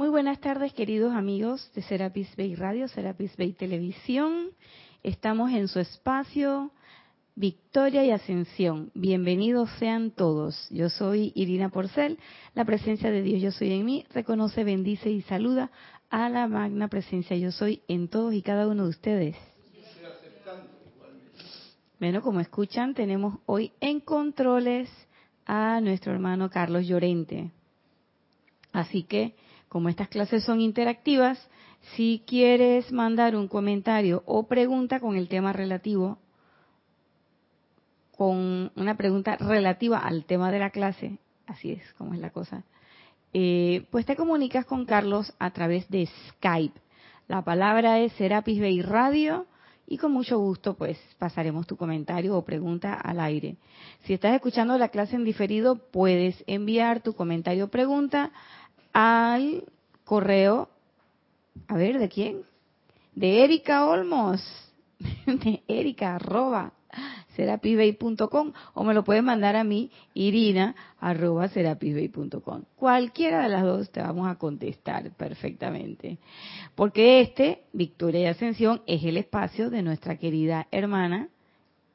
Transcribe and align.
Muy 0.00 0.08
buenas 0.08 0.40
tardes, 0.40 0.72
queridos 0.72 1.12
amigos 1.12 1.70
de 1.74 1.82
Serapis 1.82 2.34
Bay 2.34 2.54
Radio, 2.54 2.88
Serapis 2.88 3.36
Bay 3.36 3.52
Televisión. 3.52 4.48
Estamos 5.02 5.52
en 5.52 5.68
su 5.68 5.78
espacio 5.78 6.70
Victoria 7.34 8.02
y 8.06 8.10
Ascensión. 8.10 8.90
Bienvenidos 8.94 9.68
sean 9.78 10.10
todos. 10.10 10.70
Yo 10.70 10.88
soy 10.88 11.32
Irina 11.34 11.68
Porcel. 11.68 12.18
La 12.54 12.64
presencia 12.64 13.10
de 13.10 13.20
Dios 13.20 13.42
Yo 13.42 13.52
Soy 13.52 13.74
en 13.74 13.84
mí 13.84 14.06
reconoce, 14.14 14.64
bendice 14.64 15.10
y 15.10 15.20
saluda 15.20 15.70
a 16.08 16.30
la 16.30 16.48
magna 16.48 16.88
presencia 16.88 17.36
Yo 17.36 17.52
Soy 17.52 17.82
en 17.86 18.08
todos 18.08 18.32
y 18.32 18.40
cada 18.40 18.68
uno 18.68 18.84
de 18.84 18.88
ustedes. 18.88 19.36
Bueno, 21.98 22.22
como 22.22 22.40
escuchan, 22.40 22.94
tenemos 22.94 23.38
hoy 23.44 23.72
en 23.80 24.00
controles 24.00 24.88
a 25.44 25.78
nuestro 25.82 26.10
hermano 26.14 26.48
Carlos 26.48 26.86
Llorente. 26.86 27.50
Así 28.72 29.02
que 29.02 29.34
como 29.70 29.88
estas 29.88 30.08
clases 30.08 30.42
son 30.42 30.60
interactivas, 30.60 31.38
si 31.94 32.24
quieres 32.26 32.90
mandar 32.90 33.36
un 33.36 33.46
comentario 33.46 34.24
o 34.26 34.48
pregunta 34.48 34.98
con 34.98 35.16
el 35.16 35.28
tema 35.28 35.52
relativo, 35.52 36.18
con 38.16 38.72
una 38.74 38.96
pregunta 38.96 39.36
relativa 39.36 40.00
al 40.00 40.24
tema 40.24 40.50
de 40.50 40.58
la 40.58 40.70
clase, 40.70 41.18
así 41.46 41.70
es 41.70 41.92
como 41.94 42.14
es 42.14 42.20
la 42.20 42.30
cosa, 42.30 42.64
eh, 43.32 43.86
pues 43.90 44.04
te 44.04 44.16
comunicas 44.16 44.66
con 44.66 44.86
Carlos 44.86 45.32
a 45.38 45.52
través 45.52 45.88
de 45.88 46.08
Skype. 46.30 46.78
La 47.28 47.42
palabra 47.42 48.00
es 48.00 48.12
Serapis 48.14 48.60
Bay 48.60 48.82
Radio 48.82 49.46
y 49.86 49.98
con 49.98 50.12
mucho 50.12 50.36
gusto 50.40 50.74
pues 50.74 50.98
pasaremos 51.16 51.68
tu 51.68 51.76
comentario 51.76 52.36
o 52.36 52.44
pregunta 52.44 52.94
al 52.94 53.20
aire. 53.20 53.56
Si 54.02 54.14
estás 54.14 54.34
escuchando 54.34 54.76
la 54.78 54.88
clase 54.88 55.14
en 55.14 55.24
diferido, 55.24 55.76
puedes 55.76 56.42
enviar 56.48 57.02
tu 57.02 57.14
comentario 57.14 57.66
o 57.66 57.68
pregunta 57.68 58.32
al 58.92 59.64
correo, 60.04 60.68
a 61.68 61.76
ver, 61.76 61.98
¿de 61.98 62.08
quién? 62.08 62.42
De 63.14 63.44
Erika 63.44 63.86
Olmos, 63.86 64.42
de 65.26 65.62
Erika 65.68 66.16
arroba 66.16 66.72
serapisbay.com 67.36 68.52
o 68.74 68.84
me 68.84 68.94
lo 68.94 69.04
puedes 69.04 69.22
mandar 69.22 69.56
a 69.56 69.64
mí, 69.64 69.90
irina 70.14 70.74
arroba 70.98 71.48
serapisbay.com. 71.48 72.64
Cualquiera 72.76 73.42
de 73.42 73.48
las 73.48 73.62
dos 73.62 73.90
te 73.90 74.00
vamos 74.00 74.28
a 74.28 74.36
contestar 74.36 75.10
perfectamente. 75.16 76.18
Porque 76.74 77.20
este, 77.20 77.64
Victoria 77.72 78.20
y 78.20 78.26
Ascensión, 78.26 78.82
es 78.86 79.04
el 79.04 79.16
espacio 79.16 79.70
de 79.70 79.82
nuestra 79.82 80.16
querida 80.16 80.66
hermana 80.70 81.28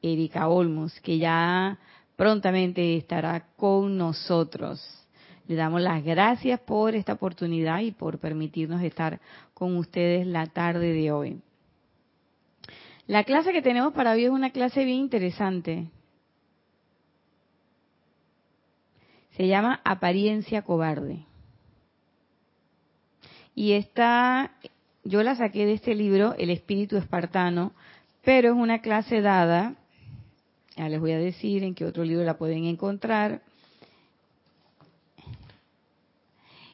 Erika 0.02 0.48
Olmos, 0.48 0.98
que 1.00 1.18
ya 1.18 1.78
prontamente 2.16 2.96
estará 2.96 3.48
con 3.56 3.96
nosotros. 3.96 5.05
Le 5.48 5.54
damos 5.54 5.80
las 5.80 6.04
gracias 6.04 6.58
por 6.60 6.94
esta 6.94 7.12
oportunidad 7.12 7.80
y 7.80 7.92
por 7.92 8.18
permitirnos 8.18 8.82
estar 8.82 9.20
con 9.54 9.76
ustedes 9.76 10.26
la 10.26 10.46
tarde 10.46 10.92
de 10.92 11.12
hoy. 11.12 11.40
La 13.06 13.22
clase 13.22 13.52
que 13.52 13.62
tenemos 13.62 13.92
para 13.92 14.12
hoy 14.12 14.24
es 14.24 14.30
una 14.30 14.50
clase 14.50 14.84
bien 14.84 14.98
interesante. 14.98 15.88
Se 19.36 19.46
llama 19.46 19.80
Apariencia 19.84 20.62
Cobarde. 20.62 21.24
Y 23.54 23.72
esta, 23.72 24.52
yo 25.04 25.22
la 25.22 25.36
saqué 25.36 25.66
de 25.66 25.74
este 25.74 25.94
libro, 25.94 26.34
El 26.36 26.50
Espíritu 26.50 26.96
Espartano, 26.96 27.72
pero 28.24 28.50
es 28.50 28.56
una 28.56 28.80
clase 28.80 29.20
dada, 29.20 29.76
ya 30.76 30.88
les 30.88 31.00
voy 31.00 31.12
a 31.12 31.18
decir 31.18 31.62
en 31.62 31.74
qué 31.74 31.84
otro 31.84 32.04
libro 32.04 32.24
la 32.24 32.36
pueden 32.36 32.64
encontrar, 32.64 33.40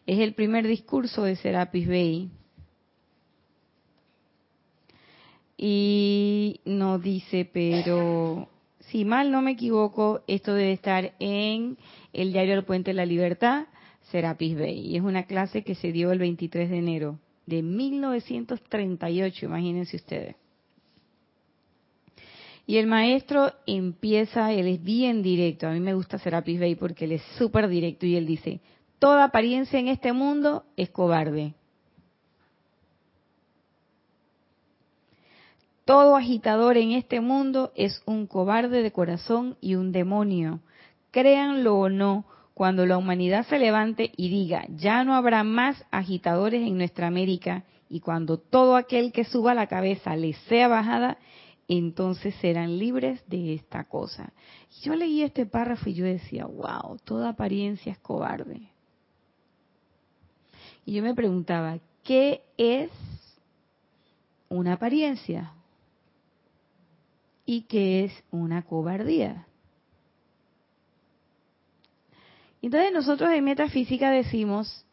Es 0.07 0.19
el 0.19 0.35
primer 0.35 0.67
discurso 0.67 1.25
de 1.25 1.37
Serapis 1.37 1.87
Bey. 1.87 2.31
Y 5.57 6.61
nos 6.65 7.03
dice, 7.03 7.49
pero 7.53 8.49
si 8.81 9.05
mal 9.05 9.31
no 9.31 9.43
me 9.43 9.53
equivoco, 9.53 10.23
esto 10.27 10.55
debe 10.55 10.73
estar 10.73 11.15
en 11.21 11.79
el 12.13 12.33
diario 12.33 12.55
El 12.55 12.65
Puente 12.65 12.91
de 12.91 12.95
la 12.95 13.07
Libertad, 13.07 13.67
Serapis 14.11 14.59
Bay. 14.59 14.81
Y 14.81 14.97
es 14.97 15.03
una 15.03 15.25
clase 15.25 15.63
que 15.63 15.77
se 15.77 15.93
dio 15.93 16.11
el 16.11 16.19
23 16.19 16.69
de 16.69 16.79
enero 16.79 17.19
de 17.47 17.63
1938, 17.63 19.47
imagínense 19.47 19.97
ustedes. 19.97 20.37
Y 22.67 22.77
el 22.77 22.87
maestro 22.87 23.53
empieza, 23.67 24.53
él 24.53 24.69
es 24.69 24.83
bien 24.83 25.23
directo, 25.23 25.67
a 25.67 25.73
mí 25.73 25.81
me 25.81 25.95
gusta 25.95 26.19
Serapis 26.19 26.61
Bay 26.61 26.77
porque 26.77 27.07
él 27.07 27.13
es 27.13 27.23
súper 27.37 27.69
directo 27.69 28.07
y 28.07 28.17
él 28.17 28.27
dice, 28.27 28.61
toda 29.03 29.25
apariencia 29.25 29.81
en 29.81 29.89
este 29.89 30.13
mundo 30.13 30.65
es 30.77 30.89
cobarde. 30.89 31.55
Todo 35.85 36.15
agitador 36.15 36.77
en 36.77 36.93
este 36.93 37.21
mundo 37.21 37.73
es 37.75 38.01
un 38.07 38.29
cobarde 38.29 38.81
de 38.81 38.93
corazón 38.93 39.57
y 39.61 39.75
un 39.75 39.91
demonio. 39.91 40.61
Créanlo 41.11 41.79
o 41.79 41.89
no, 41.89 42.27
cuando 42.55 42.87
la 42.87 42.97
humanidad 42.97 43.45
se 43.49 43.59
levante 43.59 44.13
y 44.17 44.29
diga, 44.29 44.67
ya 44.69 45.03
no 45.03 45.17
habrá 45.17 45.43
más 45.43 45.85
agitadores 45.91 46.63
en 46.63 46.77
nuestra 46.77 47.09
América, 47.09 47.65
y 47.89 47.99
cuando 47.99 48.39
todo 48.39 48.77
aquel 48.77 49.11
que 49.11 49.25
suba 49.25 49.53
la 49.53 49.67
cabeza 49.67 50.15
le 50.15 50.35
sea 50.49 50.69
bajada, 50.69 51.19
entonces 51.67 52.37
serán 52.37 52.79
libres 52.79 53.21
de 53.27 53.55
esta 53.55 53.83
cosa. 53.83 54.33
Yo 54.81 54.95
leí 54.95 55.23
este 55.23 55.45
párrafo 55.45 55.91
y 55.91 55.95
yo 55.95 56.05
decía, 56.05 56.47
wow, 56.47 56.99
toda 57.05 57.31
apariencia 57.31 57.91
es 57.91 57.99
cobarde. 57.99 58.72
Y 60.85 60.95
yo 60.95 61.03
me 61.03 61.15
preguntaba, 61.15 61.79
¿qué 62.03 62.43
es 62.57 62.91
una 64.49 64.75
apariencia? 64.75 65.53
¿Y 67.47 67.63
qué 67.63 68.05
es 68.05 68.25
una 68.31 68.63
cobardía? 68.63 69.47
Entonces 72.61 72.93
nosotros 72.93 73.31
en 73.31 73.45
metafísica 73.45 74.11
decimos 74.11 74.87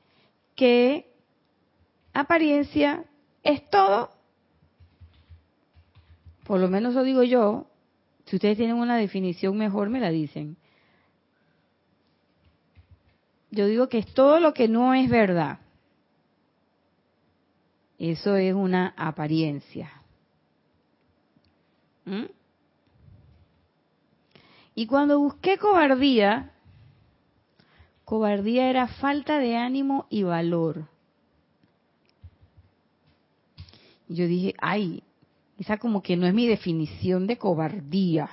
que 0.56 1.12
apariencia 2.14 3.06
es 3.44 3.70
todo, 3.70 4.10
por 6.46 6.60
lo 6.60 6.68
menos 6.68 6.96
lo 6.96 7.04
digo 7.04 7.22
yo, 7.22 7.68
si 8.26 8.36
ustedes 8.36 8.58
tienen 8.58 8.76
una 8.76 8.98
definición 8.98 9.56
mejor 9.56 9.90
me 9.90 10.00
la 10.00 10.10
dicen. 10.10 10.58
Yo 13.52 13.68
digo 13.68 13.88
que 13.88 14.00
es 14.00 14.14
todo 14.14 14.40
lo 14.40 14.54
que 14.54 14.68
no 14.68 14.94
es 14.94 15.10
verdad. 15.10 15.60
Eso 18.00 18.38
es 18.38 18.56
una 18.56 18.94
apariencia. 18.96 19.92
¿Mm? 22.06 22.26
Y 24.74 24.88
cuando 24.88 25.20
busqué 25.20 25.58
cobardía, 25.58 26.54
cobardía 28.06 28.70
era 28.70 28.88
falta 28.88 29.38
de 29.38 29.58
ánimo 29.58 30.08
y 30.10 30.24
valor. 30.24 30.88
Y 34.08 34.16
yo 34.16 34.28
dije, 34.28 34.56
ay, 34.60 35.04
esa 35.58 35.78
como 35.78 36.02
que 36.02 36.16
no 36.16 36.26
es 36.26 36.34
mi 36.34 36.48
definición 36.48 37.28
de 37.28 37.38
cobardía. 37.38 38.30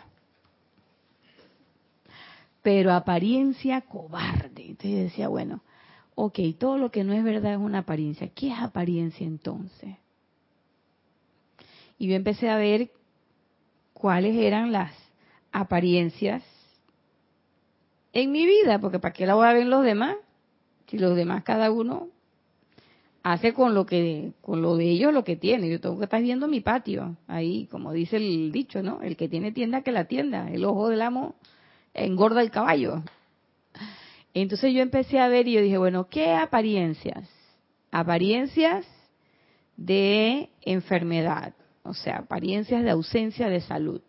Pero 2.62 2.92
apariencia 2.92 3.80
cobarde. 3.80 4.68
Entonces 4.68 4.90
yo 4.90 4.98
decía, 4.98 5.28
bueno, 5.28 5.60
ok, 6.16 6.40
todo 6.58 6.78
lo 6.78 6.90
que 6.90 7.04
no 7.04 7.12
es 7.12 7.22
verdad 7.22 7.52
es 7.52 7.58
una 7.58 7.80
apariencia. 7.80 8.28
¿Qué 8.34 8.48
es 8.48 8.58
apariencia 8.58 9.24
entonces? 9.24 9.96
Y 11.98 12.08
yo 12.08 12.16
empecé 12.16 12.48
a 12.48 12.56
ver 12.56 12.90
cuáles 13.92 14.34
eran 14.36 14.72
las 14.72 14.92
apariencias 15.52 16.42
en 18.12 18.32
mi 18.32 18.46
vida, 18.46 18.80
porque 18.80 18.98
¿para 18.98 19.12
qué 19.12 19.26
la 19.26 19.34
voy 19.34 19.46
a 19.46 19.52
ver 19.52 19.66
los 19.66 19.84
demás? 19.84 20.16
Si 20.88 20.98
los 20.98 21.14
demás 21.14 21.44
cada 21.44 21.70
uno 21.70 22.08
hace 23.22 23.52
con 23.52 23.74
lo 23.74 23.86
que 23.86 24.32
con 24.40 24.62
lo 24.62 24.76
de 24.76 24.88
ellos 24.88 25.12
lo 25.12 25.24
que 25.24 25.36
tiene. 25.36 25.68
Yo 25.68 25.80
tengo 25.80 25.98
que 25.98 26.04
estar 26.04 26.22
viendo 26.22 26.48
mi 26.48 26.60
patio, 26.60 27.16
ahí 27.26 27.66
como 27.66 27.92
dice 27.92 28.16
el 28.16 28.52
dicho, 28.52 28.82
¿no? 28.82 29.02
El 29.02 29.16
que 29.16 29.28
tiene 29.28 29.52
tienda 29.52 29.82
que 29.82 29.92
la 29.92 30.04
tienda, 30.04 30.50
el 30.50 30.64
ojo 30.64 30.88
del 30.88 31.02
amo 31.02 31.34
engorda 31.92 32.40
el 32.40 32.50
caballo. 32.50 33.02
Entonces 34.42 34.74
yo 34.74 34.82
empecé 34.82 35.18
a 35.18 35.28
ver 35.28 35.48
y 35.48 35.52
yo 35.52 35.62
dije, 35.62 35.78
bueno, 35.78 36.08
¿qué 36.10 36.34
apariencias? 36.34 37.26
Apariencias 37.90 38.86
de 39.78 40.50
enfermedad, 40.60 41.54
o 41.82 41.94
sea, 41.94 42.18
apariencias 42.18 42.84
de 42.84 42.90
ausencia 42.90 43.48
de 43.48 43.62
salud. 43.62 44.02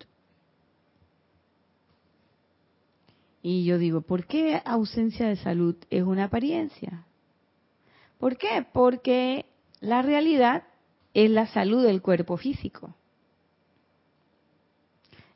Y 3.41 3.63
yo 3.63 3.77
digo, 3.77 4.01
¿por 4.01 4.25
qué 4.25 4.61
ausencia 4.65 5.29
de 5.29 5.37
salud 5.37 5.77
es 5.89 6.03
una 6.03 6.25
apariencia? 6.25 7.05
¿Por 8.17 8.35
qué? 8.35 8.67
Porque 8.73 9.45
la 9.79 10.01
realidad 10.01 10.63
es 11.13 11.31
la 11.31 11.47
salud 11.47 11.85
del 11.85 12.01
cuerpo 12.01 12.35
físico. 12.35 12.93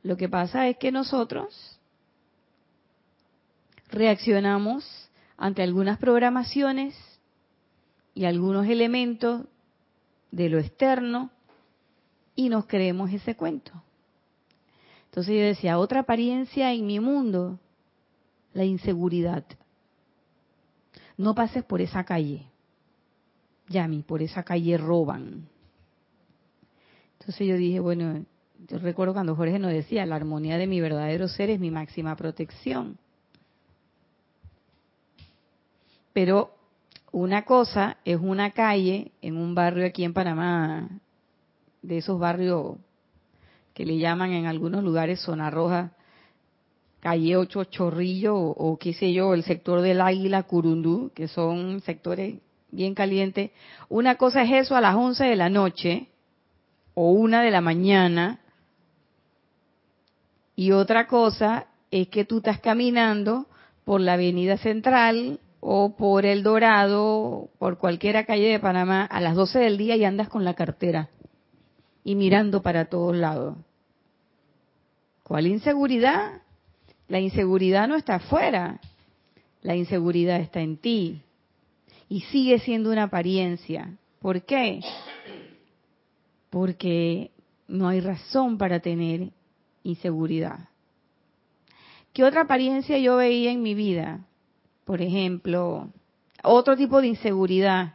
Lo 0.04 0.18
que 0.18 0.28
pasa 0.28 0.68
es 0.68 0.76
que 0.76 0.92
nosotros 0.92 1.80
reaccionamos 3.92 5.10
ante 5.38 5.62
algunas 5.62 5.98
programaciones 6.00 6.96
y 8.14 8.26
algunos 8.26 8.68
elementos 8.68 9.46
de 10.32 10.50
lo 10.50 10.60
externo 10.60 11.30
y 12.36 12.50
nos 12.50 12.66
creemos 12.66 13.12
ese 13.12 13.36
cuento. 13.36 13.72
Entonces 15.06 15.36
yo 15.36 15.42
decía, 15.42 15.78
otra 15.78 16.02
apariencia 16.02 16.72
en 16.74 16.86
mi 16.88 17.00
mundo, 17.00 17.60
la 18.54 18.64
inseguridad. 18.64 19.44
No 21.18 21.36
pases 21.36 21.64
por 21.66 21.82
esa 21.82 22.06
calle. 22.06 22.48
Yami, 23.68 24.04
por 24.04 24.22
esa 24.22 24.44
calle 24.44 24.78
roban. 24.78 25.50
Entonces 27.20 27.46
yo 27.46 27.58
dije, 27.58 27.80
bueno, 27.82 28.26
yo 28.68 28.80
recuerdo 28.80 29.14
cuando 29.14 29.36
Jorge 29.36 29.60
nos 29.60 29.72
decía, 29.72 30.06
la 30.06 30.16
armonía 30.16 30.58
de 30.58 30.68
mi 30.68 30.80
verdadero 30.80 31.28
ser 31.28 31.50
es 31.50 31.60
mi 31.60 31.72
máxima 31.72 32.16
protección. 32.16 32.98
Pero 36.14 36.52
una 37.12 37.44
cosa 37.44 37.98
es 38.06 38.18
una 38.22 38.52
calle 38.52 39.12
en 39.22 39.38
un 39.38 39.56
barrio 39.56 39.86
aquí 39.86 40.04
en 40.04 40.14
Panamá, 40.14 40.90
de 41.82 41.98
esos 41.98 42.20
barrios 42.20 42.78
que 43.74 43.86
le 43.86 43.98
llaman 43.98 44.32
en 44.32 44.46
algunos 44.46 44.84
lugares 44.84 45.22
zona 45.22 45.50
roja, 45.50 45.92
calle 47.00 47.36
8 47.36 47.66
Chorrillo 47.66 48.36
o, 48.38 48.78
qué 48.78 48.94
sé 48.94 49.14
yo, 49.14 49.34
el 49.34 49.44
sector 49.44 49.82
del 49.82 50.02
Águila 50.02 50.44
Curundú, 50.44 51.12
que 51.16 51.28
son 51.28 51.82
sectores 51.82 52.40
bien 52.70 52.94
calientes. 52.94 53.52
Una 53.90 54.16
cosa 54.16 54.44
es 54.44 54.66
eso 54.66 54.76
a 54.76 54.82
las 54.82 54.96
11 54.96 55.24
de 55.26 55.36
la 55.36 55.50
noche 55.50 56.08
o 56.94 57.12
una 57.12 57.42
de 57.42 57.52
la 57.52 57.62
mañana 57.62 58.40
y 60.56 60.72
otra 60.72 61.08
cosa 61.08 61.68
es 61.90 62.08
que 62.10 62.24
tú 62.26 62.38
estás 62.38 62.60
caminando 62.60 63.48
por 63.84 64.00
la 64.00 64.14
avenida 64.14 64.58
central 64.58 65.40
o 65.62 65.96
por 65.96 66.26
El 66.26 66.42
Dorado, 66.42 67.50
por 67.60 67.78
cualquier 67.78 68.26
calle 68.26 68.50
de 68.50 68.60
Panamá 68.60 69.06
a 69.06 69.22
las 69.22 69.36
12 69.36 69.60
del 69.60 69.78
día 69.78 69.96
y 69.96 70.04
andas 70.04 70.28
con 70.28 70.44
la 70.44 70.56
cartera 70.56 71.10
y 72.04 72.16
mirando 72.16 72.64
para 72.64 72.86
todos 72.86 73.16
lados. 73.16 73.56
¿Cuál 75.24 75.48
inseguridad? 75.48 76.42
La 77.08 77.20
inseguridad 77.20 77.88
no 77.88 77.96
está 77.96 78.16
afuera, 78.16 78.82
la 79.62 79.76
inseguridad 79.76 80.40
está 80.40 80.62
en 80.62 80.78
ti 80.78 81.22
y 82.10 82.22
sigue 82.22 82.58
siendo 82.60 82.92
una 82.92 83.04
apariencia. 83.04 83.98
¿Por 84.20 84.42
qué? 84.44 84.82
Porque 86.50 87.32
no 87.68 87.88
hay 87.88 88.02
razón 88.02 88.58
para 88.58 88.80
tener 88.80 89.30
inseguridad. 89.84 90.70
¿Qué 92.14 92.24
otra 92.24 92.42
apariencia 92.42 92.98
yo 92.98 93.18
veía 93.18 93.52
en 93.52 93.62
mi 93.62 93.76
vida? 93.76 94.26
Por 94.92 95.02
ejemplo, 95.02 95.88
otro 96.44 96.76
tipo 96.76 97.00
de 97.00 97.08
inseguridad. 97.08 97.94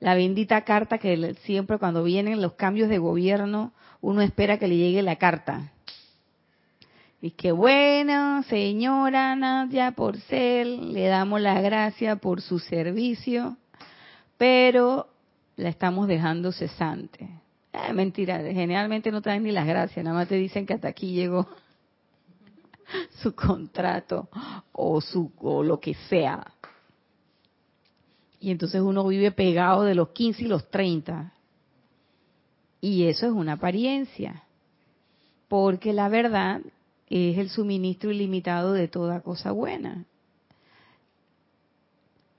La 0.00 0.14
bendita 0.14 0.62
carta 0.64 0.96
que 0.96 1.34
siempre 1.42 1.76
cuando 1.76 2.04
vienen 2.04 2.40
los 2.40 2.54
cambios 2.54 2.88
de 2.88 2.96
gobierno, 2.96 3.74
uno 4.00 4.22
espera 4.22 4.58
que 4.58 4.66
le 4.66 4.78
llegue 4.78 5.02
la 5.02 5.16
carta. 5.16 5.70
Y 7.20 7.32
que 7.32 7.52
bueno, 7.52 8.42
señora 8.44 9.36
Nadia 9.36 9.92
Porcel, 9.92 10.94
le 10.94 11.04
damos 11.08 11.42
las 11.42 11.62
gracias 11.62 12.18
por 12.18 12.40
su 12.40 12.60
servicio, 12.60 13.58
pero 14.38 15.08
la 15.56 15.68
estamos 15.68 16.08
dejando 16.08 16.50
cesante. 16.50 17.28
Eh, 17.74 17.92
mentira, 17.92 18.38
generalmente 18.38 19.12
no 19.12 19.20
te 19.20 19.28
dan 19.28 19.42
ni 19.42 19.52
las 19.52 19.66
gracias, 19.66 20.02
nada 20.02 20.16
más 20.16 20.28
te 20.28 20.36
dicen 20.36 20.64
que 20.64 20.72
hasta 20.72 20.88
aquí 20.88 21.12
llegó 21.12 21.46
su 23.22 23.34
contrato 23.34 24.28
o 24.72 25.00
su 25.00 25.32
o 25.38 25.62
lo 25.62 25.80
que 25.80 25.94
sea. 26.08 26.52
Y 28.40 28.50
entonces 28.50 28.80
uno 28.80 29.06
vive 29.06 29.32
pegado 29.32 29.82
de 29.82 29.94
los 29.94 30.10
15 30.10 30.44
y 30.44 30.46
los 30.46 30.68
30. 30.70 31.32
Y 32.80 33.04
eso 33.04 33.26
es 33.26 33.32
una 33.32 33.54
apariencia. 33.54 34.44
Porque 35.48 35.92
la 35.92 36.08
verdad 36.08 36.60
es 37.08 37.38
el 37.38 37.50
suministro 37.50 38.10
ilimitado 38.10 38.72
de 38.72 38.86
toda 38.86 39.22
cosa 39.22 39.50
buena. 39.50 40.04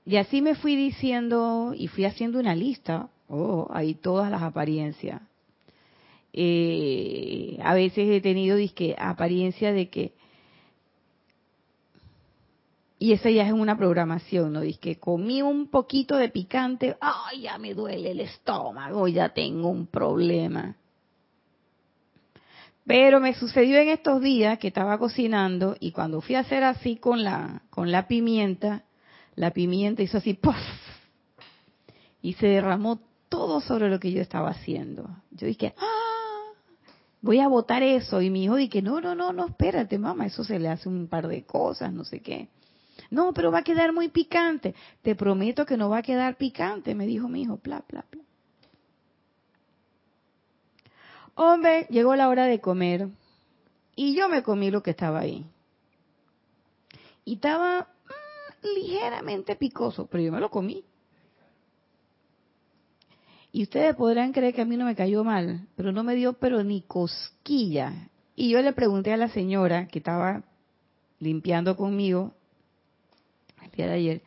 Y 0.06 0.16
así 0.16 0.40
me 0.40 0.54
fui 0.54 0.76
diciendo 0.76 1.74
y 1.76 1.88
fui 1.88 2.04
haciendo 2.04 2.38
una 2.38 2.54
lista. 2.54 3.10
Oh, 3.28 3.68
hay 3.70 3.94
todas 3.94 4.30
las 4.30 4.42
apariencias. 4.42 5.20
Eh, 6.32 7.58
a 7.62 7.74
veces 7.74 8.08
he 8.08 8.20
tenido 8.20 8.56
disque, 8.56 8.94
apariencia 8.98 9.72
de 9.72 9.88
que 9.88 10.12
y 13.02 13.14
esa 13.14 13.30
ya 13.30 13.46
es 13.46 13.52
una 13.54 13.78
programación, 13.78 14.52
¿no? 14.52 14.60
Dice 14.60 14.78
que 14.78 14.98
comí 14.98 15.40
un 15.40 15.68
poquito 15.68 16.18
de 16.18 16.28
picante, 16.28 16.98
ay, 17.00 17.40
ya 17.40 17.56
me 17.56 17.72
duele 17.72 18.10
el 18.10 18.20
estómago, 18.20 19.08
ya 19.08 19.30
tengo 19.30 19.70
un 19.70 19.86
problema. 19.86 20.76
Pero 22.84 23.18
me 23.18 23.32
sucedió 23.32 23.78
en 23.78 23.88
estos 23.88 24.20
días 24.20 24.58
que 24.58 24.68
estaba 24.68 24.98
cocinando 24.98 25.78
y 25.80 25.92
cuando 25.92 26.20
fui 26.20 26.34
a 26.34 26.40
hacer 26.40 26.62
así 26.62 26.96
con 26.96 27.24
la 27.24 27.62
con 27.70 27.90
la 27.90 28.06
pimienta, 28.06 28.84
la 29.34 29.50
pimienta 29.52 30.02
hizo 30.02 30.18
así 30.18 30.34
¡puff! 30.34 30.56
y 32.20 32.34
se 32.34 32.48
derramó 32.48 33.00
todo 33.30 33.62
sobre 33.62 33.88
lo 33.88 33.98
que 33.98 34.12
yo 34.12 34.20
estaba 34.20 34.50
haciendo. 34.50 35.08
Yo 35.30 35.46
dije, 35.46 35.72
"Ah, 35.78 36.52
voy 37.22 37.40
a 37.40 37.48
botar 37.48 37.82
eso." 37.82 38.20
Y 38.20 38.28
mi 38.28 38.44
hijo 38.44 38.56
dije, 38.56 38.82
"No, 38.82 39.00
no, 39.00 39.14
no, 39.14 39.32
no, 39.32 39.46
espérate, 39.46 39.98
mamá, 39.98 40.26
eso 40.26 40.44
se 40.44 40.58
le 40.58 40.68
hace 40.68 40.86
un 40.86 41.08
par 41.08 41.28
de 41.28 41.44
cosas, 41.44 41.94
no 41.94 42.04
sé 42.04 42.20
qué." 42.20 42.48
No, 43.10 43.32
pero 43.34 43.50
va 43.50 43.58
a 43.58 43.64
quedar 43.64 43.92
muy 43.92 44.08
picante. 44.08 44.74
Te 45.02 45.14
prometo 45.14 45.66
que 45.66 45.76
no 45.76 45.90
va 45.90 45.98
a 45.98 46.02
quedar 46.02 46.36
picante, 46.36 46.94
me 46.94 47.06
dijo 47.06 47.28
mi 47.28 47.42
hijo. 47.42 47.58
Bla, 47.62 47.84
bla, 47.88 48.04
bla. 48.10 48.22
Hombre, 51.34 51.86
llegó 51.90 52.14
la 52.16 52.28
hora 52.28 52.44
de 52.44 52.60
comer 52.60 53.08
y 53.96 54.14
yo 54.14 54.28
me 54.28 54.42
comí 54.42 54.70
lo 54.70 54.82
que 54.82 54.90
estaba 54.90 55.20
ahí. 55.20 55.44
Y 57.24 57.34
estaba 57.34 57.80
mm, 57.80 58.66
ligeramente 58.76 59.56
picoso, 59.56 60.06
pero 60.06 60.22
yo 60.22 60.32
me 60.32 60.40
lo 60.40 60.50
comí. 60.50 60.84
Y 63.52 63.64
ustedes 63.64 63.96
podrán 63.96 64.32
creer 64.32 64.54
que 64.54 64.62
a 64.62 64.64
mí 64.64 64.76
no 64.76 64.84
me 64.84 64.94
cayó 64.94 65.24
mal, 65.24 65.66
pero 65.74 65.90
no 65.92 66.04
me 66.04 66.14
dio 66.14 66.34
pero 66.34 66.62
ni 66.62 66.82
cosquilla. 66.82 68.08
Y 68.36 68.50
yo 68.50 68.62
le 68.62 68.72
pregunté 68.72 69.12
a 69.12 69.16
la 69.16 69.28
señora 69.28 69.88
que 69.88 69.98
estaba 69.98 70.44
limpiando 71.18 71.76
conmigo, 71.76 72.32
de 73.86 73.94
ayer, 73.94 74.22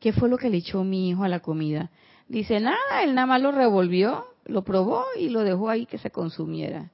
¿qué 0.00 0.12
fue 0.12 0.28
lo 0.28 0.38
que 0.38 0.50
le 0.50 0.58
echó 0.58 0.84
mi 0.84 1.10
hijo 1.10 1.24
a 1.24 1.28
la 1.28 1.40
comida? 1.40 1.90
Dice, 2.28 2.60
nada, 2.60 3.02
él 3.02 3.14
nada 3.14 3.26
más 3.26 3.42
lo 3.42 3.52
revolvió, 3.52 4.26
lo 4.44 4.62
probó 4.62 5.04
y 5.18 5.28
lo 5.30 5.40
dejó 5.40 5.68
ahí 5.70 5.86
que 5.86 5.98
se 5.98 6.10
consumiera. 6.10 6.90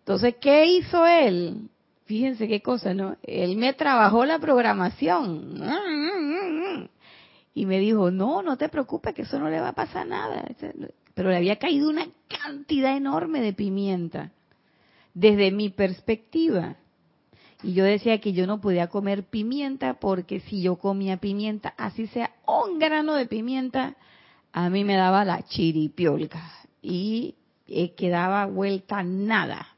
Entonces, 0.00 0.36
¿qué 0.40 0.66
hizo 0.66 1.06
él? 1.06 1.68
Fíjense 2.06 2.48
qué 2.48 2.62
cosa, 2.62 2.94
¿no? 2.94 3.16
Él 3.22 3.56
me 3.56 3.74
trabajó 3.74 4.24
la 4.24 4.38
programación. 4.38 5.62
Y 7.54 7.66
me 7.66 7.78
dijo, 7.78 8.10
no, 8.10 8.40
no 8.40 8.56
te 8.56 8.68
preocupes, 8.68 9.14
que 9.14 9.22
eso 9.22 9.38
no 9.38 9.50
le 9.50 9.60
va 9.60 9.68
a 9.68 9.74
pasar 9.74 10.06
nada. 10.06 10.44
Pero 11.14 11.28
le 11.28 11.36
había 11.36 11.56
caído 11.56 11.90
una 11.90 12.06
cantidad 12.26 12.96
enorme 12.96 13.40
de 13.40 13.52
pimienta. 13.52 14.32
Desde 15.12 15.50
mi 15.50 15.68
perspectiva, 15.68 16.76
y 17.62 17.72
yo 17.72 17.84
decía 17.84 18.20
que 18.20 18.32
yo 18.32 18.46
no 18.46 18.60
podía 18.60 18.86
comer 18.86 19.24
pimienta 19.24 19.94
porque 19.94 20.40
si 20.40 20.62
yo 20.62 20.76
comía 20.76 21.16
pimienta, 21.16 21.74
así 21.76 22.06
sea 22.06 22.30
un 22.46 22.78
grano 22.78 23.14
de 23.14 23.26
pimienta, 23.26 23.96
a 24.52 24.70
mí 24.70 24.84
me 24.84 24.96
daba 24.96 25.24
la 25.24 25.42
chiripiolca 25.42 26.40
y 26.82 27.34
eh, 27.66 27.94
quedaba 27.94 28.46
vuelta 28.46 29.02
nada, 29.02 29.76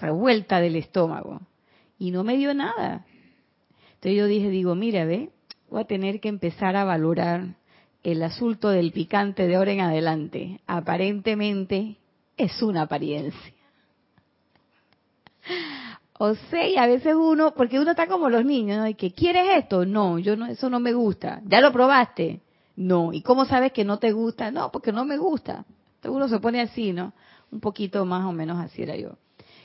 revuelta 0.00 0.60
del 0.60 0.76
estómago. 0.76 1.40
Y 1.98 2.10
no 2.10 2.24
me 2.24 2.36
dio 2.36 2.54
nada. 2.54 3.04
Entonces 3.94 4.16
yo 4.16 4.26
dije, 4.26 4.48
digo, 4.48 4.74
mira, 4.74 5.04
ve, 5.04 5.30
voy 5.68 5.82
a 5.82 5.86
tener 5.86 6.20
que 6.20 6.28
empezar 6.28 6.76
a 6.76 6.84
valorar 6.84 7.56
el 8.02 8.22
asunto 8.22 8.70
del 8.70 8.92
picante 8.92 9.46
de 9.46 9.56
ahora 9.56 9.72
en 9.72 9.80
adelante. 9.80 10.60
Aparentemente 10.66 11.96
es 12.36 12.62
una 12.62 12.82
apariencia. 12.82 13.54
O 16.22 16.34
sea, 16.34 16.68
y 16.68 16.76
a 16.76 16.86
veces 16.86 17.14
uno, 17.14 17.54
porque 17.54 17.80
uno 17.80 17.92
está 17.92 18.06
como 18.06 18.28
los 18.28 18.44
niños, 18.44 18.76
¿no? 18.76 18.86
Y 18.86 18.92
que 18.92 19.10
quieres 19.10 19.56
esto, 19.56 19.86
no, 19.86 20.18
yo 20.18 20.36
no, 20.36 20.44
eso 20.44 20.68
no 20.68 20.78
me 20.78 20.92
gusta. 20.92 21.40
¿Ya 21.46 21.62
lo 21.62 21.72
probaste? 21.72 22.42
No. 22.76 23.14
¿Y 23.14 23.22
cómo 23.22 23.46
sabes 23.46 23.72
que 23.72 23.86
no 23.86 23.98
te 23.98 24.12
gusta? 24.12 24.50
No, 24.50 24.70
porque 24.70 24.92
no 24.92 25.06
me 25.06 25.16
gusta. 25.16 25.64
Uno 26.04 26.28
se 26.28 26.38
pone 26.38 26.60
así, 26.60 26.92
¿no? 26.92 27.14
Un 27.50 27.60
poquito 27.60 28.04
más 28.04 28.26
o 28.26 28.32
menos 28.32 28.58
así 28.58 28.82
era 28.82 28.96
yo. 28.96 29.16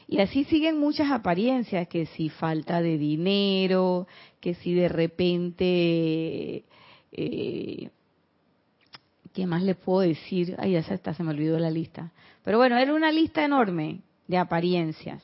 Y 0.08 0.22
así 0.22 0.46
siguen 0.46 0.80
muchas 0.80 1.12
apariencias, 1.12 1.90
que 1.90 2.06
si 2.06 2.30
falta 2.30 2.82
de 2.82 2.98
dinero, 2.98 4.08
que 4.40 4.54
si 4.54 4.74
de 4.74 4.88
repente, 4.88 6.64
eh, 7.12 7.90
¿qué 9.34 9.46
más 9.46 9.62
le 9.62 9.76
puedo 9.76 10.08
decir? 10.08 10.56
Ay, 10.58 10.72
ya 10.72 10.84
se, 10.84 10.94
está, 10.94 11.14
se 11.14 11.22
me 11.22 11.32
olvidó 11.32 11.60
la 11.60 11.70
lista. 11.70 12.14
Pero 12.46 12.60
bueno, 12.60 12.78
era 12.78 12.94
una 12.94 13.12
lista 13.12 13.44
enorme 13.44 14.00
de 14.30 14.38
apariencias. 14.38 15.22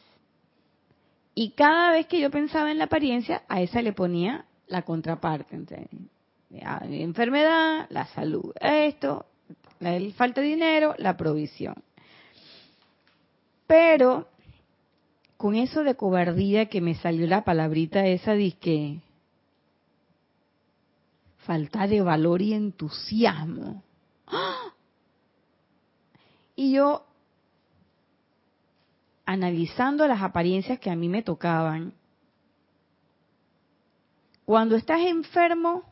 Y 1.34 1.52
cada 1.52 1.92
vez 1.92 2.08
que 2.08 2.20
yo 2.20 2.30
pensaba 2.30 2.72
en 2.72 2.78
la 2.78 2.86
apariencia, 2.86 3.44
a 3.48 3.62
esa 3.62 3.82
le 3.82 3.94
ponía 3.94 4.46
la 4.68 4.82
contraparte. 4.84 5.60
enfermedad, 6.50 7.88
la 7.90 8.06
salud, 8.08 8.54
esto, 8.60 9.26
la 9.80 10.00
falta 10.16 10.42
de 10.42 10.48
dinero, 10.48 10.96
la 10.98 11.16
provisión. 11.16 11.76
Pero 13.68 14.28
con 15.38 15.56
eso 15.56 15.84
de 15.84 15.96
cobardía 15.96 16.68
que 16.68 16.82
me 16.82 16.96
salió 16.96 17.26
la 17.26 17.44
palabrita 17.44 18.06
esa 18.06 18.36
que 18.36 19.00
falta 21.40 21.88
de 21.88 22.02
valor 22.02 22.42
y 22.42 22.54
entusiasmo. 22.54 23.82
Y 26.56 26.74
yo 26.74 27.06
analizando 29.26 30.08
las 30.08 30.22
apariencias 30.22 30.80
que 30.80 30.90
a 30.90 30.96
mí 30.96 31.10
me 31.10 31.24
tocaban, 31.24 31.94
cuando 34.46 34.76
estás 34.76 35.02
enfermo, 35.02 35.84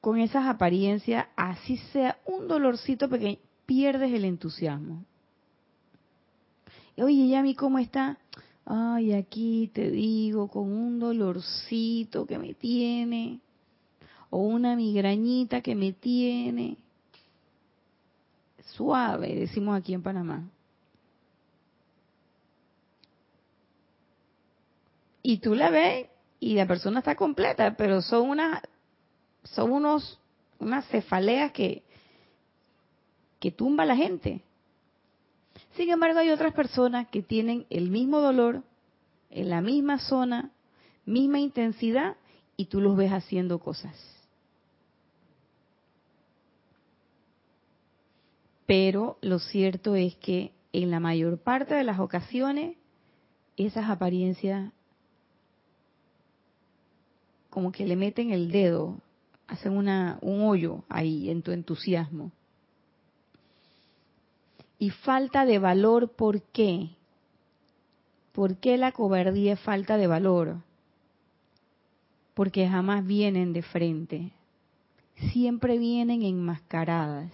con 0.00 0.18
esas 0.18 0.46
apariencias, 0.46 1.26
así 1.36 1.76
sea 1.92 2.18
un 2.26 2.48
dolorcito 2.48 3.08
pequeño, 3.08 3.38
pierdes 3.66 4.12
el 4.12 4.24
entusiasmo. 4.24 5.04
Oye, 6.96 7.28
Yami, 7.28 7.54
¿cómo 7.54 7.78
está? 7.78 8.18
Ay, 8.66 9.12
aquí 9.12 9.70
te 9.72 9.90
digo, 9.90 10.48
con 10.48 10.72
un 10.72 10.98
dolorcito 10.98 12.26
que 12.26 12.38
me 12.38 12.52
tiene, 12.52 13.40
o 14.28 14.38
una 14.38 14.76
migrañita 14.76 15.60
que 15.60 15.74
me 15.74 15.92
tiene. 15.92 16.76
Suave, 18.76 19.34
decimos 19.34 19.78
aquí 19.78 19.94
en 19.94 20.02
Panamá. 20.02 20.48
Y 25.22 25.38
tú 25.38 25.54
la 25.54 25.70
ves 25.70 26.08
y 26.40 26.54
la 26.54 26.66
persona 26.66 26.98
está 26.98 27.14
completa, 27.14 27.76
pero 27.76 28.02
son 28.02 28.30
unas, 28.30 28.62
son 29.44 29.72
unos, 29.72 30.18
unas 30.58 30.86
cefaleas 30.88 31.52
que, 31.52 31.82
que 33.38 33.52
tumba 33.52 33.84
a 33.84 33.86
la 33.86 33.96
gente. 33.96 34.40
Sin 35.76 35.90
embargo, 35.90 36.18
hay 36.18 36.30
otras 36.30 36.52
personas 36.54 37.08
que 37.08 37.22
tienen 37.22 37.66
el 37.70 37.90
mismo 37.90 38.20
dolor, 38.20 38.62
en 39.30 39.48
la 39.48 39.60
misma 39.60 39.98
zona, 39.98 40.50
misma 41.06 41.38
intensidad, 41.38 42.16
y 42.56 42.66
tú 42.66 42.80
los 42.80 42.96
ves 42.96 43.12
haciendo 43.12 43.58
cosas. 43.58 44.11
Pero 48.66 49.18
lo 49.20 49.38
cierto 49.38 49.94
es 49.94 50.16
que 50.16 50.52
en 50.72 50.90
la 50.90 51.00
mayor 51.00 51.38
parte 51.38 51.74
de 51.74 51.84
las 51.84 51.98
ocasiones, 51.98 52.76
esas 53.56 53.90
apariencias 53.90 54.72
como 57.50 57.70
que 57.70 57.86
le 57.86 57.96
meten 57.96 58.30
el 58.30 58.50
dedo, 58.50 58.96
hacen 59.46 59.76
una, 59.76 60.18
un 60.22 60.40
hoyo 60.40 60.84
ahí 60.88 61.28
en 61.28 61.42
tu 61.42 61.50
entusiasmo. 61.50 62.32
Y 64.78 64.88
falta 64.88 65.44
de 65.44 65.58
valor, 65.58 66.12
¿por 66.12 66.40
qué? 66.40 66.88
¿Por 68.32 68.56
qué 68.56 68.78
la 68.78 68.92
cobardía 68.92 69.52
es 69.52 69.60
falta 69.60 69.98
de 69.98 70.06
valor? 70.06 70.62
Porque 72.32 72.66
jamás 72.66 73.04
vienen 73.06 73.52
de 73.52 73.62
frente. 73.62 74.32
Siempre 75.30 75.76
vienen 75.76 76.22
enmascaradas, 76.22 77.30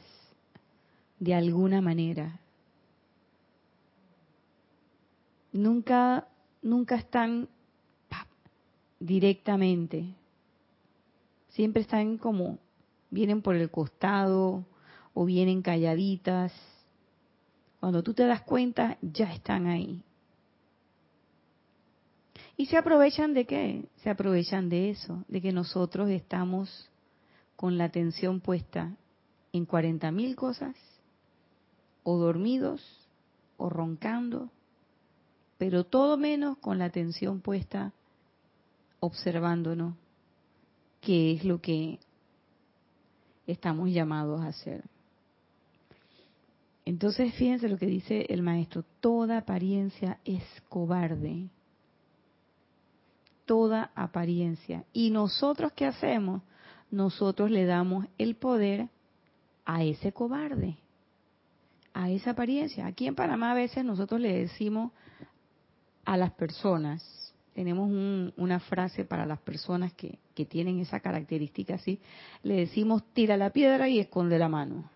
de 1.19 1.35
alguna 1.35 1.81
manera. 1.81 2.41
Nunca, 5.53 6.29
nunca 6.63 6.97
están 6.97 7.49
directamente. 9.01 10.15
Siempre 11.49 11.83
están 11.83 12.19
como, 12.19 12.59
vienen 13.11 13.43
por 13.43 13.57
el 13.57 13.71
costado 13.71 14.65
o 15.15 15.25
vienen 15.25 15.63
calladitas 15.63 16.53
cuando 17.81 18.03
tú 18.03 18.13
te 18.13 18.25
das 18.25 18.43
cuenta, 18.43 18.99
ya 19.03 19.33
están 19.33 19.67
ahí. 19.67 20.03
Y 22.57 22.67
se 22.67 22.77
aprovechan 22.77 23.35
de 23.35 23.45
qué? 23.45 23.85
Se 24.03 24.11
aprovechan 24.11 24.69
de 24.69 24.91
eso, 24.91 25.25
de 25.29 25.41
que 25.41 25.53
nosotros 25.53 26.11
estamos 26.11 26.91
con 27.55 27.79
la 27.79 27.85
atención 27.85 28.41
puesta 28.41 28.97
en 29.53 29.65
40 29.65 30.11
mil 30.11 30.35
cosas, 30.35 30.75
o 32.11 32.17
dormidos, 32.17 32.81
o 33.59 33.69
roncando, 33.69 34.49
pero 35.59 35.85
todo 35.85 36.17
menos 36.17 36.57
con 36.57 36.79
la 36.79 36.87
atención 36.87 37.43
puesta 37.43 37.93
observándonos, 38.99 39.95
qué 41.03 41.33
es 41.33 41.45
lo 41.45 41.61
que 41.61 41.99
estamos 43.47 43.91
llamados 43.91 44.41
a 44.41 44.47
hacer. 44.47 44.85
Entonces, 46.87 47.35
fíjense 47.35 47.69
lo 47.69 47.77
que 47.77 47.85
dice 47.85 48.25
el 48.31 48.41
maestro, 48.41 48.87
toda 49.01 49.37
apariencia 49.37 50.19
es 50.25 50.43
cobarde. 50.71 51.51
Toda 53.45 53.91
apariencia. 53.95 54.87
¿Y 54.95 55.11
nosotros 55.11 55.73
qué 55.75 55.85
hacemos? 55.85 56.41
Nosotros 56.91 57.51
le 57.51 57.67
damos 57.67 58.07
el 58.17 58.35
poder 58.35 58.89
a 59.67 59.85
ese 59.85 60.11
cobarde, 60.11 60.79
a 61.99 62.11
esa 62.11 62.31
apariencia. 62.31 62.87
Aquí 62.87 63.09
en 63.09 63.17
Panamá 63.17 63.51
a 63.51 63.55
veces 63.55 63.85
nosotros 63.85 64.21
le 64.21 64.33
decimos 64.33 64.93
a 66.05 66.17
las 66.17 66.31
personas, 66.31 67.35
tenemos 67.55 67.91
una 68.37 68.61
frase 68.61 69.05
para 69.05 69.27
las 69.27 69.41
personas 69.41 69.93
que, 69.95 70.21
que 70.37 70.45
tienen 70.45 70.79
esa 70.79 71.01
característica 71.01 71.75
así, 71.75 71.99
le 72.45 72.55
decimos 72.55 73.03
tira 73.15 73.37
la 73.37 73.51
piedra 73.51 73.89
y 73.89 73.99
esconde 73.99 74.39
la 74.39 74.49
mano. 74.49 74.89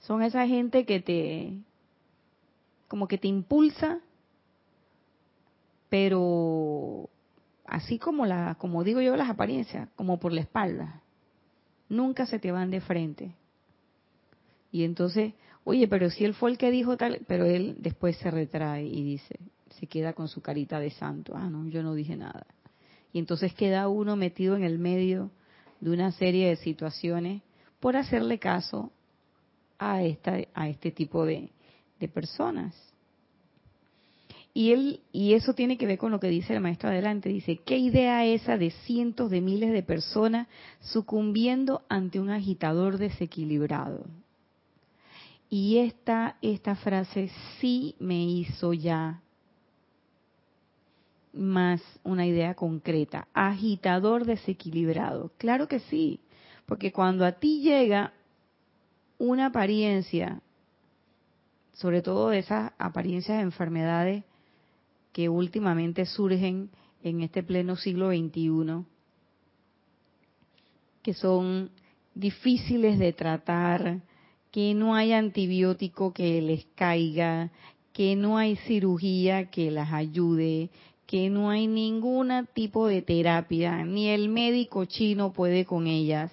Son 0.00 0.22
esa 0.24 0.44
gente 0.48 0.84
que 0.84 1.00
te, 1.00 1.52
como 2.88 3.06
que 3.06 3.16
te 3.16 3.28
impulsa, 3.28 4.00
pero 5.88 7.08
así 7.64 8.00
como 8.00 8.26
la, 8.26 8.56
como 8.58 8.82
digo 8.82 9.00
yo 9.00 9.14
las 9.14 9.30
apariencias, 9.30 9.88
como 9.94 10.18
por 10.18 10.32
la 10.32 10.40
espalda. 10.40 11.00
Nunca 11.88 12.26
se 12.26 12.40
te 12.40 12.50
van 12.50 12.72
de 12.72 12.80
frente. 12.80 13.36
Y 14.70 14.84
entonces, 14.84 15.34
oye, 15.64 15.88
pero 15.88 16.10
si 16.10 16.24
él 16.24 16.34
fue 16.34 16.50
el 16.50 16.58
que 16.58 16.70
dijo 16.70 16.96
tal, 16.96 17.20
pero 17.26 17.44
él 17.44 17.76
después 17.78 18.16
se 18.18 18.30
retrae 18.30 18.86
y 18.86 19.02
dice, 19.02 19.38
se 19.70 19.86
queda 19.86 20.12
con 20.12 20.28
su 20.28 20.40
carita 20.40 20.80
de 20.80 20.90
santo, 20.90 21.32
ah, 21.36 21.48
no, 21.50 21.66
yo 21.68 21.82
no 21.82 21.94
dije 21.94 22.16
nada. 22.16 22.46
Y 23.12 23.18
entonces 23.18 23.54
queda 23.54 23.88
uno 23.88 24.16
metido 24.16 24.56
en 24.56 24.62
el 24.62 24.78
medio 24.78 25.30
de 25.80 25.90
una 25.90 26.12
serie 26.12 26.48
de 26.48 26.56
situaciones 26.56 27.42
por 27.80 27.96
hacerle 27.96 28.38
caso 28.38 28.92
a, 29.78 30.02
esta, 30.02 30.38
a 30.54 30.68
este 30.68 30.90
tipo 30.90 31.24
de, 31.24 31.50
personas. 32.12 32.74
Y, 34.54 34.72
él, 34.72 35.00
y 35.12 35.34
eso 35.34 35.54
tiene 35.54 35.76
que 35.76 35.86
ver 35.86 35.98
con 35.98 36.12
lo 36.12 36.20
que 36.20 36.28
dice 36.28 36.54
el 36.54 36.60
maestro 36.60 36.88
adelante. 36.88 37.28
Dice, 37.28 37.58
¿qué 37.64 37.76
idea 37.76 38.24
esa 38.24 38.56
de 38.56 38.70
cientos 38.70 39.30
de 39.30 39.40
miles 39.40 39.72
de 39.72 39.82
personas 39.82 40.48
sucumbiendo 40.80 41.82
ante 41.88 42.20
un 42.20 42.30
agitador 42.30 42.96
desequilibrado? 42.96 44.06
Y 45.48 45.78
esta, 45.78 46.36
esta 46.42 46.74
frase 46.74 47.30
sí 47.60 47.94
me 47.98 48.22
hizo 48.24 48.72
ya 48.72 49.22
más 51.32 51.82
una 52.02 52.26
idea 52.26 52.54
concreta. 52.54 53.28
Agitador 53.32 54.24
desequilibrado. 54.24 55.30
Claro 55.38 55.68
que 55.68 55.80
sí, 55.80 56.20
porque 56.66 56.92
cuando 56.92 57.24
a 57.24 57.32
ti 57.32 57.60
llega 57.60 58.12
una 59.18 59.46
apariencia, 59.46 60.40
sobre 61.74 62.02
todo 62.02 62.32
esas 62.32 62.72
apariencias 62.78 63.38
de 63.38 63.44
enfermedades 63.44 64.24
que 65.12 65.28
últimamente 65.28 66.06
surgen 66.06 66.70
en 67.02 67.20
este 67.22 67.42
pleno 67.42 67.76
siglo 67.76 68.10
XXI, 68.10 68.84
que 71.02 71.14
son 71.14 71.70
difíciles 72.14 72.98
de 72.98 73.12
tratar, 73.12 74.00
que 74.56 74.72
no 74.72 74.94
hay 74.94 75.12
antibiótico 75.12 76.14
que 76.14 76.40
les 76.40 76.64
caiga, 76.74 77.50
que 77.92 78.16
no 78.16 78.38
hay 78.38 78.56
cirugía 78.56 79.50
que 79.50 79.70
las 79.70 79.92
ayude, 79.92 80.70
que 81.04 81.28
no 81.28 81.50
hay 81.50 81.66
ningún 81.66 82.32
tipo 82.54 82.86
de 82.86 83.02
terapia, 83.02 83.84
ni 83.84 84.08
el 84.08 84.30
médico 84.30 84.86
chino 84.86 85.34
puede 85.34 85.66
con 85.66 85.86
ellas. 85.86 86.32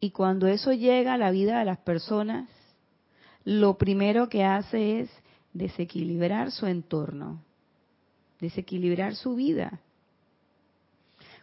Y 0.00 0.10
cuando 0.10 0.46
eso 0.48 0.74
llega 0.74 1.14
a 1.14 1.16
la 1.16 1.30
vida 1.30 1.60
de 1.60 1.64
las 1.64 1.78
personas, 1.78 2.46
lo 3.42 3.78
primero 3.78 4.28
que 4.28 4.44
hace 4.44 5.00
es 5.00 5.10
desequilibrar 5.54 6.50
su 6.50 6.66
entorno, 6.66 7.42
desequilibrar 8.38 9.14
su 9.14 9.34
vida. 9.34 9.80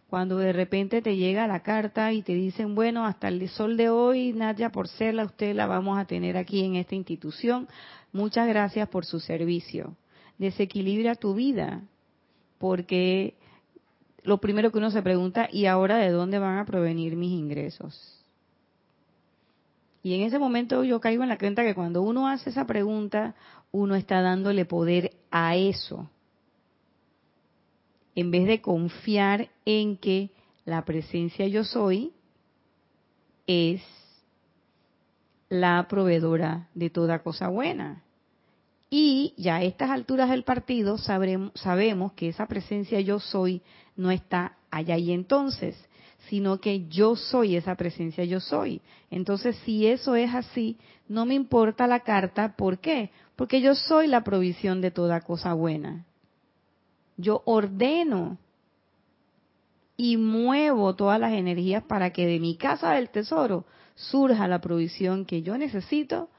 Cuando 0.09 0.37
de 0.37 0.53
repente 0.53 1.03
te 1.03 1.17
llega 1.17 1.45
la 1.45 1.59
carta 1.61 2.11
y 2.13 2.23
te 2.23 2.33
dicen, 2.33 2.73
bueno, 2.73 3.05
hasta 3.05 3.27
el 3.27 3.47
sol 3.47 3.77
de 3.77 3.89
hoy, 3.89 4.33
Nadia 4.33 4.71
Porcela, 4.71 5.23
usted 5.23 5.53
la 5.53 5.67
vamos 5.67 5.99
a 5.99 6.05
tener 6.05 6.35
aquí 6.35 6.63
en 6.65 6.75
esta 6.75 6.95
institución. 6.95 7.67
Muchas 8.11 8.47
gracias 8.47 8.89
por 8.89 9.05
su 9.05 9.19
servicio. 9.19 9.95
Desequilibra 10.39 11.13
tu 11.13 11.35
vida, 11.35 11.83
porque 12.57 13.35
lo 14.23 14.39
primero 14.39 14.71
que 14.71 14.79
uno 14.79 14.89
se 14.89 15.03
pregunta, 15.03 15.47
¿y 15.51 15.67
ahora 15.67 15.97
de 15.97 16.09
dónde 16.09 16.39
van 16.39 16.57
a 16.57 16.65
provenir 16.65 17.15
mis 17.15 17.31
ingresos? 17.31 18.25
Y 20.01 20.15
en 20.15 20.21
ese 20.21 20.39
momento 20.39 20.83
yo 20.83 20.99
caigo 20.99 21.21
en 21.21 21.29
la 21.29 21.37
cuenta 21.37 21.63
que 21.63 21.75
cuando 21.75 22.01
uno 22.01 22.27
hace 22.27 22.49
esa 22.49 22.65
pregunta, 22.65 23.35
uno 23.71 23.93
está 23.93 24.21
dándole 24.21 24.65
poder 24.65 25.11
a 25.29 25.55
eso. 25.55 26.09
En 28.19 28.31
vez 28.31 28.47
de 28.47 28.59
confiar 28.59 29.47
en 29.63 29.95
que 29.95 30.31
la 30.65 30.83
presencia 30.83 31.47
yo 31.47 31.63
soy 31.63 32.11
es 33.47 33.81
la 35.47 35.87
proveedora 35.87 36.67
de 36.73 36.89
toda 36.89 37.23
cosa 37.23 37.47
buena. 37.47 38.03
Y 38.89 39.33
ya 39.37 39.55
a 39.55 39.63
estas 39.63 39.89
alturas 39.89 40.29
del 40.29 40.43
partido 40.43 40.97
sabemos 40.97 42.11
que 42.11 42.27
esa 42.27 42.45
presencia 42.45 42.99
yo 42.99 43.21
soy 43.21 43.61
no 43.95 44.11
está 44.11 44.57
allá 44.69 44.97
y 44.97 45.13
entonces, 45.13 45.77
sino 46.27 46.59
que 46.59 46.89
yo 46.89 47.15
soy 47.15 47.55
esa 47.55 47.75
presencia 47.75 48.25
yo 48.25 48.41
soy. 48.41 48.81
Entonces, 49.09 49.55
si 49.63 49.87
eso 49.87 50.17
es 50.17 50.35
así, 50.35 50.77
no 51.07 51.25
me 51.25 51.35
importa 51.35 51.87
la 51.87 52.01
carta, 52.01 52.57
¿por 52.57 52.79
qué? 52.79 53.11
Porque 53.37 53.61
yo 53.61 53.75
soy 53.75 54.07
la 54.07 54.25
provisión 54.25 54.81
de 54.81 54.91
toda 54.91 55.21
cosa 55.21 55.53
buena. 55.53 56.05
Yo 57.19 57.41
ordeno 57.43 58.37
y 59.97 60.15
muevo 60.15 60.95
todas 60.95 61.19
las 61.19 61.33
energías 61.33 61.83
para 61.83 62.11
que 62.11 62.25
de 62.25 62.39
mi 62.39 62.55
casa 62.55 62.91
del 62.91 63.09
tesoro 63.09 63.65
surja 63.95 64.47
la 64.47 64.61
provisión 64.61 65.25
que 65.25 65.41
yo 65.41 65.57
necesito 65.57 66.29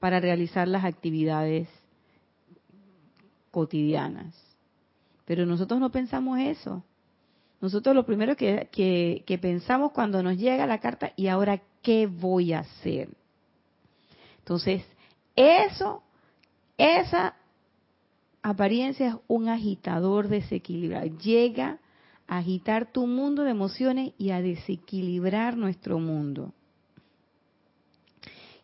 para 0.00 0.18
realizar 0.18 0.66
las 0.66 0.84
actividades 0.84 1.68
cotidianas. 3.52 4.34
Pero 5.24 5.46
nosotros 5.46 5.78
no 5.78 5.92
pensamos 5.92 6.40
eso. 6.40 6.82
Nosotros 7.60 7.94
lo 7.94 8.04
primero 8.04 8.34
que, 8.34 8.68
que, 8.72 9.38
pensamos 9.38 9.92
cuando 9.92 10.24
nos 10.24 10.36
llega 10.36 10.66
la 10.66 10.80
carta, 10.80 11.12
¿y 11.14 11.28
ahora 11.28 11.62
qué 11.82 12.08
voy 12.08 12.52
a 12.52 12.60
hacer? 12.60 13.10
Entonces, 14.38 14.82
eso, 15.36 16.02
esa 16.76 17.36
apariencia 18.42 19.08
es 19.08 19.14
un 19.28 19.48
agitador 19.48 20.28
desequilibrado. 20.28 21.06
Llega 21.18 21.78
a 22.26 22.38
agitar 22.38 22.92
tu 22.92 23.06
mundo 23.06 23.42
de 23.42 23.50
emociones 23.50 24.12
y 24.18 24.30
a 24.30 24.40
desequilibrar 24.40 25.56
nuestro 25.56 25.98
mundo. 25.98 26.52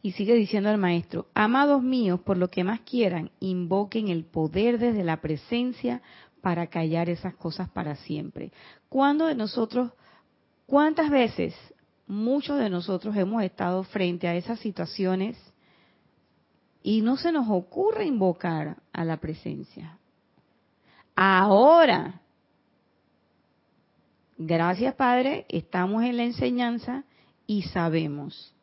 Y 0.03 0.13
sigue 0.13 0.35
diciendo 0.35 0.71
el 0.71 0.79
maestro, 0.79 1.27
amados 1.35 1.83
míos, 1.83 2.21
por 2.21 2.37
lo 2.37 2.49
que 2.49 2.63
más 2.63 2.81
quieran, 2.81 3.33
invoquen 3.41 4.09
el 4.09 4.25
poder 4.25 4.79
desde 4.79 5.03
la 5.03 5.21
presencia 5.21 6.01
para 6.41 6.69
callar 6.69 7.11
esas 7.11 7.35
cosas 7.35 7.69
para 7.71 7.97
siempre. 7.97 8.53
¿Cuándo 8.89 9.27
de 9.27 9.35
nosotros, 9.35 9.91
cuántas 10.67 11.11
veces 11.11 11.57
muchos 12.07 12.59
de 12.59 12.71
nosotros 12.71 13.17
hemos 13.17 13.43
estado 13.43 13.83
frente 13.83 14.29
a 14.29 14.37
esas 14.37 14.61
situaciones 14.61 15.37
y 16.87 17.03
no 17.03 17.17
se 17.17 17.33
nos 17.33 17.49
ocurre 17.51 18.05
invocar 18.05 18.77
a 18.93 19.05
la 19.05 19.17
presencia. 19.17 19.99
Ahora, 21.17 22.21
gracias 24.39 24.95
Padre, 24.95 25.47
estamos 25.49 26.05
en 26.05 26.17
la 26.17 26.23
enseñanza 26.23 27.03
y 27.45 27.63
sabemos. 27.63 28.55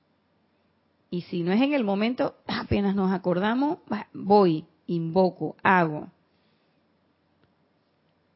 Y 1.09 1.23
si 1.23 1.43
no 1.43 1.51
es 1.51 1.61
en 1.61 1.73
el 1.73 1.83
momento, 1.83 2.37
apenas 2.47 2.95
nos 2.95 3.11
acordamos, 3.11 3.79
voy, 4.13 4.67
invoco, 4.87 5.57
hago. 5.61 6.07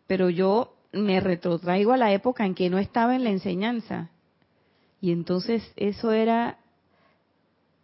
Pero 0.05 0.29
yo 0.29 0.75
me 0.91 1.21
retrotraigo 1.21 1.93
a 1.93 1.97
la 1.97 2.11
época 2.11 2.45
en 2.45 2.55
que 2.55 2.69
no 2.69 2.77
estaba 2.77 3.15
en 3.15 3.23
la 3.23 3.29
enseñanza. 3.29 4.09
Y 4.99 5.13
entonces 5.13 5.63
eso 5.77 6.11
era 6.11 6.59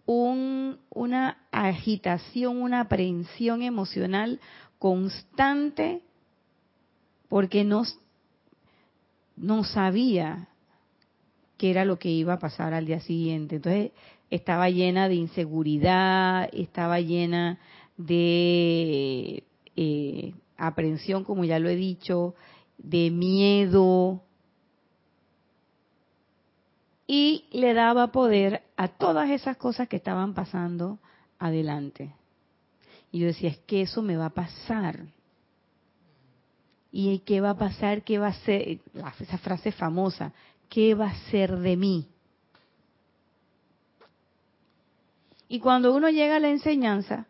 una 0.05 1.37
agitación, 1.51 2.61
una 2.61 2.81
aprehensión 2.81 3.61
emocional 3.61 4.39
constante 4.79 6.01
porque 7.29 7.63
no, 7.63 7.83
no 9.35 9.63
sabía 9.63 10.49
qué 11.57 11.71
era 11.71 11.85
lo 11.85 11.97
que 11.97 12.09
iba 12.09 12.33
a 12.33 12.39
pasar 12.39 12.73
al 12.73 12.85
día 12.85 12.99
siguiente. 12.99 13.55
Entonces 13.55 13.91
estaba 14.29 14.69
llena 14.69 15.07
de 15.07 15.15
inseguridad, 15.15 16.49
estaba 16.51 16.99
llena 16.99 17.59
de 17.97 19.43
eh, 19.75 20.33
aprehensión, 20.57 21.23
como 21.23 21.45
ya 21.45 21.59
lo 21.59 21.69
he 21.69 21.75
dicho, 21.75 22.35
de 22.77 23.09
miedo, 23.11 24.23
y 27.15 27.45
le 27.52 27.76
daba 27.76 28.08
poder 28.08 28.63
a 28.76 28.88
todas 28.88 29.30
esas 29.30 29.56
cosas 29.58 29.88
que 29.88 29.97
estaban 29.97 30.34
pasando 30.34 30.97
adelante. 31.38 32.12
Y 33.12 33.19
yo 33.19 33.28
decía, 33.28 33.52
es 33.52 33.60
que 33.60 33.84
eso 33.84 34.02
me 34.02 34.17
va 34.17 34.26
a 34.26 34.30
pasar. 34.34 35.06
¿Y 36.91 37.19
qué 37.19 37.39
va 37.39 37.52
a 37.52 37.58
pasar? 37.58 38.02
¿Qué 38.02 38.17
va 38.17 38.30
a 38.30 38.34
ser? 38.34 38.80
Esa 39.19 39.38
frase 39.38 39.71
famosa, 39.71 40.34
¿qué 40.69 40.95
va 40.95 41.10
a 41.10 41.30
ser 41.30 41.56
de 41.60 41.78
mí? 41.78 42.08
Y 45.47 45.60
cuando 45.60 45.93
uno 45.93 46.10
llega 46.10 46.38
a 46.38 46.39
la 46.39 46.49
enseñanza, 46.49 47.28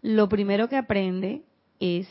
lo 0.00 0.28
primero 0.28 0.68
que 0.68 0.76
aprende 0.76 1.44
es 1.78 2.08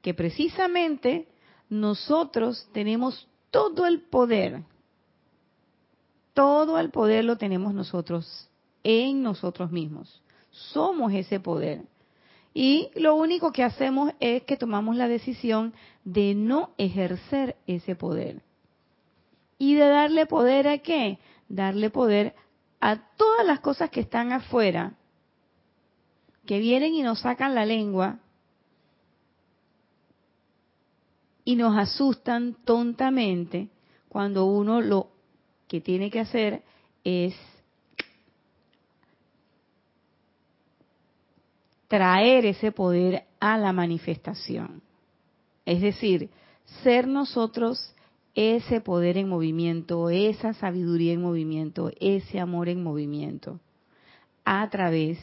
que 0.00 0.14
precisamente 0.14 1.26
nosotros 1.68 2.68
tenemos 2.72 3.26
todo 3.50 3.84
el 3.84 4.02
poder 4.02 4.62
todo 6.34 6.78
el 6.78 6.90
poder 6.90 7.24
lo 7.24 7.36
tenemos 7.36 7.74
nosotros, 7.74 8.48
en 8.82 9.22
nosotros 9.22 9.70
mismos. 9.70 10.22
Somos 10.50 11.12
ese 11.12 11.40
poder. 11.40 11.82
Y 12.54 12.90
lo 12.94 13.14
único 13.14 13.52
que 13.52 13.64
hacemos 13.64 14.12
es 14.20 14.42
que 14.42 14.56
tomamos 14.56 14.96
la 14.96 15.08
decisión 15.08 15.72
de 16.04 16.34
no 16.34 16.70
ejercer 16.76 17.56
ese 17.66 17.94
poder. 17.94 18.42
¿Y 19.58 19.74
de 19.74 19.86
darle 19.86 20.26
poder 20.26 20.68
a 20.68 20.78
qué? 20.78 21.18
Darle 21.48 21.88
poder 21.90 22.34
a 22.80 22.96
todas 23.16 23.46
las 23.46 23.60
cosas 23.60 23.90
que 23.90 24.00
están 24.00 24.32
afuera, 24.32 24.94
que 26.46 26.58
vienen 26.58 26.94
y 26.94 27.02
nos 27.02 27.20
sacan 27.20 27.54
la 27.54 27.64
lengua 27.64 28.18
y 31.44 31.56
nos 31.56 31.76
asustan 31.76 32.56
tontamente 32.64 33.68
cuando 34.08 34.46
uno 34.46 34.80
lo 34.80 35.11
que 35.72 35.80
tiene 35.80 36.10
que 36.10 36.20
hacer 36.20 36.62
es 37.02 37.34
traer 41.88 42.44
ese 42.44 42.72
poder 42.72 43.24
a 43.40 43.56
la 43.56 43.72
manifestación. 43.72 44.82
Es 45.64 45.80
decir, 45.80 46.28
ser 46.82 47.08
nosotros 47.08 47.94
ese 48.34 48.82
poder 48.82 49.16
en 49.16 49.30
movimiento, 49.30 50.10
esa 50.10 50.52
sabiduría 50.52 51.14
en 51.14 51.22
movimiento, 51.22 51.90
ese 52.00 52.38
amor 52.38 52.68
en 52.68 52.82
movimiento, 52.82 53.58
a 54.44 54.68
través 54.68 55.18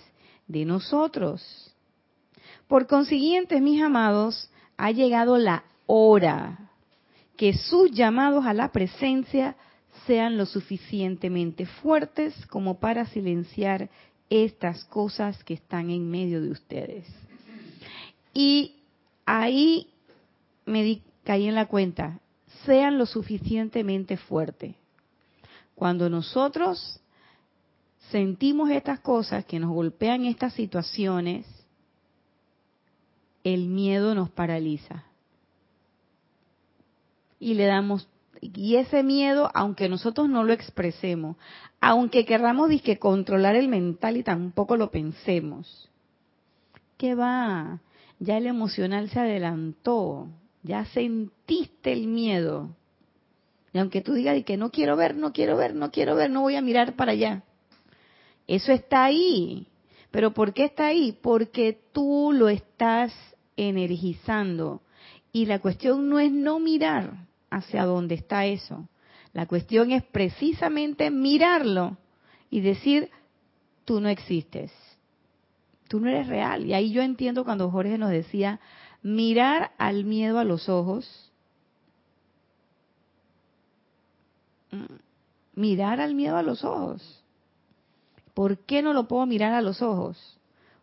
de 0.48 0.66
nosotros. 0.66 1.76
Por 2.68 2.88
consiguiente, 2.88 3.62
mis 3.62 3.84
amados, 3.84 4.50
ha 4.78 4.90
llegado 4.90 5.38
la 5.38 5.64
hora 5.86 6.72
que 7.38 7.54
sus 7.54 7.92
llamados 7.92 8.48
a 8.48 8.56
la 8.56 8.72
presencia 8.72 9.56
sean 10.10 10.38
lo 10.38 10.48
suficientemente 10.48 11.68
fuertes 11.68 12.34
como 12.48 12.80
para 12.80 13.06
silenciar 13.06 13.92
estas 14.28 14.84
cosas 14.86 15.44
que 15.44 15.54
están 15.54 15.92
en 15.92 16.10
medio 16.10 16.42
de 16.42 16.50
ustedes. 16.50 17.06
Y 18.34 18.78
ahí 19.24 19.88
me 20.66 21.04
caí 21.24 21.48
en 21.48 21.54
la 21.54 21.68
cuenta, 21.68 22.20
sean 22.66 22.98
lo 22.98 23.06
suficientemente 23.06 24.18
fuertes. 24.18 24.74
Cuando 25.76 26.10
nosotros 26.10 27.00
sentimos 28.10 28.72
estas 28.72 29.02
cosas 29.02 29.46
que 29.46 29.60
nos 29.60 29.70
golpean 29.70 30.26
estas 30.26 30.54
situaciones, 30.54 31.46
el 33.44 33.68
miedo 33.68 34.16
nos 34.16 34.32
paraliza. 34.32 35.04
Y 37.40 37.54
le 37.54 37.66
damos 37.66 38.08
y 38.42 38.78
ese 38.78 39.04
miedo, 39.04 39.50
aunque 39.54 39.90
nosotros 39.90 40.30
no 40.30 40.44
lo 40.44 40.54
expresemos, 40.54 41.36
aunque 41.82 42.26
querramos 42.26 42.70
que 42.82 42.98
controlar 42.98 43.56
el 43.56 43.68
mental 43.68 44.18
y 44.18 44.24
tampoco 44.24 44.78
lo 44.78 44.92
pensemos, 44.92 45.90
¿qué 46.98 47.16
va? 47.16 47.80
Ya 48.20 48.38
el 48.38 48.48
emocional 48.48 49.10
se 49.10 49.20
adelantó, 49.20 50.28
ya 50.64 50.86
sentiste 50.86 51.92
el 51.92 52.08
miedo. 52.08 52.76
Y 53.74 53.78
aunque 53.78 54.02
tú 54.02 54.14
digas 54.14 54.44
que 54.44 54.58
no 54.58 54.72
quiero 54.72 54.96
ver, 54.96 55.16
no 55.16 55.32
quiero 55.32 55.56
ver, 55.56 55.76
no 55.76 55.92
quiero 55.92 56.16
ver, 56.16 56.30
no 56.30 56.42
voy 56.42 56.56
a 56.56 56.62
mirar 56.62 56.96
para 56.96 57.12
allá. 57.12 57.44
Eso 58.48 58.72
está 58.72 59.06
ahí. 59.06 59.68
¿Pero 60.12 60.34
por 60.34 60.54
qué 60.54 60.66
está 60.66 60.88
ahí? 60.88 61.18
Porque 61.22 61.80
tú 61.94 62.32
lo 62.34 62.50
estás 62.50 63.14
energizando 63.56 64.82
Y 65.32 65.46
la 65.46 65.60
cuestión 65.60 66.10
no 66.10 66.20
es 66.20 66.32
no 66.32 66.60
mirar 66.60 67.29
hacia 67.50 67.86
dónde 67.86 68.16
está 68.16 68.46
eso. 68.46 68.88
La 69.34 69.46
cuestión 69.46 69.92
es 69.92 70.04
precisamente 70.04 71.12
mirarlo 71.12 71.98
y 72.50 72.62
decir, 72.62 73.10
tú 73.86 74.02
no 74.02 74.10
existes. 74.10 74.72
Tú 75.88 76.00
no 76.00 76.10
eres 76.10 76.28
real. 76.28 76.66
Y 76.66 76.74
ahí 76.74 76.92
yo 76.92 77.02
entiendo 77.02 77.44
cuando 77.44 77.70
Jorge 77.70 77.98
nos 77.98 78.12
decía, 78.12 78.60
mirar 79.02 79.72
al 79.78 80.04
miedo 80.04 80.40
a 80.40 80.44
los 80.44 80.70
ojos. 80.70 81.32
Mm, 84.72 84.96
mirar 85.56 86.00
al 86.00 86.16
miedo 86.16 86.38
a 86.38 86.44
los 86.44 86.64
ojos. 86.64 87.24
¿Por 88.34 88.60
qué 88.60 88.82
no 88.82 88.94
lo 88.94 89.08
puedo 89.08 89.26
mirar 89.26 89.54
a 89.54 89.62
los 89.62 89.82
ojos? 89.82 90.38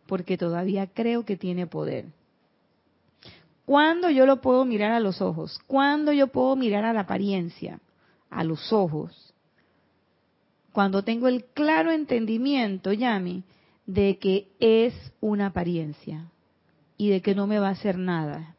Porque 0.05 0.37
todavía 0.37 0.87
creo 0.87 1.25
que 1.25 1.37
tiene 1.37 1.67
poder. 1.67 2.05
¿Cuándo 3.67 4.09
yo 4.09 4.25
lo 4.25 4.39
puedo 4.39 4.63
mirar 4.63 4.93
a 4.93 5.01
los 5.01 5.21
ojos? 5.21 5.59
¿Cuándo 5.67 6.13
yo 6.13 6.27
puedo 6.27 6.55
mirar 6.55 6.85
a 6.85 6.93
la 6.93 7.01
apariencia? 7.01 7.81
A 8.29 8.45
los 8.45 8.71
ojos. 8.71 9.33
Cuando 10.71 11.03
tengo 11.03 11.27
el 11.27 11.43
claro 11.43 11.91
entendimiento, 11.91 12.93
Yami, 12.93 13.43
de 13.85 14.19
que 14.19 14.47
es 14.61 14.93
una 15.19 15.47
apariencia 15.47 16.31
y 16.95 17.09
de 17.09 17.21
que 17.21 17.35
no 17.35 17.45
me 17.45 17.59
va 17.59 17.67
a 17.67 17.71
hacer 17.71 17.97
nada. 17.97 18.55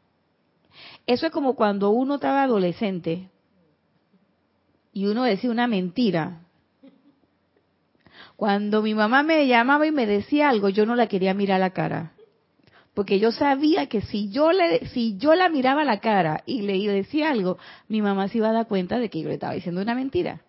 Eso 1.07 1.25
es 1.25 1.31
como 1.31 1.55
cuando 1.55 1.89
uno 1.89 2.15
estaba 2.15 2.43
adolescente 2.43 3.31
y 4.93 5.07
uno 5.07 5.23
decía 5.23 5.49
una 5.49 5.65
mentira. 5.65 6.41
Cuando 8.35 8.83
mi 8.83 8.93
mamá 8.93 9.23
me 9.23 9.47
llamaba 9.47 9.87
y 9.87 9.91
me 9.91 10.05
decía 10.05 10.49
algo, 10.49 10.69
yo 10.69 10.85
no 10.85 10.95
la 10.95 11.07
quería 11.07 11.33
mirar 11.33 11.55
a 11.55 11.65
la 11.65 11.69
cara 11.71 12.13
porque 12.93 13.19
yo 13.19 13.31
sabía 13.31 13.87
que 13.87 14.01
si 14.01 14.29
yo 14.29 14.51
le 14.51 14.87
si 14.87 15.17
yo 15.17 15.35
la 15.35 15.49
miraba 15.49 15.81
a 15.81 15.85
la 15.85 15.99
cara 15.99 16.43
y 16.45 16.61
le 16.61 16.79
decía 16.91 17.31
algo, 17.31 17.57
mi 17.87 18.01
mamá 18.01 18.27
se 18.27 18.39
iba 18.39 18.49
a 18.49 18.53
dar 18.53 18.67
cuenta 18.67 18.99
de 18.99 19.09
que 19.09 19.21
yo 19.21 19.27
le 19.27 19.35
estaba 19.35 19.53
diciendo 19.53 19.81
una 19.81 19.95
mentira. 19.95 20.41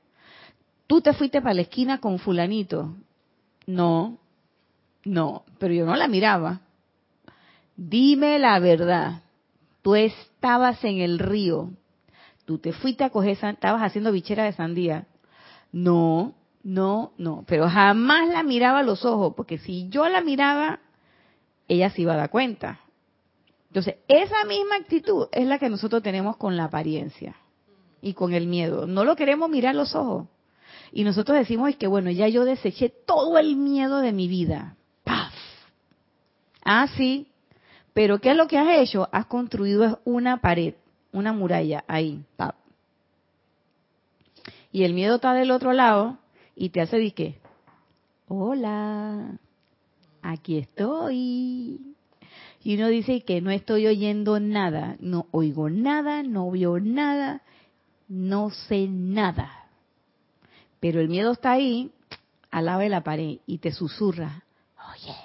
Tú 0.87 1.00
te 1.00 1.12
fuiste 1.12 1.40
para 1.40 1.55
la 1.55 1.62
esquina 1.62 1.98
con 1.98 2.18
fulanito. 2.18 2.96
No. 3.66 4.18
No, 5.05 5.44
pero 5.59 5.72
yo 5.72 5.87
no 5.87 5.94
la 5.96 6.09
miraba. 6.09 6.61
Dime 7.76 8.38
la 8.38 8.59
verdad. 8.59 9.22
Tú 9.83 9.94
estabas 9.94 10.83
en 10.85 10.98
el 10.98 11.18
río. 11.18 11.70
Tú 12.44 12.59
te 12.59 12.72
fuiste 12.72 13.05
a 13.05 13.11
coger, 13.11 13.38
estabas 13.42 13.83
haciendo 13.83 14.12
bichera 14.12 14.44
de 14.44 14.53
sandía. 14.53 15.07
No, 15.72 16.35
no, 16.62 17.12
no, 17.16 17.44
pero 17.46 17.68
jamás 17.68 18.29
la 18.29 18.42
miraba 18.42 18.81
a 18.81 18.83
los 18.83 19.05
ojos, 19.05 19.35
porque 19.37 19.59
si 19.59 19.88
yo 19.88 20.09
la 20.09 20.20
miraba, 20.20 20.81
ella 21.71 21.89
se 21.91 22.03
iba 22.03 22.15
a 22.15 22.17
dar 22.17 22.31
cuenta. 22.31 22.81
Entonces, 23.69 23.95
esa 24.09 24.45
misma 24.45 24.75
actitud 24.75 25.29
es 25.31 25.47
la 25.47 25.61
que 25.61 25.71
nosotros 25.71 26.03
tenemos 26.03 26.37
con 26.37 26.57
la 26.57 26.65
apariencia 26.65 27.37
y 28.03 28.15
con 28.15 28.35
el 28.35 28.49
miedo. 28.49 28.89
No 28.89 29.05
lo 29.05 29.15
queremos 29.15 29.49
mirar 29.49 29.77
los 29.77 29.95
ojos. 29.95 30.27
Y 30.91 31.05
nosotros 31.05 31.39
decimos 31.39 31.71
es 31.71 31.77
que, 31.77 31.87
bueno, 31.87 32.11
ya 32.11 32.27
yo 32.27 32.45
deseché 32.45 32.89
todo 32.89 33.39
el 33.39 33.55
miedo 33.55 34.01
de 34.01 34.13
mi 34.13 34.27
vida. 34.27 34.77
¡Paf! 35.05 35.33
Ah, 36.65 36.89
sí. 36.97 37.29
Pero 37.95 38.21
¿qué 38.21 38.33
es 38.33 38.37
lo 38.37 38.49
que 38.49 38.59
has 38.59 38.81
hecho? 38.81 39.09
Has 39.13 39.27
construido 39.27 40.01
una 40.05 40.41
pared, 40.41 40.75
una 41.13 41.33
muralla 41.33 41.85
ahí. 41.87 42.25
¡Paf! 42.37 42.57
Y 44.73 44.83
el 44.83 44.93
miedo 44.93 45.17
está 45.17 45.35
del 45.35 45.53
otro 45.53 45.73
lado 45.73 46.19
y 46.57 46.71
te 46.71 46.81
hace 46.81 46.99
de 46.99 47.13
qué? 47.13 47.39
Hola 48.27 49.39
aquí 50.23 50.59
estoy. 50.59 51.95
Y 52.63 52.75
uno 52.75 52.89
dice 52.89 53.23
que 53.23 53.41
no 53.41 53.51
estoy 53.51 53.87
oyendo 53.87 54.39
nada, 54.39 54.97
no 55.01 55.27
oigo 55.31 55.71
nada, 55.71 56.23
no 56.23 56.51
veo 56.51 56.79
nada, 56.79 57.43
no 58.09 58.51
sé 58.51 58.87
nada. 58.87 59.67
Pero 60.79 61.01
el 61.01 61.09
miedo 61.09 61.33
está 61.33 61.53
ahí, 61.53 61.91
al 62.51 62.67
lado 62.67 62.81
de 62.81 62.91
la 62.91 63.03
pared, 63.03 63.39
y 63.47 63.59
te 63.59 63.73
susurra, 63.73 64.45
oye, 64.93 65.17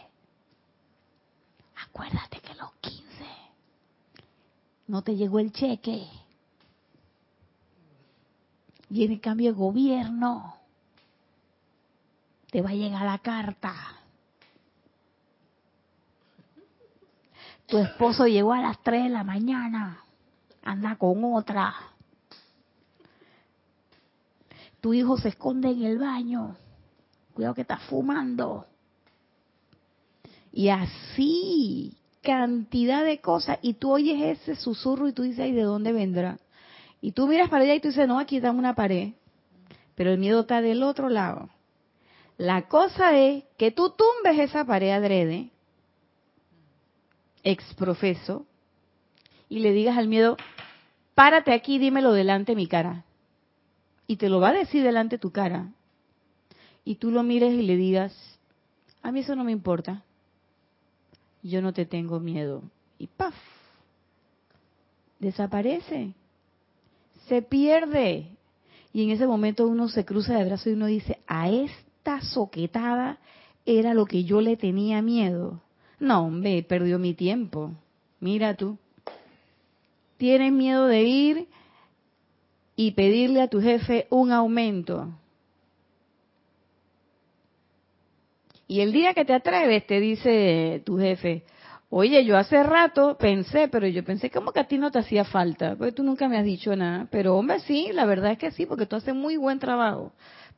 acuérdate 1.76 2.40
que 2.40 2.56
los 2.56 2.72
15 2.82 3.06
no 4.88 5.02
te 5.02 5.16
llegó 5.16 5.40
el 5.40 5.52
cheque. 5.52 6.08
Viene 8.88 9.20
cambio 9.20 9.52
de 9.52 9.58
gobierno. 9.58 10.56
Te 12.50 12.62
va 12.62 12.70
a 12.70 12.76
llegar 12.76 13.04
la 13.04 13.18
carta 13.18 14.05
Tu 17.68 17.78
esposo 17.78 18.28
llegó 18.28 18.54
a 18.54 18.62
las 18.62 18.82
3 18.84 19.04
de 19.04 19.10
la 19.10 19.24
mañana, 19.24 20.04
anda 20.64 20.96
con 20.98 21.24
otra. 21.24 21.74
Tu 24.82 24.94
hijo 24.94 25.18
se 25.18 25.30
esconde 25.30 25.72
en 25.72 25.84
el 25.84 25.98
baño, 25.98 26.56
cuidado 27.34 27.56
que 27.56 27.62
está 27.62 27.78
fumando. 27.78 28.68
Y 30.52 30.70
así, 30.70 31.98
cantidad 32.22 33.04
de 33.04 33.20
cosas. 33.20 33.58
Y 33.62 33.74
tú 33.74 33.92
oyes 33.92 34.40
ese 34.40 34.56
susurro 34.56 35.08
y 35.08 35.14
tú 35.14 35.24
dices, 35.24 35.48
¿y 35.48 35.52
de 35.54 35.64
dónde 35.64 35.92
vendrá? 35.92 36.38
Y 37.02 37.14
tú 37.14 37.28
miras 37.28 37.50
para 37.50 37.64
allá 37.64 37.76
y 37.76 37.80
tú 37.80 37.88
dices, 37.88 38.08
no, 38.08 38.20
aquí 38.20 38.38
está 38.38 38.52
una 38.52 38.76
pared. 38.76 39.14
Pero 39.96 40.12
el 40.12 40.20
miedo 40.20 40.42
está 40.42 40.62
del 40.62 40.84
otro 40.84 41.10
lado. 41.10 41.50
La 42.38 42.68
cosa 42.68 43.18
es 43.18 43.44
que 43.58 43.72
tú 43.72 43.92
tumbes 43.92 44.40
esa 44.40 44.66
pared 44.66 44.92
adrede 44.92 45.52
exprofeso 47.46 48.46
y 49.48 49.60
le 49.60 49.72
digas 49.72 49.98
al 49.98 50.10
miedo, 50.10 50.36
párate 51.14 51.54
aquí, 51.54 51.78
dímelo 51.78 52.12
delante 52.12 52.52
de 52.52 52.56
mi 52.58 52.68
cara. 52.68 53.06
Y 54.08 54.18
te 54.18 54.28
lo 54.28 54.42
va 54.42 54.50
a 54.50 54.54
decir 54.54 54.84
delante 54.84 55.16
de 55.16 55.22
tu 55.22 55.32
cara. 55.32 55.72
Y 56.84 56.96
tú 56.96 57.12
lo 57.12 57.24
mires 57.24 57.54
y 57.54 57.62
le 57.62 57.78
digas, 57.78 58.14
a 59.02 59.12
mí 59.12 59.22
eso 59.22 59.36
no 59.36 59.44
me 59.44 59.52
importa. 59.52 60.04
Yo 61.42 61.62
no 61.62 61.74
te 61.74 61.86
tengo 61.86 62.20
miedo. 62.20 62.64
Y 62.98 63.08
¡paf! 63.08 63.36
Desaparece. 65.20 66.14
Se 67.28 67.42
pierde. 67.42 68.30
Y 68.94 69.04
en 69.04 69.12
ese 69.12 69.28
momento 69.28 69.68
uno 69.68 69.90
se 69.90 70.06
cruza 70.06 70.38
de 70.38 70.46
brazos 70.46 70.68
y 70.68 70.72
uno 70.72 70.88
dice, 70.88 71.20
a 71.28 71.50
esta 71.50 72.22
soquetada 72.22 73.20
era 73.66 73.94
lo 73.94 74.06
que 74.06 74.24
yo 74.24 74.42
le 74.42 74.58
tenía 74.58 75.02
miedo. 75.02 75.62
No, 76.00 76.26
hombre, 76.26 76.64
perdió 76.64 77.00
mi 77.00 77.14
tiempo. 77.14 77.72
Mira 78.20 78.56
tú. 78.56 78.78
Tienes 80.18 80.52
miedo 80.52 80.88
de 80.88 81.04
ir 81.04 81.48
y 82.76 82.92
pedirle 82.92 83.42
a 83.42 83.48
tu 83.48 83.62
jefe 83.62 84.08
un 84.10 84.32
aumento. 84.32 85.14
Y 88.68 88.82
el 88.82 88.92
día 88.92 89.14
que 89.14 89.26
te 89.26 89.34
atreves, 89.34 89.86
te 89.86 90.00
dice 90.00 90.82
tu 90.86 90.98
jefe, 90.98 91.44
oye, 91.90 92.26
yo 92.26 92.38
hace 92.38 92.64
rato 92.64 93.18
pensé, 93.18 93.68
pero 93.68 93.88
yo 93.88 94.04
pensé 94.04 94.32
como 94.32 94.52
que 94.52 94.60
a 94.60 94.68
ti 94.68 94.78
no 94.78 94.92
te 94.92 95.00
hacía 95.00 95.24
falta, 95.24 95.76
porque 95.76 95.92
tú 95.92 96.04
nunca 96.04 96.28
me 96.28 96.38
has 96.38 96.46
dicho 96.46 96.76
nada. 96.76 97.08
Pero 97.12 97.36
hombre, 97.38 97.60
sí, 97.60 97.90
la 97.94 98.06
verdad 98.06 98.32
es 98.32 98.38
que 98.38 98.52
sí, 98.52 98.66
porque 98.66 98.86
tú 98.86 98.96
haces 98.96 99.14
muy 99.14 99.38
buen 99.38 99.60
trabajo. 99.60 100.12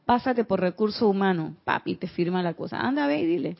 Pásate 0.06 0.46
por 0.46 0.62
recurso 0.62 1.10
humano, 1.10 1.56
papi, 1.66 1.96
te 1.96 2.08
firma 2.08 2.42
la 2.42 2.54
cosa. 2.54 2.80
Anda, 2.80 3.08
ve 3.08 3.20
y 3.20 3.26
dile. 3.26 3.58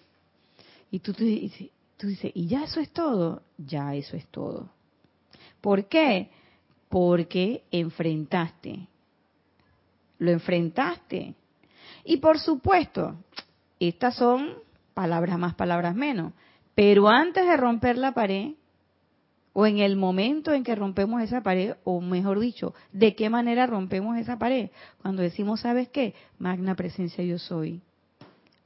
Y 0.92 1.00
tú, 1.00 1.14
tú, 1.14 1.24
dices, 1.24 2.32
¿y 2.34 2.48
ya 2.48 2.64
eso 2.64 2.80
es 2.80 2.92
todo? 2.92 3.44
Ya 3.58 3.96
eso 3.96 4.16
es 4.16 4.26
todo. 4.28 4.70
¿Por 5.62 5.88
qué? 5.88 6.30
Porque 6.90 7.64
enfrentaste. 7.72 8.88
Lo 10.20 10.32
enfrentaste. 10.32 11.36
Y 12.04 12.18
por 12.18 12.40
supuesto, 12.40 13.16
estas 13.80 14.16
son 14.16 14.54
palabras 14.94 15.38
más, 15.38 15.56
palabras 15.56 15.96
menos. 15.96 16.34
Pero 16.74 17.10
antes 17.10 17.46
de 17.46 17.58
romper 17.58 17.98
la 17.98 18.14
pared, 18.14 18.54
o 19.60 19.66
en 19.66 19.80
el 19.80 19.96
momento 19.96 20.54
en 20.54 20.64
que 20.64 20.76
rompemos 20.76 21.22
esa 21.22 21.42
pared, 21.42 21.74
o 21.84 22.00
mejor 22.00 22.40
dicho, 22.40 22.76
¿de 22.92 23.16
qué 23.16 23.30
manera 23.30 23.66
rompemos 23.66 24.16
esa 24.18 24.38
pared? 24.38 24.70
Cuando 25.02 25.24
decimos, 25.24 25.62
¿sabes 25.62 25.90
qué? 25.90 26.14
Magna 26.38 26.76
presencia 26.76 27.24
yo 27.24 27.40
soy. 27.40 27.82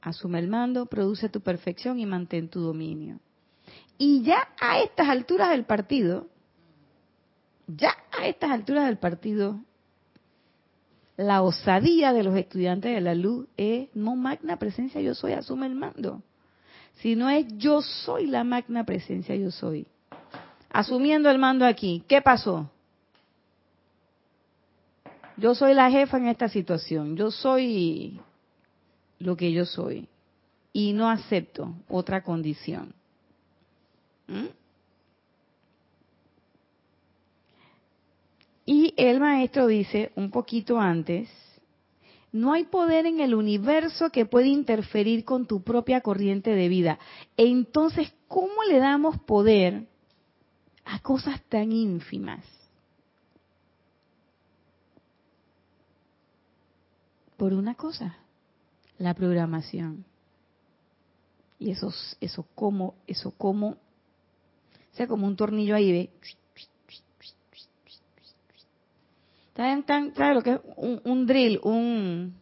Asume 0.02 0.40
el 0.40 0.48
mando, 0.48 0.86
produce 0.86 1.28
tu 1.28 1.40
perfección 1.40 2.00
y 2.00 2.06
mantén 2.06 2.48
tu 2.48 2.60
dominio. 2.60 3.20
Y 3.98 4.22
ya 4.22 4.48
a 4.60 4.80
estas 4.80 5.08
alturas 5.08 5.50
del 5.50 5.64
partido, 5.64 6.26
ya 7.68 7.94
a 8.10 8.26
estas 8.26 8.50
alturas 8.50 8.86
del 8.86 8.98
partido, 8.98 9.60
la 11.16 11.42
osadía 11.42 12.12
de 12.12 12.24
los 12.24 12.36
estudiantes 12.36 12.92
de 12.92 13.00
la 13.00 13.14
luz 13.14 13.46
es 13.56 13.88
no 13.94 14.16
magna 14.16 14.58
presencia 14.58 15.00
yo 15.00 15.14
soy, 15.14 15.34
asume 15.34 15.66
el 15.66 15.76
mando. 15.76 16.20
Sino 16.94 17.30
es 17.30 17.46
yo 17.56 17.80
soy 17.80 18.26
la 18.26 18.42
magna 18.42 18.84
presencia 18.84 19.36
yo 19.36 19.52
soy. 19.52 19.86
Asumiendo 20.70 21.30
el 21.30 21.38
mando 21.38 21.64
aquí, 21.64 22.02
¿qué 22.08 22.20
pasó? 22.22 22.68
Yo 25.36 25.54
soy 25.54 25.74
la 25.74 25.90
jefa 25.90 26.16
en 26.16 26.26
esta 26.26 26.48
situación, 26.48 27.16
yo 27.16 27.30
soy 27.30 28.20
lo 29.22 29.36
que 29.36 29.52
yo 29.52 29.64
soy 29.64 30.08
y 30.72 30.92
no 30.92 31.08
acepto 31.08 31.74
otra 31.88 32.22
condición. 32.22 32.94
¿Mm? 34.26 34.46
Y 38.64 38.94
el 38.96 39.20
maestro 39.20 39.66
dice 39.66 40.12
un 40.16 40.30
poquito 40.30 40.78
antes, 40.78 41.28
no 42.30 42.52
hay 42.52 42.64
poder 42.64 43.06
en 43.06 43.20
el 43.20 43.34
universo 43.34 44.10
que 44.10 44.24
pueda 44.24 44.46
interferir 44.46 45.24
con 45.24 45.46
tu 45.46 45.62
propia 45.62 46.00
corriente 46.00 46.54
de 46.54 46.68
vida. 46.68 46.98
Entonces, 47.36 48.12
¿cómo 48.28 48.62
le 48.68 48.78
damos 48.78 49.18
poder 49.20 49.86
a 50.84 51.00
cosas 51.00 51.42
tan 51.48 51.72
ínfimas? 51.72 52.44
Por 57.36 57.52
una 57.52 57.74
cosa, 57.74 58.21
la 59.02 59.14
programación. 59.14 60.04
Y 61.58 61.72
eso, 61.72 61.92
eso 62.20 62.46
como, 62.54 62.94
eso 63.06 63.32
como, 63.36 63.70
o 63.70 63.76
sea, 64.92 65.06
como 65.06 65.26
un 65.26 65.36
tornillo 65.36 65.74
ahí, 65.74 65.90
ve. 65.92 66.10
¿Saben, 69.56 69.82
tan, 69.82 70.12
lo 70.34 70.42
que 70.42 70.52
es 70.52 70.60
un, 70.76 71.26
drill, 71.26 71.60
un 71.62 72.34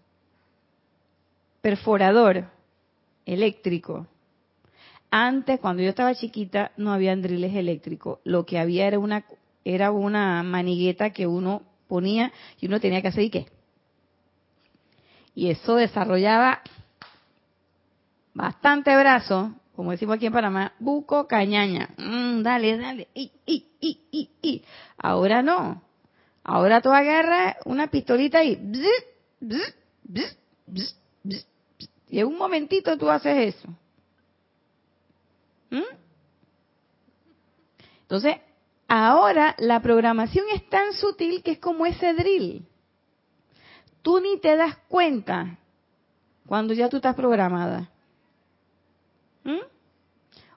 perforador 1.61 2.44
eléctrico? 3.25 4.07
Antes, 5.11 5.59
cuando 5.61 5.83
yo 5.83 5.88
estaba 5.88 6.14
chiquita, 6.14 6.73
no 6.77 6.92
había 6.92 7.16
drills 7.16 7.55
eléctricos. 7.57 8.20
Lo 8.25 8.46
que 8.46 8.59
había 8.59 8.87
era 8.87 8.99
una, 8.99 9.25
era 9.64 9.90
una 9.90 10.42
manigueta 10.42 11.11
que 11.11 11.27
uno 11.27 11.62
ponía 11.88 12.33
y 12.61 12.66
uno 12.66 12.81
tenía 12.81 13.03
que 13.03 13.09
hacer 13.09 13.25
y 13.25 13.31
qué. 13.31 13.60
Y 15.40 15.48
eso 15.48 15.76
desarrollaba 15.76 16.61
bastante 18.35 18.94
brazo, 18.94 19.55
como 19.74 19.92
decimos 19.92 20.16
aquí 20.16 20.26
en 20.26 20.35
Panamá, 20.35 20.74
buco 20.79 21.26
cañaña. 21.26 21.88
Mm, 21.96 22.42
dale, 22.42 22.76
dale. 22.76 23.09
Y, 23.14 23.33
y, 23.46 23.64
y, 24.42 24.62
Ahora 24.98 25.40
no. 25.40 25.83
Ahora 26.44 26.83
tú 26.83 26.90
agarras 26.90 27.57
una 27.64 27.87
pistolita 27.87 28.44
y... 28.44 28.50
y 32.11 32.18
en 32.18 32.26
un 32.26 32.37
momentito 32.37 32.98
tú 32.98 33.09
haces 33.09 33.55
eso. 33.55 33.68
¿Mm? 35.70 35.96
Entonces, 38.03 38.37
ahora 38.88 39.57
la 39.59 39.81
programación 39.81 40.44
es 40.53 40.68
tan 40.68 40.92
sutil 40.92 41.42
que 41.42 41.53
es 41.53 41.59
como 41.59 41.87
ese 41.87 42.12
drill. 42.12 42.66
Tú 44.03 44.21
ni 44.21 44.39
te 44.39 44.57
das 44.57 44.77
cuenta 44.89 45.59
cuando 46.47 46.75
ya 46.75 46.89
tú 46.89 46.97
estás 46.97 47.15
programada. 47.15 47.91
¿Mm? 49.45 49.59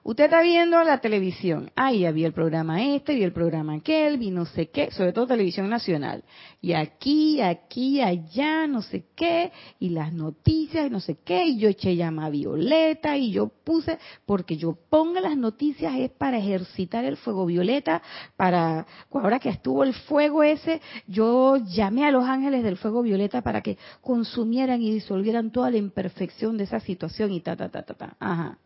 Usted 0.06 0.24
está 0.24 0.42
viendo 0.42 0.84
la 0.84 0.98
televisión. 0.98 1.70
Ahí 1.74 2.04
había 2.04 2.26
el 2.26 2.34
programa 2.34 2.84
este, 2.84 3.14
y 3.14 3.22
el 3.22 3.32
programa 3.32 3.72
aquel, 3.72 4.18
vi 4.18 4.30
no 4.30 4.44
sé 4.44 4.68
qué, 4.68 4.90
sobre 4.90 5.14
todo 5.14 5.26
televisión 5.26 5.70
nacional. 5.70 6.24
Y 6.60 6.74
aquí, 6.74 7.40
aquí, 7.40 8.02
allá, 8.02 8.66
no 8.66 8.82
sé 8.82 9.06
qué, 9.16 9.50
y 9.80 9.88
las 9.88 10.12
noticias, 10.12 10.88
y 10.88 10.90
no 10.90 11.00
sé 11.00 11.16
qué, 11.24 11.46
y 11.46 11.56
yo 11.56 11.70
eché 11.70 11.96
llama 11.96 12.28
Violeta, 12.28 13.16
y 13.16 13.32
yo 13.32 13.48
puse, 13.48 13.98
porque 14.26 14.58
yo 14.58 14.76
ponga 14.90 15.22
las 15.22 15.38
noticias 15.38 15.94
es 15.96 16.10
para 16.10 16.36
ejercitar 16.36 17.06
el 17.06 17.16
fuego 17.16 17.46
violeta, 17.46 18.02
para, 18.36 18.86
ahora 19.10 19.38
que 19.38 19.48
estuvo 19.48 19.84
el 19.84 19.94
fuego 19.94 20.42
ese, 20.42 20.82
yo 21.06 21.56
llamé 21.56 22.04
a 22.04 22.10
los 22.10 22.24
ángeles 22.24 22.62
del 22.62 22.76
fuego 22.76 23.00
violeta 23.00 23.40
para 23.40 23.62
que 23.62 23.78
consumieran 24.02 24.82
y 24.82 24.92
disolvieran 24.92 25.50
toda 25.50 25.70
la 25.70 25.78
imperfección 25.78 26.58
de 26.58 26.64
esa 26.64 26.80
situación 26.80 27.32
y 27.32 27.40
ta, 27.40 27.56
ta, 27.56 27.70
ta, 27.70 27.84
ta, 27.84 27.94
ta. 27.94 28.16
Ajá. 28.20 28.58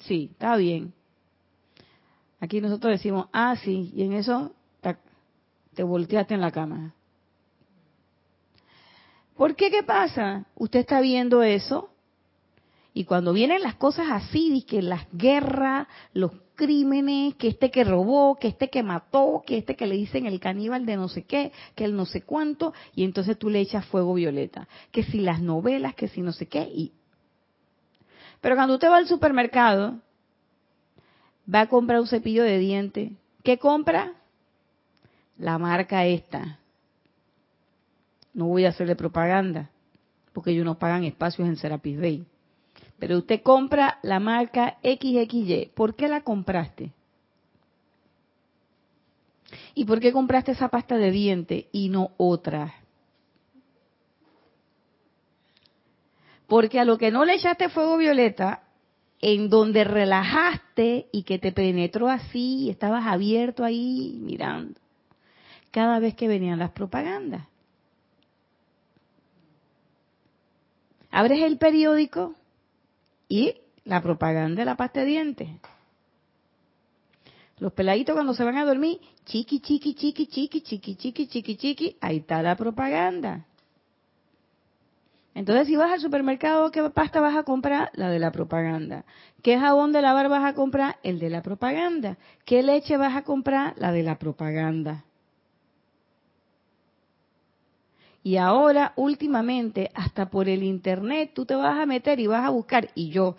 Sí, 0.00 0.30
está 0.32 0.56
bien. 0.56 0.92
Aquí 2.40 2.60
nosotros 2.60 2.92
decimos, 2.92 3.28
ah, 3.32 3.56
sí, 3.56 3.92
y 3.94 4.02
en 4.02 4.12
eso 4.12 4.52
te 5.74 5.84
volteaste 5.84 6.34
en 6.34 6.40
la 6.40 6.50
cama. 6.50 6.92
¿Por 9.36 9.54
qué? 9.54 9.70
¿Qué 9.70 9.84
pasa? 9.84 10.46
Usted 10.56 10.80
está 10.80 11.00
viendo 11.00 11.44
eso 11.44 11.90
y 12.92 13.04
cuando 13.04 13.32
vienen 13.32 13.62
las 13.62 13.76
cosas 13.76 14.08
así, 14.10 14.64
que 14.68 14.82
las 14.82 15.06
guerras, 15.12 15.86
los 16.14 16.32
crímenes, 16.56 17.36
que 17.36 17.46
este 17.46 17.70
que 17.70 17.84
robó, 17.84 18.34
que 18.40 18.48
este 18.48 18.70
que 18.70 18.82
mató, 18.82 19.44
que 19.46 19.58
este 19.58 19.76
que 19.76 19.86
le 19.86 19.94
dicen 19.94 20.26
el 20.26 20.40
caníbal 20.40 20.84
de 20.84 20.96
no 20.96 21.06
sé 21.06 21.22
qué, 21.22 21.52
que 21.76 21.84
el 21.84 21.94
no 21.94 22.06
sé 22.06 22.22
cuánto, 22.22 22.74
y 22.96 23.04
entonces 23.04 23.38
tú 23.38 23.50
le 23.50 23.60
echas 23.60 23.86
fuego 23.86 24.14
violeta. 24.14 24.66
Que 24.90 25.04
si 25.04 25.20
las 25.20 25.40
novelas, 25.40 25.94
que 25.94 26.08
si 26.08 26.22
no 26.22 26.32
sé 26.32 26.46
qué, 26.46 26.62
y 26.62 26.90
pero 28.40 28.54
cuando 28.54 28.74
usted 28.74 28.88
va 28.88 28.98
al 28.98 29.08
supermercado, 29.08 29.98
va 31.52 31.62
a 31.62 31.68
comprar 31.68 32.00
un 32.00 32.06
cepillo 32.06 32.44
de 32.44 32.58
diente. 32.58 33.12
¿Qué 33.42 33.58
compra? 33.58 34.12
La 35.38 35.58
marca 35.58 36.04
esta. 36.04 36.58
No 38.34 38.46
voy 38.46 38.64
a 38.64 38.70
hacerle 38.70 38.96
propaganda, 38.96 39.70
porque 40.32 40.50
ellos 40.50 40.64
no 40.64 40.78
pagan 40.78 41.04
espacios 41.04 41.48
en 41.48 41.56
Serapis 41.56 41.98
Bay. 41.98 42.26
Pero 42.98 43.18
usted 43.18 43.42
compra 43.42 43.98
la 44.02 44.20
marca 44.20 44.78
XXY. 44.82 45.72
¿Por 45.74 45.94
qué 45.94 46.08
la 46.08 46.22
compraste? 46.22 46.92
¿Y 49.74 49.84
por 49.84 50.00
qué 50.00 50.12
compraste 50.12 50.52
esa 50.52 50.68
pasta 50.68 50.96
de 50.96 51.10
diente 51.10 51.68
y 51.72 51.88
no 51.88 52.10
otra? 52.16 52.74
Porque 56.48 56.80
a 56.80 56.84
lo 56.84 56.98
que 56.98 57.12
no 57.12 57.24
le 57.24 57.34
echaste 57.34 57.68
fuego 57.68 57.98
violeta, 57.98 58.62
en 59.20 59.50
donde 59.50 59.84
relajaste 59.84 61.08
y 61.12 61.22
que 61.22 61.38
te 61.38 61.52
penetró 61.52 62.08
así, 62.08 62.70
estabas 62.70 63.06
abierto 63.06 63.64
ahí 63.64 64.18
mirando, 64.20 64.80
cada 65.70 65.98
vez 65.98 66.14
que 66.14 66.26
venían 66.26 66.58
las 66.58 66.70
propagandas. 66.70 67.46
Abres 71.10 71.42
el 71.42 71.58
periódico 71.58 72.34
y 73.28 73.54
la 73.84 74.02
propaganda 74.02 74.60
de 74.60 74.64
la 74.64 74.76
pasta 74.76 75.04
dientes. 75.04 75.48
Los 77.58 77.72
peladitos 77.72 78.14
cuando 78.14 78.34
se 78.34 78.44
van 78.44 78.56
a 78.56 78.64
dormir, 78.64 79.00
chiqui, 79.24 79.60
chiqui, 79.60 79.94
chiqui, 79.94 80.26
chiqui, 80.26 80.60
chiqui, 80.62 80.96
chiqui, 80.96 81.26
chiqui, 81.26 81.56
chiqui, 81.56 81.96
ahí 82.00 82.18
está 82.18 82.40
la 82.40 82.56
propaganda. 82.56 83.47
Entonces, 85.34 85.68
si 85.68 85.76
vas 85.76 85.92
al 85.92 86.00
supermercado, 86.00 86.70
¿qué 86.70 86.82
pasta 86.90 87.20
vas 87.20 87.36
a 87.36 87.44
comprar? 87.44 87.90
La 87.94 88.10
de 88.10 88.18
la 88.18 88.32
propaganda. 88.32 89.04
¿Qué 89.42 89.58
jabón 89.58 89.92
de 89.92 90.02
lavar 90.02 90.28
vas 90.28 90.44
a 90.44 90.54
comprar? 90.54 90.96
El 91.02 91.18
de 91.20 91.30
la 91.30 91.42
propaganda. 91.42 92.16
¿Qué 92.44 92.62
leche 92.62 92.96
vas 92.96 93.14
a 93.14 93.22
comprar? 93.22 93.74
La 93.76 93.92
de 93.92 94.02
la 94.02 94.18
propaganda. 94.18 95.04
Y 98.22 98.36
ahora, 98.36 98.92
últimamente, 98.96 99.90
hasta 99.94 100.28
por 100.28 100.48
el 100.48 100.62
Internet, 100.62 101.30
tú 101.34 101.46
te 101.46 101.54
vas 101.54 101.78
a 101.78 101.86
meter 101.86 102.18
y 102.20 102.26
vas 102.26 102.44
a 102.44 102.50
buscar, 102.50 102.90
y 102.94 103.10
yo 103.10 103.36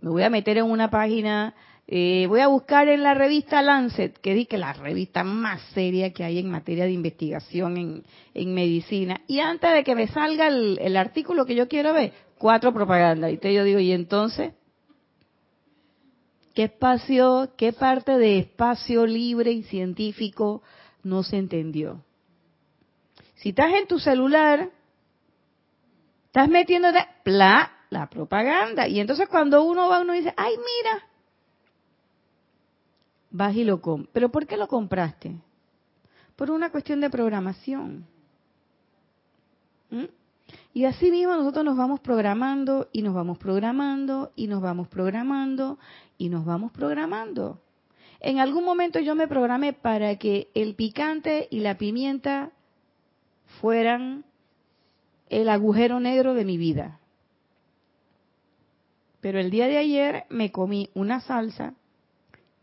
me 0.00 0.10
voy 0.10 0.22
a 0.22 0.30
meter 0.30 0.58
en 0.58 0.66
una 0.66 0.90
página 0.90 1.54
eh, 1.86 2.26
voy 2.28 2.40
a 2.40 2.46
buscar 2.46 2.88
en 2.88 3.02
la 3.02 3.12
revista 3.12 3.60
Lancet, 3.60 4.18
que 4.18 4.34
di 4.34 4.46
que 4.46 4.56
la 4.56 4.72
revista 4.72 5.22
más 5.22 5.60
seria 5.74 6.12
que 6.14 6.24
hay 6.24 6.38
en 6.38 6.50
materia 6.50 6.84
de 6.84 6.92
investigación 6.92 8.02
en, 8.32 8.54
medicina. 8.54 9.20
Y 9.26 9.40
antes 9.40 9.72
de 9.72 9.84
que 9.84 9.94
me 9.94 10.08
salga 10.08 10.46
el, 10.46 10.96
artículo 10.96 11.44
que 11.44 11.54
yo 11.54 11.68
quiero 11.68 11.92
ver, 11.92 12.12
cuatro 12.38 12.72
propagandas. 12.72 13.32
Y 13.32 13.36
te 13.36 13.52
yo 13.52 13.64
digo, 13.64 13.80
¿y 13.80 13.92
entonces? 13.92 14.54
¿Qué 16.54 16.64
espacio, 16.64 17.52
qué 17.58 17.72
parte 17.72 18.16
de 18.16 18.38
espacio 18.38 19.06
libre 19.06 19.52
y 19.52 19.64
científico 19.64 20.62
no 21.02 21.22
se 21.22 21.36
entendió? 21.36 22.02
Si 23.34 23.50
estás 23.50 23.74
en 23.74 23.86
tu 23.86 23.98
celular, 23.98 24.70
estás 26.26 26.48
metiendo 26.48 26.92
de, 26.92 27.00
la 27.90 28.08
propaganda. 28.08 28.88
Y 28.88 29.00
entonces 29.00 29.28
cuando 29.28 29.64
uno 29.64 29.88
va, 29.88 30.00
uno 30.00 30.14
dice, 30.14 30.32
ay, 30.36 30.54
mira, 30.56 31.04
vas 33.34 33.56
y 33.56 33.64
lo 33.64 33.80
compras. 33.80 34.10
¿Pero 34.12 34.30
por 34.30 34.46
qué 34.46 34.56
lo 34.56 34.68
compraste? 34.68 35.34
Por 36.36 36.52
una 36.52 36.70
cuestión 36.70 37.00
de 37.00 37.10
programación. 37.10 38.06
¿Mm? 39.90 40.04
Y 40.72 40.84
así 40.84 41.10
mismo 41.10 41.34
nosotros 41.34 41.64
nos 41.64 41.76
vamos 41.76 42.00
programando 42.00 42.88
y 42.92 43.02
nos 43.02 43.12
vamos 43.12 43.38
programando 43.38 44.32
y 44.36 44.46
nos 44.46 44.62
vamos 44.62 44.86
programando 44.88 45.78
y 46.16 46.28
nos 46.28 46.44
vamos 46.44 46.70
programando. 46.70 47.60
En 48.20 48.38
algún 48.38 48.64
momento 48.64 49.00
yo 49.00 49.16
me 49.16 49.26
programé 49.26 49.72
para 49.72 50.16
que 50.16 50.48
el 50.54 50.76
picante 50.76 51.48
y 51.50 51.60
la 51.60 51.76
pimienta 51.76 52.52
fueran 53.60 54.24
el 55.28 55.48
agujero 55.48 55.98
negro 55.98 56.34
de 56.34 56.44
mi 56.44 56.56
vida. 56.56 57.00
Pero 59.20 59.40
el 59.40 59.50
día 59.50 59.66
de 59.66 59.78
ayer 59.78 60.24
me 60.28 60.52
comí 60.52 60.90
una 60.94 61.20
salsa 61.20 61.74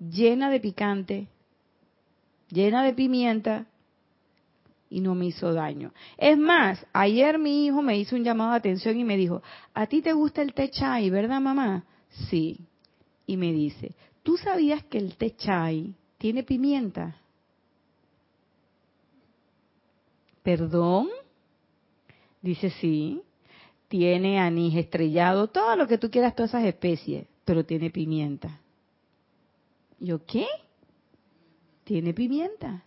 llena 0.10 0.50
de 0.50 0.60
picante, 0.60 1.28
llena 2.50 2.84
de 2.84 2.94
pimienta 2.94 3.68
y 4.90 5.00
no 5.00 5.16
me 5.16 5.28
hizo 5.28 5.54
daño. 5.54 5.94
Es 6.18 6.38
más, 6.38 6.86
ayer 6.92 7.38
mi 7.38 7.66
hijo 7.66 7.82
me 7.82 7.98
hizo 7.98 8.16
un 8.16 8.24
llamado 8.24 8.52
de 8.52 8.58
atención 8.58 9.00
y 9.00 9.04
me 9.04 9.16
dijo, 9.16 9.42
¿a 9.74 9.88
ti 9.88 10.02
te 10.02 10.14
gusta 10.14 10.42
el 10.42 10.54
té 10.54 10.70
chai, 10.70 11.10
verdad 11.10 11.40
mamá? 11.40 11.86
Sí. 12.30 12.60
Y 13.26 13.38
me 13.38 13.54
dice, 13.54 13.96
¿tú 14.24 14.38
sabías 14.38 14.84
que 14.86 14.98
el 14.98 15.16
té 15.16 15.36
chai 15.36 15.94
tiene 16.18 16.44
pimienta? 16.44 17.16
¿Perdón? 20.44 21.08
Dice 22.42 22.72
sí. 22.72 23.22
Tiene 23.88 24.40
anís 24.40 24.76
estrellado, 24.76 25.48
todo 25.48 25.76
lo 25.76 25.86
que 25.88 25.98
tú 25.98 26.10
quieras, 26.10 26.34
todas 26.34 26.52
esas 26.52 26.66
especies, 26.66 27.28
pero 27.46 27.66
tiene 27.66 27.90
pimienta. 27.90 28.61
¿Yo 30.02 30.26
qué? 30.26 30.48
Tiene 31.84 32.14
pimienta. 32.14 32.84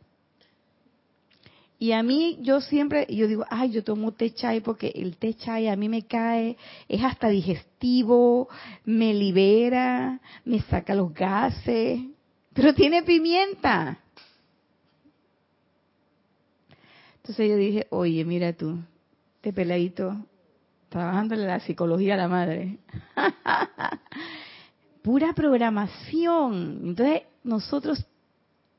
Y 1.78 1.92
a 1.92 2.02
mí, 2.02 2.38
yo 2.40 2.60
siempre, 2.60 3.06
yo 3.08 3.28
digo, 3.28 3.44
ay, 3.50 3.70
yo 3.70 3.84
tomo 3.84 4.12
té 4.12 4.32
chai 4.34 4.60
porque 4.60 4.90
el 4.94 5.16
té 5.16 5.34
chai 5.34 5.68
a 5.68 5.76
mí 5.76 5.88
me 5.88 6.06
cae, 6.06 6.56
es 6.88 7.04
hasta 7.04 7.28
digestivo, 7.28 8.48
me 8.84 9.14
libera, 9.14 10.20
me 10.44 10.60
saca 10.62 10.94
los 10.94 11.14
gases, 11.14 12.00
pero 12.52 12.74
tiene 12.74 13.02
pimienta. 13.04 13.98
Entonces 17.16 17.48
yo 17.48 17.56
dije, 17.56 17.86
oye, 17.90 18.24
mira 18.24 18.52
tú, 18.54 18.78
este 19.36 19.52
peladito, 19.52 20.16
trabajándole 20.88 21.46
la 21.46 21.60
psicología 21.60 22.14
a 22.14 22.18
la 22.18 22.28
madre. 22.28 22.78
Pura 25.04 25.34
programación. 25.34 26.80
Entonces, 26.82 27.24
nosotros, 27.42 28.06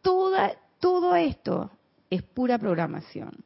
toda, 0.02 0.54
todo 0.80 1.16
esto 1.16 1.70
es 2.10 2.24
pura 2.24 2.58
programación. 2.58 3.44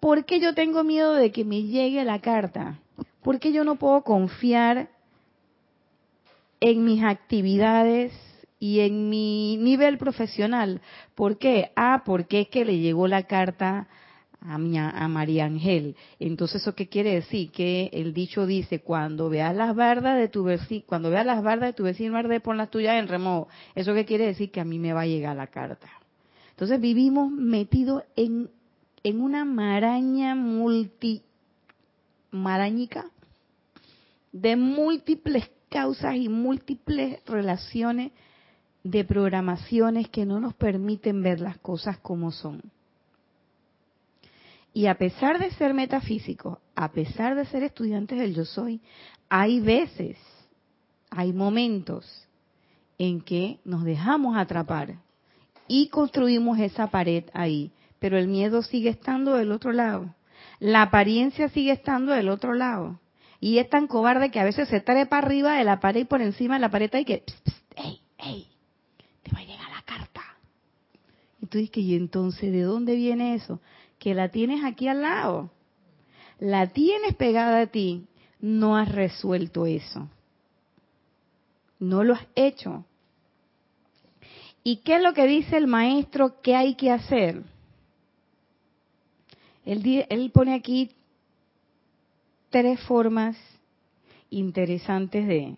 ¿Por 0.00 0.24
qué 0.24 0.40
yo 0.40 0.52
tengo 0.52 0.82
miedo 0.82 1.14
de 1.14 1.30
que 1.30 1.44
me 1.44 1.62
llegue 1.62 2.02
la 2.04 2.18
carta? 2.20 2.80
¿Por 3.22 3.38
qué 3.38 3.52
yo 3.52 3.62
no 3.62 3.76
puedo 3.76 4.02
confiar 4.02 4.90
en 6.58 6.84
mis 6.84 7.00
actividades 7.04 8.12
y 8.58 8.80
en 8.80 9.08
mi 9.08 9.56
nivel 9.58 9.96
profesional? 9.96 10.80
¿Por 11.14 11.38
qué? 11.38 11.70
Ah, 11.76 12.02
porque 12.04 12.40
es 12.40 12.48
que 12.48 12.64
le 12.64 12.80
llegó 12.80 13.06
la 13.06 13.22
carta 13.22 13.86
a, 14.40 14.58
mi, 14.58 14.78
a 14.78 15.08
María 15.08 15.44
Ángel. 15.44 15.96
Entonces, 16.18 16.62
¿eso 16.62 16.74
qué 16.74 16.88
quiere 16.88 17.14
decir? 17.14 17.50
Que 17.50 17.90
el 17.92 18.14
dicho 18.14 18.46
dice, 18.46 18.80
cuando 18.80 19.28
veas 19.28 19.54
las 19.54 19.74
bardas 19.74 20.18
de 20.18 20.28
tu 20.28 20.44
vecino, 20.44 20.84
cuando 20.86 21.10
veas 21.10 21.26
las 21.26 21.42
bardas 21.42 21.70
de 21.70 21.72
tu 21.74 21.84
vecino 21.84 22.16
arde, 22.16 22.40
pon 22.40 22.56
las 22.56 22.70
tuyas 22.70 22.98
en 22.98 23.08
remojo. 23.08 23.48
¿Eso 23.74 23.94
qué 23.94 24.04
quiere 24.04 24.26
decir? 24.26 24.50
Que 24.50 24.60
a 24.60 24.64
mí 24.64 24.78
me 24.78 24.92
va 24.92 25.02
a 25.02 25.06
llegar 25.06 25.36
la 25.36 25.48
carta. 25.48 25.88
Entonces 26.50 26.80
vivimos 26.80 27.30
metidos 27.30 28.02
en, 28.16 28.50
en 29.02 29.20
una 29.20 29.44
maraña 29.44 30.34
multi, 30.34 31.22
marañica 32.30 33.06
de 34.32 34.56
múltiples 34.56 35.50
causas 35.68 36.16
y 36.16 36.28
múltiples 36.28 37.24
relaciones 37.26 38.12
de 38.84 39.04
programaciones 39.04 40.08
que 40.08 40.24
no 40.24 40.40
nos 40.40 40.54
permiten 40.54 41.22
ver 41.22 41.40
las 41.40 41.58
cosas 41.58 41.98
como 41.98 42.30
son. 42.30 42.62
Y 44.72 44.86
a 44.86 44.96
pesar 44.96 45.38
de 45.38 45.50
ser 45.52 45.74
metafísicos, 45.74 46.58
a 46.74 46.92
pesar 46.92 47.34
de 47.34 47.44
ser 47.46 47.62
estudiantes 47.62 48.18
del 48.18 48.34
yo 48.34 48.44
soy, 48.44 48.80
hay 49.28 49.60
veces, 49.60 50.16
hay 51.10 51.32
momentos 51.32 52.28
en 52.98 53.20
que 53.20 53.58
nos 53.64 53.84
dejamos 53.84 54.36
atrapar 54.36 54.96
y 55.66 55.88
construimos 55.88 56.58
esa 56.58 56.88
pared 56.88 57.24
ahí. 57.32 57.72
Pero 57.98 58.18
el 58.18 58.28
miedo 58.28 58.62
sigue 58.62 58.90
estando 58.90 59.34
del 59.34 59.52
otro 59.52 59.72
lado. 59.72 60.14
La 60.58 60.82
apariencia 60.82 61.48
sigue 61.48 61.72
estando 61.72 62.12
del 62.12 62.28
otro 62.28 62.54
lado. 62.54 63.00
Y 63.40 63.58
es 63.58 63.70
tan 63.70 63.86
cobarde 63.86 64.30
que 64.30 64.40
a 64.40 64.44
veces 64.44 64.68
se 64.68 64.80
trepa 64.80 65.18
arriba 65.18 65.54
de 65.54 65.64
la 65.64 65.80
pared 65.80 66.02
y 66.02 66.04
por 66.04 66.20
encima 66.20 66.54
de 66.54 66.60
la 66.60 66.70
pared 66.70 66.90
y 66.92 67.04
que, 67.04 67.24
¡ey, 67.76 68.00
ey! 68.18 68.48
Te 69.22 69.32
va 69.32 69.40
a 69.40 69.44
llegar 69.44 69.70
la 69.70 69.82
carta. 69.82 70.22
Y 71.40 71.46
tú 71.46 71.58
dices, 71.58 71.78
¿y 71.78 71.96
entonces 71.96 72.52
de 72.52 72.62
dónde 72.62 72.96
viene 72.96 73.34
eso? 73.34 73.60
Que 74.00 74.14
la 74.14 74.30
tienes 74.30 74.64
aquí 74.64 74.88
al 74.88 75.02
lado. 75.02 75.50
La 76.40 76.66
tienes 76.66 77.14
pegada 77.14 77.60
a 77.60 77.66
ti. 77.68 78.06
No 78.40 78.76
has 78.76 78.90
resuelto 78.90 79.66
eso. 79.66 80.08
No 81.78 82.02
lo 82.02 82.14
has 82.14 82.26
hecho. 82.34 82.84
¿Y 84.64 84.78
qué 84.78 84.96
es 84.96 85.02
lo 85.02 85.14
que 85.14 85.26
dice 85.26 85.56
el 85.56 85.66
maestro 85.66 86.40
que 86.40 86.56
hay 86.56 86.74
que 86.74 86.90
hacer? 86.90 87.42
Él, 89.64 90.30
pone 90.32 90.54
aquí 90.54 90.90
tres 92.48 92.80
formas 92.80 93.36
interesantes 94.30 95.26
de, 95.26 95.56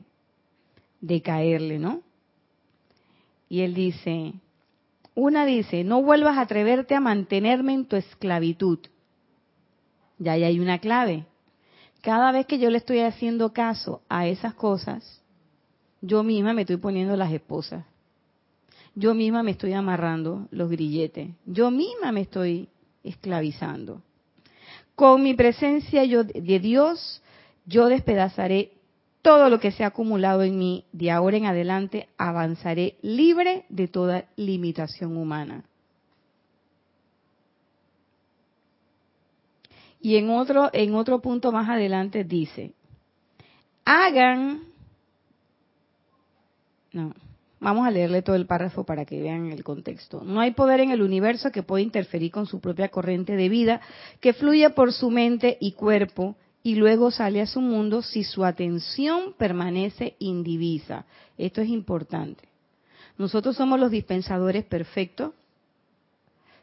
de 1.01 1.23
caerle, 1.23 1.79
¿no? 1.79 2.03
Y 3.49 3.61
él 3.61 3.75
dice, 3.75 4.33
una 5.15 5.45
dice, 5.45 5.85
no 5.85 6.03
vuelvas 6.03 6.39
a 6.39 6.43
atreverte 6.43 6.95
a 6.95 7.01
mantenerme 7.01 7.75
en 7.75 7.87
tu 7.87 7.97
esclavitud. 7.97 8.79
Ya 10.19 10.33
ahí 10.33 10.45
hay 10.45 10.61
una 10.61 10.79
clave. 10.79 11.27
Cada 12.01 12.33
vez 12.33 12.47
que 12.47 12.59
yo 12.59 12.71
le 12.71 12.79
estoy 12.79 13.01
haciendo 13.01 13.53
caso 13.53 14.03
a 14.09 14.27
esas 14.27 14.55
cosas, 14.55 15.23
yo 16.01 16.23
misma 16.23 16.55
me 16.55 16.63
estoy 16.63 16.79
poniendo 16.79 17.17
las 17.17 17.33
esposas. 17.33 17.85
Yo 18.95 19.15
misma 19.15 19.43
me 19.43 19.53
estoy 19.53 19.73
amarrando 19.73 20.49
los 20.51 20.69
grilletes. 20.69 21.31
Yo 21.47 21.71
misma 21.71 22.13
me 22.13 22.23
estoy 22.23 22.69
esclavizando. 23.05 24.03
Con 24.95 25.23
mi 25.23 25.35
presencia 25.35 26.05
yo, 26.05 26.25
de 26.25 26.59
Dios, 26.59 27.23
yo 27.65 27.87
despedazaré 27.87 28.73
todo 29.23 29.49
lo 29.49 29.61
que 29.61 29.73
se 29.73 29.85
ha 29.85 29.89
acumulado 29.89 30.43
en 30.43 30.59
mí. 30.59 30.85
De 30.93 31.11
ahora 31.11 31.37
en 31.37 31.47
adelante 31.47 32.09
avanzaré 32.19 32.97
libre 33.03 33.65
de 33.69 33.89
toda 33.89 34.27
limitación 34.37 35.17
humana. 35.17 35.65
Y 40.01 40.17
en 40.17 40.31
otro, 40.31 40.69
en 40.73 40.95
otro 40.97 41.23
punto 41.23 41.53
más 41.53 41.69
adelante 41.69 42.25
dice, 42.25 42.75
hagan, 43.85 44.65
no, 46.93 47.15
Vamos 47.63 47.87
a 47.87 47.93
leerle 47.93 48.23
todo 48.23 48.35
el 48.35 48.47
párrafo 48.47 48.83
para 48.83 49.05
que 49.05 49.23
vean 49.23 49.53
el 49.53 49.63
contexto. 49.63 50.25
No 50.25 50.41
hay 50.41 50.51
poder 50.51 50.81
en 50.81 50.91
el 50.91 51.01
universo 51.01 51.53
que 51.53 51.63
pueda 51.63 51.81
interferir 51.81 52.33
con 52.33 52.47
su 52.47 52.59
propia 52.61 52.89
corriente 52.89 53.37
de 53.37 53.49
vida, 53.49 53.81
que 54.19 54.33
fluye 54.33 54.69
por 54.71 54.93
su 54.93 55.13
mente 55.13 55.59
y 55.61 55.71
cuerpo 55.71 56.35
y 56.63 56.77
luego 56.77 57.11
sale 57.11 57.41
a 57.41 57.47
su 57.47 57.61
mundo 57.61 58.03
si 58.03 58.25
su 58.25 58.45
atención 58.45 59.35
permanece 59.37 60.17
indivisa. 60.19 61.07
Esto 61.37 61.61
es 61.61 61.69
importante. 61.69 62.49
Nosotros 63.19 63.57
somos 63.57 63.81
los 63.81 63.91
dispensadores 63.91 64.65
perfectos, 64.65 65.33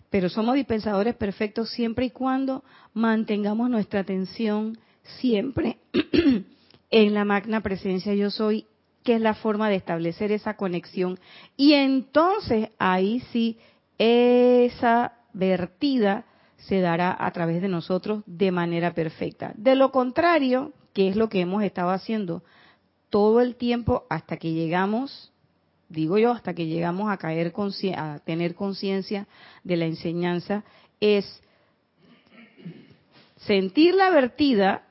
pero 0.10 0.30
somos 0.30 0.56
dispensadores 0.56 1.16
perfectos 1.16 1.70
siempre 1.70 2.06
y 2.06 2.10
cuando 2.12 2.64
mantengamos 2.94 3.70
nuestra 3.70 4.00
atención 4.00 4.78
siempre 5.20 5.78
en 6.90 7.14
la 7.14 7.26
magna 7.26 7.62
presencia 7.62 8.14
yo 8.16 8.32
soy 8.32 8.66
que 9.04 9.16
es 9.16 9.22
la 9.22 9.34
forma 9.34 9.70
de 9.70 9.76
establecer 9.76 10.32
esa 10.32 10.56
conexión. 10.56 11.20
Y 11.56 11.74
entonces 11.74 12.70
ahí 12.80 13.22
sí 13.32 13.58
esa 13.98 15.14
vertida 15.34 16.26
se 16.60 16.82
dará 16.82 17.15
a 17.17 17.32
través 17.32 17.62
de 17.62 17.67
nosotros 17.67 18.24
de 18.26 18.52
manera 18.52 18.93
perfecta. 18.93 19.54
De 19.56 19.76
lo 19.76 19.91
contrario, 19.91 20.74
que 20.93 21.08
es 21.10 21.15
lo 21.15 21.30
que 21.30 21.41
hemos 21.41 21.63
estado 21.63 21.89
haciendo 21.89 22.43
todo 23.10 23.41
el 23.41 23.56
tiempo 23.56 24.06
hasta 24.10 24.38
que 24.38 24.54
llegamos, 24.54 25.32
digo 25.88 26.17
yo, 26.17 26.32
hasta 26.32 26.54
que 26.54 26.67
llegamos 26.67 27.10
a 27.10 27.17
caer 27.17 27.54
a 27.95 28.19
tener 28.19 28.56
conciencia 28.56 29.28
de 29.63 29.78
la 29.78 29.86
enseñanza, 29.86 30.63
es 31.00 31.41
sentir 33.38 33.95
la 33.95 34.10
vertida, 34.10 34.84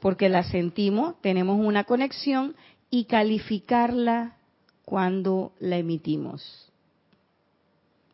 porque 0.00 0.28
la 0.28 0.42
sentimos, 0.44 1.20
tenemos 1.20 1.58
una 1.58 1.84
conexión 1.84 2.56
y 2.90 3.04
calificarla 3.04 4.36
cuando 4.84 5.52
la 5.60 5.76
emitimos. 5.76 6.70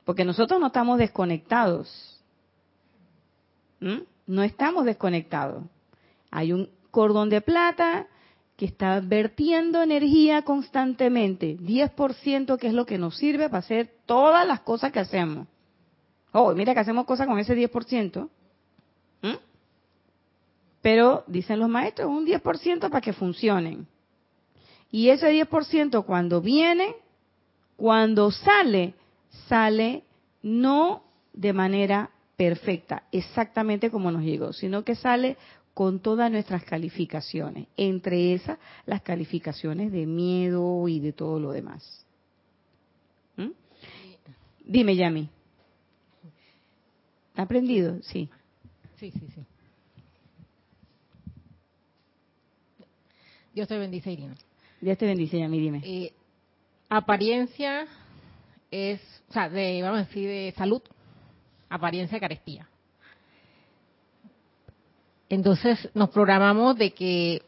Porque 0.05 0.24
nosotros 0.24 0.61
no 0.61 0.68
estamos 0.68 0.99
desconectados. 0.99 2.16
No 3.81 4.43
estamos 4.43 4.85
desconectados. 4.85 5.64
Hay 6.31 6.53
un 6.53 6.68
cordón 6.91 7.29
de 7.29 7.41
plata 7.41 8.07
que 8.57 8.64
está 8.64 9.01
vertiendo 9.01 9.83
energía 9.83 10.43
constantemente. 10.43 11.59
10% 11.59 12.59
que 12.59 12.68
es 12.68 12.72
lo 12.72 12.87
que 12.87 12.99
nos 12.99 13.16
sirve 13.16 13.49
para 13.49 13.59
hacer 13.59 13.91
todas 14.07 14.47
las 14.47 14.61
cosas 14.61 14.93
que 14.93 15.01
hacemos. 15.01 15.47
Oh, 16.33 16.53
mira 16.55 16.74
que 16.74 16.81
hacemos 16.81 17.05
cosas 17.05 17.27
con 17.27 17.39
ese 17.39 17.55
10%. 17.55 18.29
Pero, 20.83 21.24
dicen 21.27 21.59
los 21.59 21.68
maestros, 21.68 22.09
un 22.09 22.24
10% 22.24 22.89
para 22.89 23.01
que 23.01 23.12
funcionen. 23.12 23.89
Y 24.91 25.09
ese 25.09 25.33
10% 25.33 26.05
cuando 26.05 26.41
viene, 26.41 26.95
cuando 27.77 28.31
sale, 28.31 28.95
sale 29.49 30.05
no 30.43 31.03
de 31.33 31.53
manera 31.53 32.11
perfecta, 32.37 33.05
exactamente 33.12 33.91
como 33.91 34.11
nos 34.11 34.22
llegó, 34.22 34.53
sino 34.53 34.84
que 34.84 34.95
sale 34.95 35.37
con 35.74 36.01
todas 36.01 36.30
nuestras 36.30 36.64
calificaciones, 36.64 37.66
entre 37.76 38.34
esas 38.34 38.59
las 38.87 39.03
calificaciones 39.03 39.93
de 39.93 40.07
miedo 40.07 40.89
y 40.89 41.01
de 41.01 41.12
todo 41.12 41.39
lo 41.39 41.53
demás. 41.53 42.07
¿Mm? 43.37 43.51
Dime, 44.64 44.97
Yami. 44.97 45.28
¿Ha 47.37 47.43
aprendido? 47.43 47.99
Sí. 48.03 48.30
Sí, 48.99 49.11
sí, 49.11 49.26
sí. 49.34 49.45
Dios 53.53 53.68
te 53.68 53.78
bendice, 53.78 54.12
Irina. 54.12 54.34
Dios 54.80 54.99
te 54.99 55.07
bendice, 55.07 55.43
a 55.43 55.49
mí 55.49 55.59
dime. 55.59 55.80
Eh, 55.84 56.12
apariencia 56.89 57.87
es, 58.70 59.01
o 59.28 59.32
sea, 59.32 59.49
de, 59.49 59.82
vamos 59.82 60.01
a 60.01 60.05
decir, 60.05 60.28
de 60.28 60.55
salud, 60.57 60.82
apariencia 61.69 62.21
carestía. 62.21 62.69
Entonces 65.29 65.89
nos 65.95 66.11
programamos 66.11 66.77
de 66.77 66.93
que, 66.93 67.43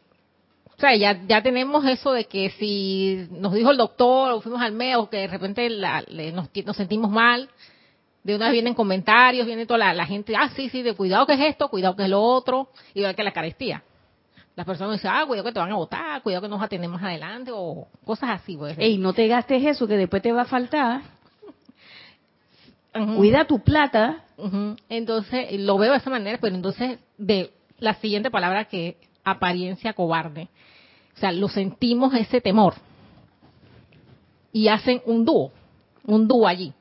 o 0.67 0.81
sea, 0.81 0.97
ya, 0.97 1.21
ya 1.27 1.43
tenemos 1.43 1.85
eso 1.87 2.13
de 2.13 2.25
que 2.25 2.51
si 2.51 3.29
nos 3.31 3.53
dijo 3.53 3.71
el 3.71 3.77
doctor 3.77 4.33
o 4.33 4.41
fuimos 4.41 4.61
al 4.61 4.73
médico 4.73 5.09
que 5.09 5.19
de 5.19 5.27
repente 5.29 5.71
la, 5.71 6.05
nos, 6.33 6.49
nos, 6.65 6.77
sentimos 6.77 7.11
mal, 7.11 7.49
de 8.25 8.35
una 8.35 8.47
vez 8.47 8.55
vienen 8.55 8.75
comentarios, 8.75 9.47
viene 9.47 9.65
toda 9.65 9.95
la, 9.95 10.07
gente, 10.07 10.35
ah, 10.37 10.51
sí, 10.57 10.69
sí, 10.69 10.83
de 10.83 10.95
cuidado 10.95 11.27
que 11.27 11.35
es 11.35 11.41
esto, 11.41 11.69
cuidado 11.69 11.95
que 11.95 12.05
es 12.05 12.11
lo 12.11 12.21
otro, 12.21 12.69
igual 12.95 13.15
que 13.15 13.23
la 13.23 13.33
carestía. 13.33 13.83
Las 14.57 14.67
personas 14.67 14.95
dicen, 14.95 15.13
ah, 15.15 15.25
cuidado 15.25 15.47
que 15.47 15.53
te 15.53 15.61
van 15.61 15.71
a 15.71 15.77
votar, 15.77 16.21
cuidado 16.23 16.43
que 16.43 16.49
nos 16.49 16.61
atendemos 16.61 17.01
adelante, 17.01 17.53
o 17.55 17.87
cosas 18.05 18.31
así. 18.31 18.57
Pues. 18.57 18.77
Ey, 18.77 18.99
no 18.99 19.13
te 19.13 19.29
gastes 19.29 19.65
eso 19.65 19.87
que 19.87 19.97
después 19.97 20.21
te 20.21 20.33
va 20.33 20.43
a 20.43 20.47
faltar. 20.47 21.03
Cuida 23.17 23.47
tu 23.47 23.61
plata. 23.61 24.25
Entonces, 24.89 25.53
lo 25.61 25.79
veo 25.79 25.93
de 25.93 25.99
esa 25.99 26.11
manera, 26.11 26.39
pero 26.41 26.55
entonces, 26.55 26.99
de 27.17 27.53
la 27.79 27.95
siguiente 27.95 28.31
palabra 28.31 28.67
que 28.67 28.97
apariencia 29.25 29.93
cobarde. 29.93 30.49
O 31.17 31.21
sea, 31.21 31.33
lo 31.33 31.49
sentimos 31.49 32.15
ese 32.15 32.41
temor. 32.41 32.75
Y 34.53 34.69
hacen 34.69 35.03
un 35.05 35.25
dúo, 35.25 35.53
un 36.05 36.27
dúo 36.27 36.47
allí. 36.47 36.73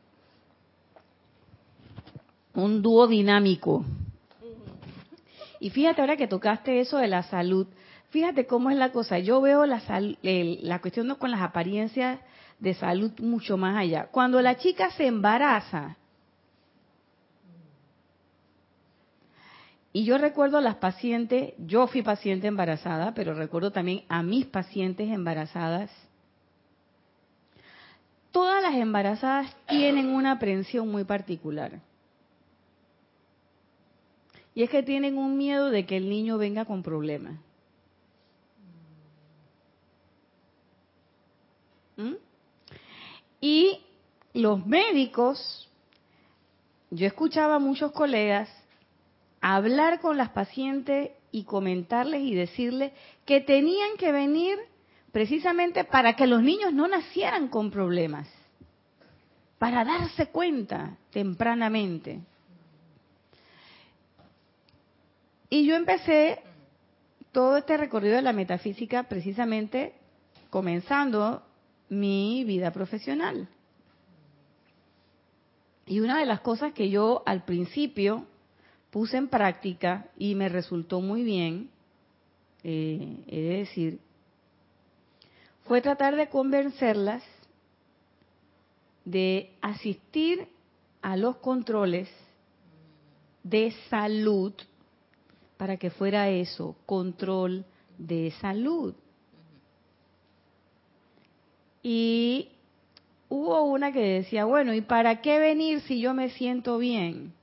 Un 2.53 2.81
dúo 2.81 3.07
dinámico. 3.07 3.83
Y 5.59 5.69
fíjate 5.69 6.01
ahora 6.01 6.17
que 6.17 6.27
tocaste 6.27 6.79
eso 6.79 6.97
de 6.97 7.07
la 7.07 7.23
salud, 7.23 7.67
fíjate 8.09 8.45
cómo 8.45 8.69
es 8.69 8.77
la 8.77 8.91
cosa. 8.91 9.19
Yo 9.19 9.41
veo 9.41 9.65
la, 9.65 9.81
la 10.21 10.79
cuestión 10.79 11.13
con 11.15 11.31
las 11.31 11.41
apariencias 11.41 12.19
de 12.59 12.73
salud 12.73 13.11
mucho 13.19 13.57
más 13.57 13.77
allá. 13.77 14.07
Cuando 14.11 14.41
la 14.41 14.57
chica 14.57 14.91
se 14.91 15.07
embaraza, 15.07 15.97
Y 19.93 20.03
yo 20.03 20.17
recuerdo 20.17 20.57
a 20.57 20.61
las 20.61 20.75
pacientes, 20.75 21.53
yo 21.57 21.87
fui 21.87 22.01
paciente 22.01 22.47
embarazada, 22.47 23.13
pero 23.13 23.33
recuerdo 23.33 23.71
también 23.71 24.03
a 24.09 24.21
mis 24.21 24.45
pacientes 24.45 25.09
embarazadas. 25.09 25.89
Todas 28.31 28.61
las 28.61 28.75
embarazadas 28.75 29.55
tienen 29.67 30.09
una 30.09 30.33
aprensión 30.33 30.89
muy 30.89 31.03
particular. 31.03 31.79
Y 34.53 34.63
es 34.63 34.69
que 34.69 34.83
tienen 34.83 35.17
un 35.17 35.37
miedo 35.37 35.69
de 35.69 35.85
que 35.85 35.97
el 35.97 36.09
niño 36.09 36.37
venga 36.37 36.65
con 36.65 36.83
problemas. 36.83 37.39
¿Mm? 41.95 42.13
Y 43.41 43.79
los 44.33 44.65
médicos, 44.65 45.69
yo 46.91 47.07
escuchaba 47.07 47.55
a 47.55 47.59
muchos 47.59 47.91
colegas 47.91 48.49
hablar 49.41 49.99
con 49.99 50.17
las 50.17 50.29
pacientes 50.29 51.11
y 51.31 51.43
comentarles 51.43 52.21
y 52.21 52.33
decirles 52.33 52.91
que 53.25 53.41
tenían 53.41 53.97
que 53.97 54.11
venir 54.11 54.57
precisamente 55.11 55.83
para 55.83 56.15
que 56.15 56.27
los 56.27 56.41
niños 56.41 56.73
no 56.73 56.87
nacieran 56.87 57.47
con 57.47 57.71
problemas, 57.71 58.27
para 59.57 59.83
darse 59.83 60.27
cuenta 60.27 60.97
tempranamente. 61.11 62.21
Y 65.49 65.65
yo 65.65 65.75
empecé 65.75 66.41
todo 67.31 67.57
este 67.57 67.77
recorrido 67.77 68.15
de 68.15 68.21
la 68.21 68.33
metafísica 68.33 69.03
precisamente 69.03 69.93
comenzando 70.49 71.43
mi 71.89 72.43
vida 72.43 72.71
profesional. 72.71 73.47
Y 75.85 76.01
una 76.01 76.19
de 76.19 76.25
las 76.25 76.41
cosas 76.41 76.73
que 76.73 76.89
yo 76.89 77.23
al 77.25 77.45
principio 77.45 78.25
puse 78.97 79.15
en 79.15 79.27
práctica 79.27 80.07
y 80.17 80.33
me 80.33 80.49
resultó 80.49 81.01
muy 81.01 81.21
bien, 81.21 81.69
eh, 82.63 83.23
he 83.27 83.41
de 83.41 83.57
decir, 83.59 83.99
fue 85.65 85.81
tratar 85.81 86.15
de 86.15 86.29
convencerlas 86.29 87.21
de 89.05 89.51
asistir 89.61 90.47
a 91.03 91.15
los 91.15 91.35
controles 91.35 92.09
de 93.43 93.71
salud 93.87 94.51
para 95.57 95.77
que 95.77 95.91
fuera 95.91 96.31
eso, 96.31 96.75
control 96.87 97.65
de 97.99 98.33
salud. 98.41 98.95
Y 101.83 102.49
hubo 103.29 103.61
una 103.61 103.91
que 103.91 104.01
decía, 104.01 104.45
bueno, 104.45 104.73
¿y 104.73 104.81
para 104.81 105.21
qué 105.21 105.37
venir 105.37 105.81
si 105.81 106.01
yo 106.01 106.15
me 106.15 106.31
siento 106.31 106.79
bien? 106.79 107.36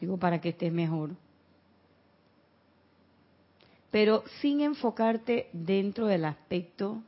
Digo, 0.00 0.16
para 0.16 0.40
que 0.40 0.50
estés 0.50 0.72
mejor. 0.72 1.10
Pero 3.90 4.24
sin 4.40 4.60
enfocarte 4.60 5.48
dentro 5.52 6.06
del 6.06 6.24
aspecto 6.24 7.02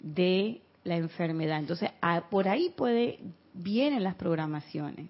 de 0.00 0.60
la 0.84 0.96
enfermedad. 0.96 1.58
Entonces, 1.58 1.90
por 2.30 2.48
ahí 2.48 2.72
puede 2.76 3.20
vienen 3.54 4.02
las 4.02 4.14
programaciones. 4.14 5.08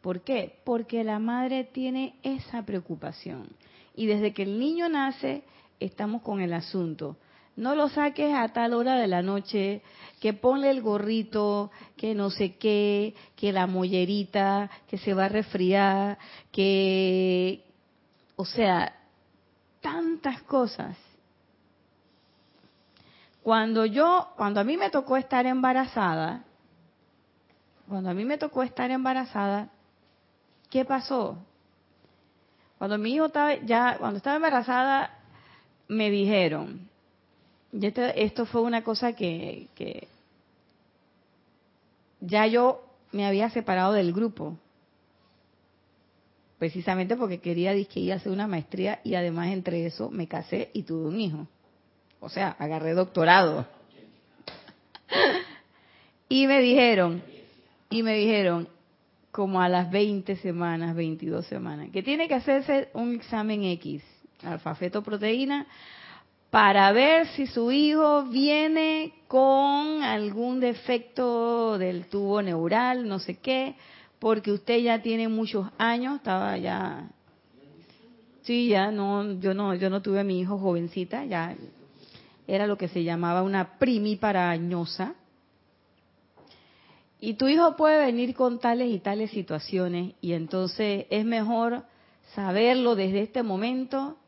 ¿Por 0.00 0.22
qué? 0.22 0.58
Porque 0.64 1.04
la 1.04 1.18
madre 1.18 1.64
tiene 1.64 2.16
esa 2.22 2.64
preocupación. 2.64 3.48
Y 3.94 4.06
desde 4.06 4.32
que 4.32 4.42
el 4.42 4.58
niño 4.58 4.88
nace, 4.88 5.44
estamos 5.78 6.22
con 6.22 6.40
el 6.40 6.52
asunto. 6.52 7.16
No 7.56 7.74
lo 7.74 7.88
saques 7.88 8.34
a 8.34 8.48
tal 8.48 8.72
hora 8.74 8.96
de 8.96 9.08
la 9.08 9.22
noche, 9.22 9.82
que 10.20 10.32
ponle 10.32 10.70
el 10.70 10.80
gorrito, 10.80 11.70
que 11.96 12.14
no 12.14 12.30
sé 12.30 12.56
qué, 12.56 13.14
que 13.36 13.52
la 13.52 13.66
mollerita, 13.66 14.70
que 14.88 14.96
se 14.98 15.12
va 15.14 15.26
a 15.26 15.28
resfriar, 15.28 16.18
que, 16.50 17.64
o 18.36 18.44
sea, 18.44 18.94
tantas 19.80 20.40
cosas. 20.42 20.96
Cuando 23.42 23.84
yo, 23.84 24.28
cuando 24.36 24.60
a 24.60 24.64
mí 24.64 24.76
me 24.76 24.90
tocó 24.90 25.16
estar 25.16 25.44
embarazada, 25.44 26.44
cuando 27.88 28.08
a 28.08 28.14
mí 28.14 28.24
me 28.24 28.38
tocó 28.38 28.62
estar 28.62 28.90
embarazada, 28.90 29.68
¿qué 30.70 30.84
pasó? 30.84 31.36
Cuando 32.78 32.96
mi 32.96 33.14
hijo 33.14 33.26
estaba, 33.26 33.56
ya, 33.56 33.96
cuando 33.98 34.18
estaba 34.18 34.36
embarazada, 34.36 35.18
me 35.88 36.10
dijeron, 36.10 36.88
esto, 37.72 38.46
fue 38.46 38.62
una 38.62 38.82
cosa 38.82 39.14
que, 39.14 39.68
que, 39.74 40.08
ya 42.20 42.46
yo 42.46 42.84
me 43.12 43.26
había 43.26 43.50
separado 43.50 43.94
del 43.94 44.12
grupo, 44.12 44.58
precisamente 46.58 47.16
porque 47.16 47.40
quería 47.40 47.72
que 47.86 48.00
iba 48.00 48.14
a 48.14 48.18
hacer 48.18 48.30
una 48.30 48.46
maestría 48.46 49.00
y 49.04 49.14
además 49.14 49.48
entre 49.48 49.84
eso 49.86 50.10
me 50.10 50.28
casé 50.28 50.70
y 50.72 50.82
tuve 50.82 51.08
un 51.08 51.20
hijo. 51.20 51.48
O 52.20 52.28
sea, 52.28 52.50
agarré 52.58 52.94
doctorado. 52.94 53.66
y 56.28 56.46
me 56.46 56.60
dijeron, 56.60 57.22
y 57.90 58.02
me 58.02 58.14
dijeron, 58.14 58.68
como 59.32 59.60
a 59.60 59.68
las 59.68 59.90
20 59.90 60.36
semanas, 60.36 60.94
22 60.94 61.46
semanas, 61.46 61.88
que 61.90 62.02
tiene 62.02 62.28
que 62.28 62.34
hacerse 62.34 62.90
un 62.92 63.14
examen 63.14 63.64
X, 63.64 64.02
alfa 64.44 64.76
proteína, 65.02 65.66
para 66.52 66.92
ver 66.92 67.28
si 67.28 67.46
su 67.46 67.72
hijo 67.72 68.24
viene 68.24 69.14
con 69.26 70.02
algún 70.02 70.60
defecto 70.60 71.78
del 71.78 72.08
tubo 72.08 72.42
neural, 72.42 73.08
no 73.08 73.20
sé 73.20 73.38
qué, 73.38 73.74
porque 74.18 74.52
usted 74.52 74.76
ya 74.80 75.00
tiene 75.00 75.28
muchos 75.28 75.66
años, 75.78 76.16
estaba 76.16 76.58
ya 76.58 77.08
Sí, 78.42 78.68
ya 78.68 78.90
no 78.90 79.40
yo 79.40 79.54
no 79.54 79.74
yo 79.76 79.88
no 79.88 80.02
tuve 80.02 80.20
a 80.20 80.24
mi 80.24 80.40
hijo 80.40 80.58
jovencita, 80.58 81.24
ya 81.24 81.56
era 82.46 82.66
lo 82.66 82.76
que 82.76 82.88
se 82.88 83.02
llamaba 83.02 83.42
una 83.42 83.78
primiparañosa. 83.78 85.14
Y 87.18 87.32
tu 87.34 87.48
hijo 87.48 87.76
puede 87.76 88.04
venir 88.04 88.34
con 88.34 88.58
tales 88.58 88.90
y 88.90 88.98
tales 88.98 89.30
situaciones 89.30 90.16
y 90.20 90.34
entonces 90.34 91.06
es 91.08 91.24
mejor 91.24 91.84
saberlo 92.34 92.94
desde 92.94 93.22
este 93.22 93.42
momento 93.42 94.18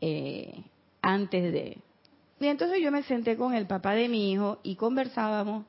eh, 0.00 0.62
antes 1.02 1.52
de. 1.52 1.78
Y 2.40 2.46
entonces 2.46 2.80
yo 2.80 2.90
me 2.90 3.02
senté 3.02 3.36
con 3.36 3.54
el 3.54 3.66
papá 3.66 3.94
de 3.94 4.08
mi 4.08 4.32
hijo 4.32 4.58
y 4.62 4.76
conversábamos 4.76 5.66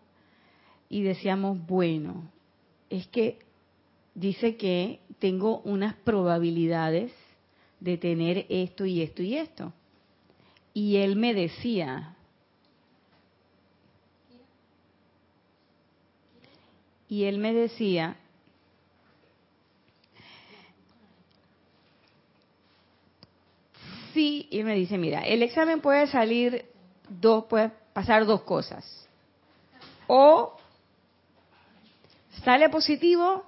y 0.89 1.01
decíamos, 1.01 1.57
bueno, 1.65 2.31
es 2.89 3.07
que 3.07 3.39
dice 4.15 4.55
que 4.55 4.99
tengo 5.19 5.59
unas 5.61 5.95
probabilidades 5.95 7.11
de 7.79 7.97
tener 7.97 8.45
esto 8.49 8.85
y 8.85 9.01
esto 9.01 9.21
y 9.23 9.35
esto. 9.35 9.73
Y 10.73 10.97
él 10.97 11.15
me 11.15 11.33
decía, 11.33 12.15
y 17.07 17.25
él 17.25 17.37
me 17.37 17.53
decía, 17.53 18.17
sí, 24.13 24.47
y 24.51 24.63
me 24.63 24.75
dice, 24.75 24.97
mira, 24.97 25.21
el 25.21 25.43
examen 25.43 25.81
puede 25.81 26.07
salir 26.07 26.65
dos, 27.09 27.45
puede 27.45 27.71
pasar 27.93 28.25
dos 28.25 28.41
cosas. 28.41 29.07
O 30.07 30.57
sale 32.43 32.69
positivo 32.69 33.43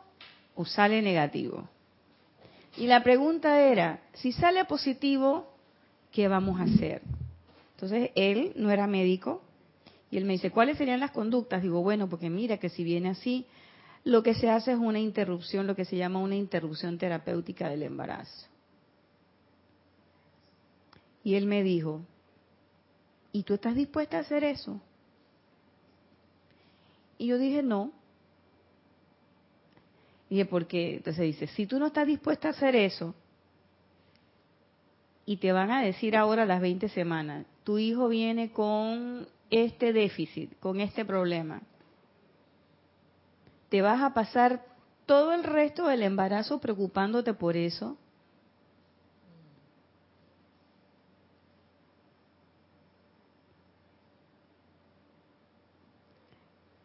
o 0.56 0.66
sale 0.66 1.02
negativo. 1.02 1.68
Y 2.78 2.88
la 2.88 3.04
pregunta 3.04 3.62
era, 3.62 4.02
si 4.14 4.32
sale 4.32 4.66
positivo, 4.66 5.48
¿qué 6.12 6.28
vamos 6.28 6.60
a 6.60 6.64
hacer? 6.64 7.02
Entonces 7.76 8.12
él 8.16 8.54
no 8.56 8.72
era 8.72 8.88
médico 8.88 9.42
y 10.12 10.18
él 10.18 10.26
me 10.26 10.34
dice, 10.34 10.52
¿cuáles 10.52 10.78
serían 10.78 11.00
las 11.00 11.12
conductas? 11.12 11.62
Digo, 11.62 11.82
bueno, 11.82 12.10
porque 12.10 12.30
mira 12.30 12.58
que 12.58 12.70
si 12.70 12.84
viene 12.84 13.10
así, 13.10 13.46
lo 14.04 14.24
que 14.24 14.34
se 14.34 14.50
hace 14.50 14.72
es 14.72 14.78
una 14.78 15.00
interrupción, 15.00 15.68
lo 15.68 15.76
que 15.76 15.86
se 15.86 15.98
llama 15.98 16.20
una 16.20 16.36
interrupción 16.36 16.98
terapéutica 16.98 17.70
del 17.70 17.84
embarazo. 17.84 18.48
Y 21.26 21.34
él 21.34 21.48
me 21.48 21.64
dijo, 21.64 22.02
¿y 23.32 23.42
tú 23.42 23.56
estás 23.56 23.76
dispuesta 23.76 24.18
a 24.18 24.22
hacer 24.22 24.44
eso? 24.44 24.80
Y 27.18 27.26
yo 27.26 27.40
dije, 27.40 27.64
no. 27.64 27.92
Y 30.30 30.36
dije, 30.36 30.46
porque, 30.46 30.98
entonces 30.98 31.24
dice, 31.24 31.48
si 31.48 31.66
tú 31.66 31.80
no 31.80 31.88
estás 31.88 32.06
dispuesta 32.06 32.50
a 32.50 32.52
hacer 32.52 32.76
eso, 32.76 33.16
y 35.26 35.38
te 35.38 35.52
van 35.52 35.72
a 35.72 35.82
decir 35.82 36.16
ahora 36.16 36.46
las 36.46 36.62
20 36.62 36.90
semanas, 36.90 37.48
tu 37.64 37.80
hijo 37.80 38.08
viene 38.08 38.52
con 38.52 39.28
este 39.50 39.94
déficit, 39.94 40.60
con 40.60 40.80
este 40.80 41.06
problema, 41.06 41.64
te 43.70 43.82
vas 43.82 44.00
a 44.04 44.14
pasar 44.14 44.64
todo 45.08 45.34
el 45.34 45.44
resto 45.44 45.88
del 45.88 46.04
embarazo 46.04 46.60
preocupándote 46.60 47.34
por 47.34 47.58
eso. 47.58 47.98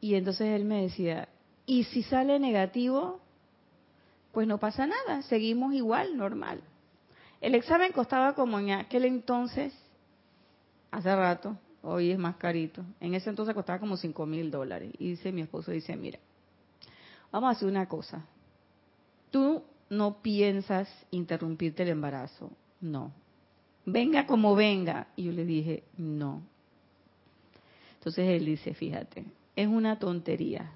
Y 0.01 0.15
entonces 0.15 0.49
él 0.49 0.65
me 0.65 0.83
decía, 0.83 1.29
¿y 1.67 1.85
si 1.85 2.03
sale 2.03 2.39
negativo? 2.39 3.21
Pues 4.33 4.47
no 4.47 4.59
pasa 4.59 4.87
nada, 4.87 5.23
seguimos 5.23 5.75
igual, 5.75 6.17
normal. 6.17 6.61
El 7.41 7.55
examen 7.55 7.93
costaba 7.93 8.35
como 8.35 8.59
en 8.59 8.73
aquel 8.73 9.05
entonces, 9.05 9.73
hace 10.91 11.15
rato, 11.15 11.57
hoy 11.83 12.11
es 12.11 12.19
más 12.19 12.37
carito. 12.37 12.85
En 13.01 13.15
ese 13.15 13.31
entonces 13.31 13.55
costaba 13.55 13.79
como 13.79 13.97
5 13.97 14.27
mil 14.27 14.51
dólares. 14.51 14.93
Y 14.99 15.11
dice 15.11 15.33
mi 15.33 15.43
esposo, 15.43 15.71
dice, 15.71 15.97
mira, 15.97 16.19
vamos 17.31 17.49
a 17.49 17.53
hacer 17.53 17.69
una 17.69 17.89
cosa. 17.89 18.25
Tú 19.31 19.63
no 19.89 20.23
piensas 20.23 20.89
interrumpirte 21.11 21.83
el 21.83 21.91
embarazo, 21.91 22.51
no. 22.81 23.13
Venga 23.87 24.27
como 24.27 24.55
venga. 24.55 25.09
Y 25.17 25.25
yo 25.25 25.33
le 25.33 25.45
dije, 25.45 25.85
no. 25.97 26.43
Entonces 27.95 28.29
él 28.29 28.47
dice, 28.47 28.75
fíjate, 28.75 29.25
es 29.57 29.69
una 29.69 29.99
tontería 29.99 30.73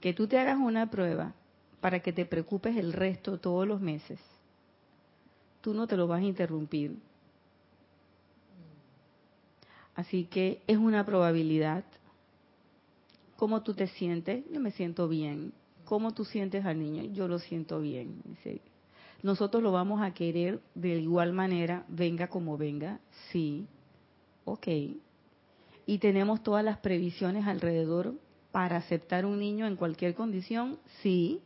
que 0.00 0.12
tú 0.12 0.26
te 0.26 0.38
hagas 0.38 0.58
una 0.58 0.90
prueba 0.90 1.34
para 1.80 2.00
que 2.00 2.12
te 2.12 2.24
preocupes 2.24 2.76
el 2.76 2.92
resto 2.92 3.38
todos 3.38 3.66
los 3.66 3.80
meses. 3.80 4.20
Tú 5.60 5.74
no 5.74 5.86
te 5.86 5.96
lo 5.96 6.06
vas 6.06 6.20
a 6.20 6.24
interrumpir. 6.24 6.96
Así 9.94 10.24
que 10.24 10.62
es 10.66 10.78
una 10.78 11.04
probabilidad. 11.04 11.84
¿Cómo 13.36 13.62
tú 13.62 13.74
te 13.74 13.88
sientes? 13.88 14.44
Yo 14.52 14.60
me 14.60 14.70
siento 14.70 15.08
bien. 15.08 15.52
¿Cómo 15.84 16.12
tú 16.12 16.24
sientes 16.24 16.64
al 16.64 16.78
niño? 16.78 17.04
Yo 17.12 17.26
lo 17.26 17.38
siento 17.38 17.80
bien. 17.80 18.22
Nosotros 19.22 19.62
lo 19.62 19.72
vamos 19.72 20.00
a 20.02 20.14
querer 20.14 20.60
de 20.74 21.00
igual 21.00 21.32
manera, 21.32 21.84
venga 21.88 22.28
como 22.28 22.56
venga. 22.56 23.00
Sí. 23.30 23.66
Ok 24.44 24.68
y 25.88 25.96
tenemos 25.96 26.42
todas 26.42 26.62
las 26.62 26.76
previsiones 26.76 27.46
alrededor 27.46 28.12
para 28.52 28.76
aceptar 28.76 29.24
un 29.24 29.38
niño 29.38 29.66
en 29.66 29.74
cualquier 29.74 30.14
condición, 30.14 30.78
sí. 31.00 31.40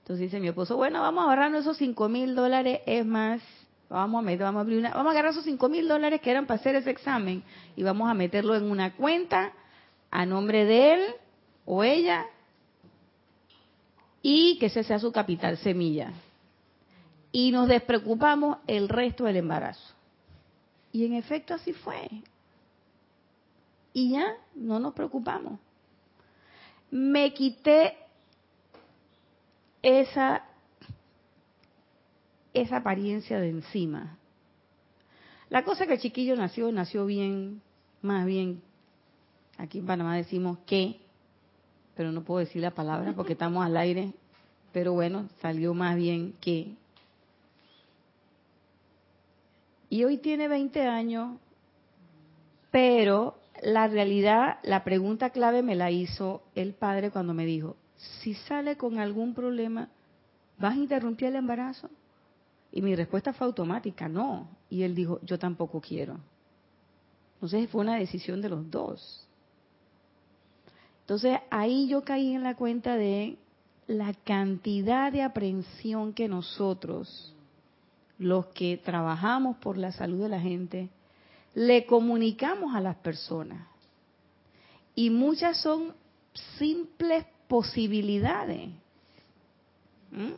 Entonces 0.00 0.24
dice 0.24 0.40
mi 0.40 0.48
esposo, 0.48 0.76
bueno, 0.76 1.00
vamos 1.00 1.22
a 1.22 1.28
ahorrar 1.28 1.54
esos 1.54 1.76
cinco 1.76 2.08
mil 2.08 2.34
dólares, 2.34 2.80
es 2.84 3.06
más, 3.06 3.40
vamos 3.88 4.18
a 4.18 4.22
meter, 4.22 4.42
vamos 4.42 4.58
a 4.58 4.62
abrir 4.62 4.80
una, 4.80 4.90
vamos 4.90 5.06
a 5.06 5.10
agarrar 5.12 5.30
esos 5.30 5.44
cinco 5.44 5.68
mil 5.68 5.86
dólares 5.86 6.20
que 6.20 6.32
eran 6.32 6.46
para 6.46 6.58
hacer 6.58 6.74
ese 6.74 6.90
examen 6.90 7.44
y 7.76 7.84
vamos 7.84 8.10
a 8.10 8.14
meterlo 8.14 8.56
en 8.56 8.68
una 8.68 8.96
cuenta 8.96 9.52
a 10.10 10.26
nombre 10.26 10.64
de 10.64 10.94
él 10.94 11.00
o 11.64 11.84
ella 11.84 12.26
y 14.20 14.58
que 14.58 14.66
ese 14.66 14.82
sea 14.82 14.98
su 14.98 15.12
capital 15.12 15.56
semilla. 15.58 16.12
Y 17.30 17.52
nos 17.52 17.68
despreocupamos 17.68 18.58
el 18.66 18.88
resto 18.88 19.26
del 19.26 19.36
embarazo. 19.36 19.94
Y 20.90 21.06
en 21.06 21.12
efecto 21.12 21.54
así 21.54 21.72
fue 21.72 22.08
y 23.92 24.12
ya 24.12 24.36
no 24.54 24.78
nos 24.78 24.94
preocupamos. 24.94 25.58
Me 26.90 27.32
quité 27.32 27.96
esa 29.82 30.44
esa 32.52 32.78
apariencia 32.78 33.40
de 33.40 33.48
encima. 33.48 34.18
La 35.48 35.64
cosa 35.64 35.86
que 35.86 35.94
el 35.94 36.00
chiquillo 36.00 36.36
nació, 36.36 36.70
nació 36.72 37.06
bien, 37.06 37.62
más 38.02 38.26
bien, 38.26 38.62
aquí 39.58 39.78
en 39.78 39.86
Panamá 39.86 40.16
decimos 40.16 40.58
que, 40.66 41.00
pero 41.96 42.12
no 42.12 42.22
puedo 42.22 42.40
decir 42.40 42.62
la 42.62 42.70
palabra 42.72 43.12
porque 43.14 43.32
estamos 43.32 43.64
al 43.64 43.76
aire, 43.76 44.12
pero 44.72 44.92
bueno, 44.92 45.28
salió 45.40 45.74
más 45.74 45.96
bien 45.96 46.34
que. 46.40 46.74
Y 49.88 50.04
hoy 50.04 50.18
tiene 50.18 50.46
20 50.46 50.86
años, 50.86 51.36
pero 52.70 53.39
la 53.62 53.88
realidad, 53.88 54.58
la 54.62 54.84
pregunta 54.84 55.30
clave 55.30 55.62
me 55.62 55.74
la 55.74 55.90
hizo 55.90 56.42
el 56.54 56.72
padre 56.72 57.10
cuando 57.10 57.34
me 57.34 57.44
dijo, 57.44 57.76
si 58.20 58.34
sale 58.34 58.76
con 58.76 58.98
algún 58.98 59.34
problema, 59.34 59.88
¿vas 60.58 60.74
a 60.74 60.78
interrumpir 60.78 61.28
el 61.28 61.36
embarazo? 61.36 61.90
Y 62.72 62.82
mi 62.82 62.94
respuesta 62.94 63.32
fue 63.32 63.46
automática, 63.46 64.08
no. 64.08 64.48
Y 64.70 64.82
él 64.82 64.94
dijo, 64.94 65.20
yo 65.22 65.38
tampoco 65.38 65.80
quiero. 65.80 66.18
Entonces 67.34 67.68
fue 67.70 67.82
una 67.82 67.96
decisión 67.96 68.40
de 68.40 68.48
los 68.48 68.70
dos. 68.70 69.26
Entonces 71.02 71.40
ahí 71.50 71.88
yo 71.88 72.02
caí 72.02 72.34
en 72.34 72.42
la 72.42 72.54
cuenta 72.54 72.96
de 72.96 73.36
la 73.86 74.14
cantidad 74.24 75.10
de 75.10 75.22
aprensión 75.22 76.12
que 76.12 76.28
nosotros, 76.28 77.34
los 78.18 78.46
que 78.46 78.76
trabajamos 78.76 79.56
por 79.56 79.76
la 79.76 79.90
salud 79.90 80.22
de 80.22 80.28
la 80.28 80.40
gente, 80.40 80.88
le 81.54 81.86
comunicamos 81.86 82.74
a 82.74 82.80
las 82.80 82.96
personas. 82.96 83.66
Y 84.94 85.10
muchas 85.10 85.60
son 85.60 85.94
simples 86.58 87.24
posibilidades. 87.48 88.70
¿Mm? 90.10 90.32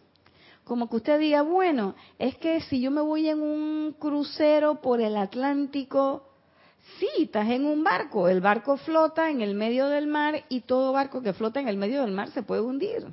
Como 0.65 0.89
que 0.89 0.97
usted 0.97 1.19
diga, 1.19 1.43
bueno, 1.43 1.95
es 2.19 2.37
que 2.39 2.61
si 2.63 2.81
yo 2.81 2.91
me 2.91 3.01
voy 3.01 3.29
en 3.29 3.43
un 3.43 3.97
crucero 3.99 4.81
por 4.81 5.01
el 5.01 5.17
Atlántico, 5.17 6.29
sí, 6.99 7.09
estás 7.19 7.49
en 7.51 7.65
un 7.65 7.83
barco, 7.83 8.29
el 8.29 8.41
barco 8.41 8.77
flota 8.77 9.29
en 9.31 9.41
el 9.41 9.55
medio 9.55 9.89
del 9.89 10.07
mar 10.07 10.45
y 10.49 10.61
todo 10.61 10.93
barco 10.93 11.21
que 11.21 11.33
flota 11.33 11.61
en 11.61 11.69
el 11.69 11.77
medio 11.77 12.03
del 12.03 12.13
mar 12.13 12.31
se 12.31 12.43
puede 12.43 12.63
hundir. 12.63 13.07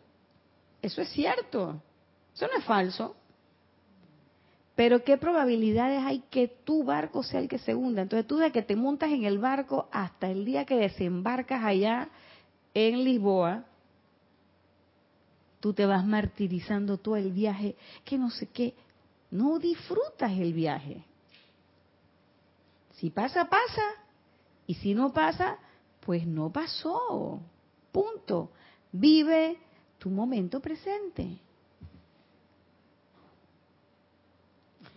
Eso 0.82 1.02
es 1.02 1.10
cierto, 1.10 1.82
eso 2.34 2.48
no 2.48 2.58
es 2.58 2.64
falso. 2.64 3.16
Pero 4.80 5.04
¿qué 5.04 5.18
probabilidades 5.18 6.02
hay 6.06 6.20
que 6.30 6.48
tu 6.48 6.86
barco 6.86 7.22
sea 7.22 7.42
el 7.42 7.50
que 7.50 7.58
se 7.58 7.76
hunda? 7.76 8.02
Entonces 8.02 8.26
tú 8.26 8.38
de 8.38 8.54
que 8.54 8.62
te 8.62 8.78
montas 8.78 9.12
en 9.12 9.26
el 9.26 9.38
barco 9.38 9.90
hasta 9.92 10.32
el 10.32 10.46
día 10.46 10.64
que 10.64 10.78
desembarcas 10.78 11.66
allá 11.66 12.08
en 12.74 13.04
Lisboa, 13.04 13.66
tú 15.60 15.74
te 15.74 15.86
vas 15.86 16.06
martirizando 16.06 16.98
todo 16.98 17.18
el 17.18 17.34
viaje, 17.34 17.76
que 18.06 18.18
no 18.18 18.30
sé 18.30 18.48
qué, 18.48 18.74
no 19.32 19.60
disfrutas 19.60 20.32
el 20.32 20.54
viaje. 20.54 21.04
Si 22.94 23.10
pasa, 23.10 23.50
pasa, 23.50 23.84
y 24.66 24.76
si 24.76 24.94
no 24.94 25.12
pasa, 25.12 25.58
pues 26.00 26.26
no 26.26 26.54
pasó. 26.54 27.42
Punto. 27.92 28.52
Vive 28.94 29.58
tu 29.98 30.10
momento 30.10 30.62
presente. 30.62 31.42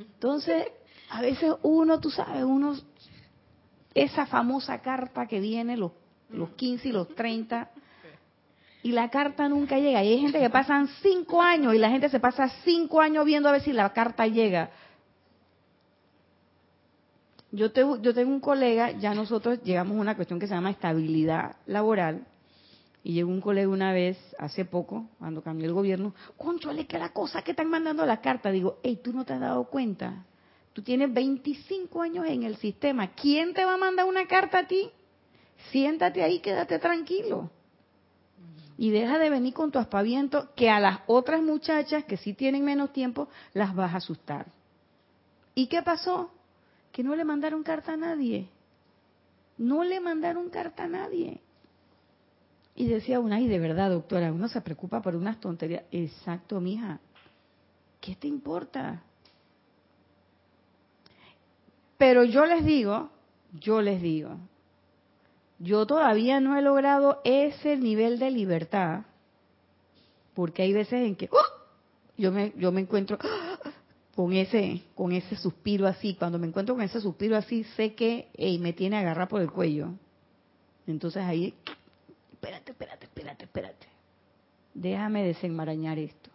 Entonces, 0.02 0.66
a 1.10 1.20
veces 1.20 1.52
uno, 1.62 2.00
tú 2.00 2.10
sabes, 2.10 2.44
uno, 2.44 2.76
esa 3.94 4.26
famosa 4.26 4.80
carta 4.80 5.26
que 5.26 5.40
viene 5.40 5.76
los, 5.76 5.92
los 6.30 6.50
15 6.50 6.88
y 6.88 6.92
los 6.92 7.14
30, 7.14 7.70
y 8.82 8.92
la 8.92 9.10
carta 9.10 9.48
nunca 9.48 9.78
llega. 9.78 10.02
Y 10.02 10.08
hay 10.08 10.20
gente 10.20 10.40
que 10.40 10.50
pasan 10.50 10.88
cinco 11.02 11.40
años 11.40 11.74
y 11.74 11.78
la 11.78 11.90
gente 11.90 12.08
se 12.08 12.18
pasa 12.18 12.48
cinco 12.64 13.00
años 13.00 13.24
viendo 13.24 13.48
a 13.48 13.52
ver 13.52 13.62
si 13.62 13.72
la 13.72 13.92
carta 13.92 14.26
llega. 14.26 14.70
Yo, 17.52 17.70
yo 18.00 18.14
tengo 18.14 18.32
un 18.32 18.40
colega, 18.40 18.92
ya 18.92 19.14
nosotros 19.14 19.62
llegamos 19.62 19.96
a 19.96 20.00
una 20.00 20.16
cuestión 20.16 20.40
que 20.40 20.46
se 20.46 20.54
llama 20.54 20.70
estabilidad 20.70 21.56
laboral, 21.66 22.26
y 23.04 23.14
llegó 23.14 23.30
un 23.30 23.40
colega 23.40 23.68
una 23.68 23.92
vez, 23.92 24.16
hace 24.38 24.64
poco, 24.64 25.08
cuando 25.18 25.42
cambió 25.42 25.66
el 25.66 25.74
gobierno, 25.74 26.14
conchole, 26.36 26.86
que 26.86 26.98
la 26.98 27.12
cosa 27.12 27.42
que 27.42 27.50
están 27.50 27.68
mandando 27.68 28.06
la 28.06 28.20
carta. 28.20 28.50
Digo, 28.50 28.78
hey, 28.82 29.00
tú 29.02 29.12
no 29.12 29.24
te 29.24 29.32
has 29.32 29.40
dado 29.40 29.64
cuenta. 29.64 30.24
Tú 30.72 30.82
tienes 30.82 31.12
25 31.12 32.00
años 32.00 32.26
en 32.26 32.44
el 32.44 32.56
sistema. 32.56 33.08
¿Quién 33.08 33.54
te 33.54 33.64
va 33.64 33.74
a 33.74 33.78
mandar 33.78 34.06
una 34.06 34.26
carta 34.26 34.60
a 34.60 34.66
ti? 34.66 34.90
Siéntate 35.70 36.22
ahí, 36.22 36.38
quédate 36.38 36.78
tranquilo. 36.78 37.50
Y 38.78 38.90
deja 38.90 39.18
de 39.18 39.30
venir 39.30 39.52
con 39.52 39.70
tu 39.70 39.78
aspaviento 39.78 40.48
que 40.54 40.70
a 40.70 40.80
las 40.80 41.00
otras 41.06 41.42
muchachas 41.42 42.04
que 42.04 42.16
sí 42.16 42.34
tienen 42.34 42.64
menos 42.64 42.92
tiempo 42.92 43.28
las 43.52 43.74
vas 43.74 43.92
a 43.94 43.98
asustar. 43.98 44.46
¿Y 45.54 45.66
qué 45.66 45.82
pasó? 45.82 46.30
Que 46.92 47.02
no 47.02 47.16
le 47.16 47.24
mandaron 47.24 47.62
carta 47.64 47.92
a 47.92 47.96
nadie. 47.96 48.48
No 49.58 49.84
le 49.84 50.00
mandaron 50.00 50.48
carta 50.50 50.84
a 50.84 50.88
nadie. 50.88 51.40
Y 52.74 52.86
decía 52.86 53.20
una, 53.20 53.40
y 53.40 53.48
de 53.48 53.58
verdad, 53.58 53.90
doctora, 53.90 54.32
uno 54.32 54.48
se 54.48 54.60
preocupa 54.60 55.02
por 55.02 55.14
unas 55.14 55.40
tonterías. 55.40 55.84
Exacto, 55.90 56.60
mija. 56.60 57.00
¿Qué 58.00 58.16
te 58.16 58.28
importa? 58.28 59.02
Pero 61.98 62.24
yo 62.24 62.46
les 62.46 62.64
digo, 62.64 63.10
yo 63.52 63.80
les 63.80 64.02
digo, 64.02 64.38
yo 65.58 65.86
todavía 65.86 66.40
no 66.40 66.56
he 66.56 66.62
logrado 66.62 67.20
ese 67.22 67.76
nivel 67.76 68.18
de 68.18 68.32
libertad, 68.32 69.02
porque 70.34 70.62
hay 70.62 70.72
veces 70.72 71.06
en 71.06 71.14
que 71.14 71.28
¡oh! 71.30 71.62
yo 72.16 72.32
me 72.32 72.52
yo 72.56 72.72
me 72.72 72.80
encuentro 72.80 73.18
con 74.16 74.32
ese 74.32 74.82
con 74.96 75.12
ese 75.12 75.36
suspiro 75.36 75.86
así, 75.86 76.14
cuando 76.14 76.40
me 76.40 76.48
encuentro 76.48 76.74
con 76.74 76.82
ese 76.82 77.00
suspiro 77.00 77.36
así, 77.36 77.62
sé 77.76 77.94
que 77.94 78.28
me 78.60 78.72
tiene 78.72 78.96
agarrar 78.96 79.28
por 79.28 79.40
el 79.40 79.52
cuello. 79.52 79.90
Entonces 80.88 81.22
ahí 81.22 81.54
espérate, 82.42 82.72
espérate, 82.72 83.06
espérate, 83.06 83.44
espérate. 83.44 83.86
Déjame 84.74 85.24
desenmarañar 85.24 85.98
esto. 85.98 86.30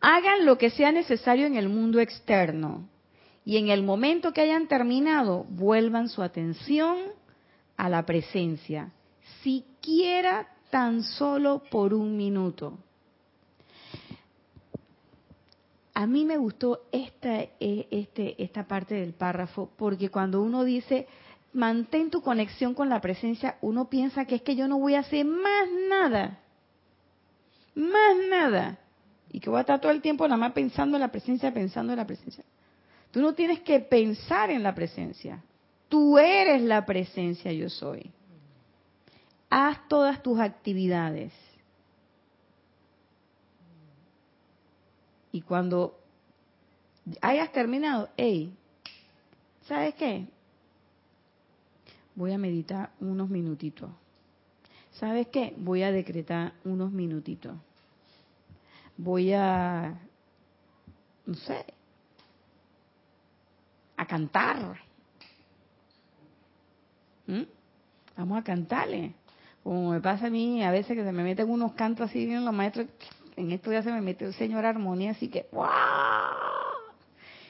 Hagan 0.00 0.46
lo 0.46 0.56
que 0.56 0.70
sea 0.70 0.90
necesario 0.90 1.46
en 1.46 1.56
el 1.56 1.68
mundo 1.68 2.00
externo 2.00 2.88
y 3.44 3.58
en 3.58 3.68
el 3.68 3.82
momento 3.82 4.32
que 4.32 4.40
hayan 4.40 4.68
terminado, 4.68 5.44
vuelvan 5.50 6.08
su 6.08 6.22
atención 6.22 6.96
a 7.76 7.90
la 7.90 8.06
presencia, 8.06 8.92
siquiera 9.42 10.48
tan 10.70 11.02
solo 11.02 11.62
por 11.70 11.92
un 11.92 12.16
minuto. 12.16 12.78
A 15.92 16.06
mí 16.06 16.24
me 16.24 16.38
gustó 16.38 16.86
esta, 16.90 17.42
eh, 17.42 17.86
este, 17.90 18.42
esta 18.42 18.66
parte 18.66 18.94
del 18.94 19.12
párrafo 19.12 19.70
porque 19.76 20.08
cuando 20.10 20.42
uno 20.42 20.64
dice, 20.64 21.06
mantén 21.54 22.10
tu 22.10 22.20
conexión 22.20 22.74
con 22.74 22.88
la 22.88 23.00
presencia, 23.00 23.56
uno 23.62 23.88
piensa 23.88 24.26
que 24.26 24.34
es 24.36 24.42
que 24.42 24.56
yo 24.56 24.68
no 24.68 24.78
voy 24.78 24.96
a 24.96 25.00
hacer 25.00 25.24
más 25.24 25.68
nada, 25.88 26.40
más 27.74 28.16
nada, 28.28 28.78
y 29.30 29.40
que 29.40 29.48
voy 29.48 29.58
a 29.58 29.60
estar 29.60 29.80
todo 29.80 29.92
el 29.92 30.02
tiempo 30.02 30.26
nada 30.26 30.36
más 30.36 30.52
pensando 30.52 30.96
en 30.96 31.00
la 31.00 31.12
presencia, 31.12 31.54
pensando 31.54 31.92
en 31.92 31.98
la 31.98 32.06
presencia. 32.06 32.44
Tú 33.12 33.20
no 33.22 33.34
tienes 33.34 33.60
que 33.60 33.78
pensar 33.78 34.50
en 34.50 34.64
la 34.64 34.74
presencia, 34.74 35.42
tú 35.88 36.18
eres 36.18 36.60
la 36.62 36.84
presencia 36.84 37.52
yo 37.52 37.70
soy. 37.70 38.10
Haz 39.48 39.86
todas 39.88 40.20
tus 40.20 40.40
actividades. 40.40 41.32
Y 45.30 45.42
cuando 45.42 45.96
hayas 47.20 47.52
terminado, 47.52 48.08
hey, 48.16 48.52
¿sabes 49.66 49.94
qué? 49.94 50.26
Voy 52.14 52.32
a 52.32 52.38
meditar 52.38 52.90
unos 53.00 53.28
minutitos. 53.28 53.90
¿Sabes 54.92 55.28
qué? 55.28 55.54
Voy 55.56 55.82
a 55.82 55.90
decretar 55.90 56.52
unos 56.64 56.92
minutitos. 56.92 57.56
Voy 58.96 59.32
a, 59.32 59.98
no 61.26 61.34
sé, 61.34 61.64
a 63.96 64.06
cantar. 64.06 64.78
¿Mm? 67.26 67.42
Vamos 68.16 68.38
a 68.38 68.44
cantarle. 68.44 69.14
Como 69.64 69.90
me 69.90 70.00
pasa 70.00 70.26
a 70.26 70.30
mí, 70.30 70.62
a 70.62 70.70
veces 70.70 70.96
que 70.96 71.04
se 71.04 71.12
me 71.12 71.24
meten 71.24 71.50
unos 71.50 71.72
cantos 71.72 72.10
así, 72.10 72.26
bien 72.26 72.44
los 72.44 72.54
maestros, 72.54 72.86
en 73.36 73.50
esto 73.50 73.72
ya 73.72 73.82
se 73.82 73.90
me 73.90 74.00
mete 74.00 74.26
el 74.26 74.34
señor 74.34 74.64
armonía, 74.64 75.12
así 75.12 75.28
que 75.28 75.48
¡wow! 75.50 75.64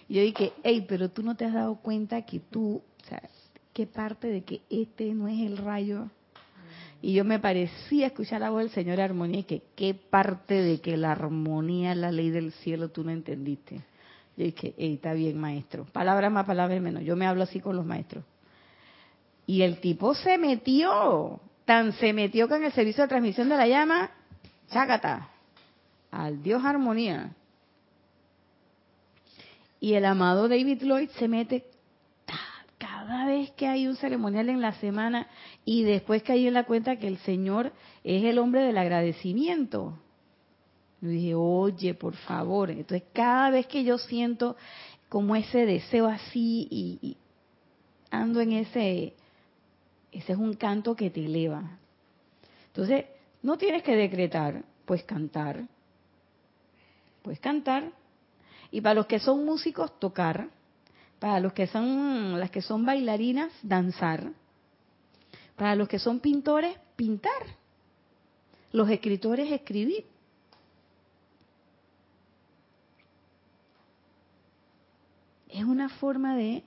Y 0.08 0.14
yo 0.14 0.22
dije, 0.22 0.52
hey, 0.62 0.84
pero 0.88 1.10
tú 1.10 1.22
no 1.22 1.36
te 1.36 1.44
has 1.44 1.52
dado 1.52 1.76
cuenta 1.76 2.22
que 2.22 2.38
tú, 2.38 2.82
o 3.02 3.06
sea, 3.06 3.22
qué 3.74 3.86
parte 3.86 4.28
de 4.28 4.42
que 4.44 4.62
este 4.70 5.12
no 5.12 5.28
es 5.28 5.40
el 5.40 5.58
rayo. 5.58 6.08
Y 7.02 7.12
yo 7.12 7.24
me 7.24 7.38
parecía 7.38 8.06
escuchar 8.06 8.40
la 8.40 8.48
voz 8.48 8.60
del 8.60 8.70
Señor 8.70 9.00
Armonía 9.00 9.40
y 9.40 9.44
que 9.44 9.62
qué 9.76 9.92
parte 9.92 10.54
de 10.54 10.80
que 10.80 10.96
la 10.96 11.12
armonía 11.12 11.92
es 11.92 11.98
la 11.98 12.10
ley 12.10 12.30
del 12.30 12.52
cielo 12.52 12.88
tú 12.88 13.04
no 13.04 13.10
entendiste. 13.10 13.82
Yo 14.36 14.44
dije, 14.44 14.74
está 14.78 15.12
bien, 15.12 15.38
maestro. 15.38 15.84
Palabras 15.92 16.32
más, 16.32 16.46
palabras 16.46 16.80
menos. 16.80 17.02
Yo 17.02 17.14
me 17.14 17.26
hablo 17.26 17.42
así 17.42 17.60
con 17.60 17.76
los 17.76 17.84
maestros. 17.84 18.24
Y 19.46 19.62
el 19.62 19.80
tipo 19.80 20.14
se 20.14 20.38
metió, 20.38 21.40
tan 21.66 21.92
se 21.92 22.12
metió 22.14 22.48
con 22.48 22.64
el 22.64 22.72
servicio 22.72 23.02
de 23.02 23.08
transmisión 23.08 23.48
de 23.50 23.56
la 23.56 23.68
llama, 23.68 24.10
chácata, 24.70 25.28
al 26.10 26.42
Dios 26.42 26.64
Armonía. 26.64 27.32
Y 29.78 29.92
el 29.92 30.06
amado 30.06 30.48
David 30.48 30.82
Lloyd 30.82 31.10
se 31.10 31.28
mete 31.28 31.66
que 33.52 33.66
hay 33.66 33.86
un 33.86 33.96
ceremonial 33.96 34.48
en 34.48 34.60
la 34.60 34.72
semana 34.80 35.28
y 35.64 35.82
después 35.84 36.22
caí 36.22 36.46
en 36.46 36.54
la 36.54 36.64
cuenta 36.64 36.96
que 36.96 37.08
el 37.08 37.18
Señor 37.18 37.72
es 38.02 38.24
el 38.24 38.38
hombre 38.38 38.62
del 38.62 38.78
agradecimiento. 38.78 39.98
Yo 41.00 41.08
dije, 41.08 41.34
oye, 41.34 41.94
por 41.94 42.14
favor. 42.14 42.70
Entonces, 42.70 43.02
cada 43.12 43.50
vez 43.50 43.66
que 43.66 43.84
yo 43.84 43.98
siento 43.98 44.56
como 45.08 45.36
ese 45.36 45.66
deseo 45.66 46.06
así 46.06 46.66
y, 46.70 47.16
ando 48.10 48.40
en 48.40 48.52
ese, 48.52 49.14
ese 50.12 50.32
es 50.32 50.38
un 50.38 50.54
canto 50.54 50.96
que 50.96 51.10
te 51.10 51.24
eleva. 51.24 51.78
Entonces, 52.68 53.04
no 53.42 53.58
tienes 53.58 53.82
que 53.82 53.94
decretar, 53.94 54.64
pues 54.84 55.02
cantar. 55.04 55.66
Puedes 57.22 57.40
cantar. 57.40 57.90
Y 58.70 58.80
para 58.80 58.94
los 58.94 59.06
que 59.06 59.18
son 59.18 59.44
músicos, 59.44 59.98
tocar 60.00 60.48
para 61.24 61.40
los 61.40 61.54
que 61.54 61.66
son 61.66 62.38
las 62.38 62.50
que 62.50 62.60
son 62.60 62.84
bailarinas, 62.84 63.50
danzar. 63.62 64.30
Para 65.56 65.74
los 65.74 65.88
que 65.88 65.98
son 65.98 66.20
pintores, 66.20 66.76
pintar. 66.96 67.32
Los 68.72 68.90
escritores, 68.90 69.50
escribir. 69.50 70.04
Es 75.48 75.64
una 75.64 75.88
forma 75.88 76.36
de 76.36 76.62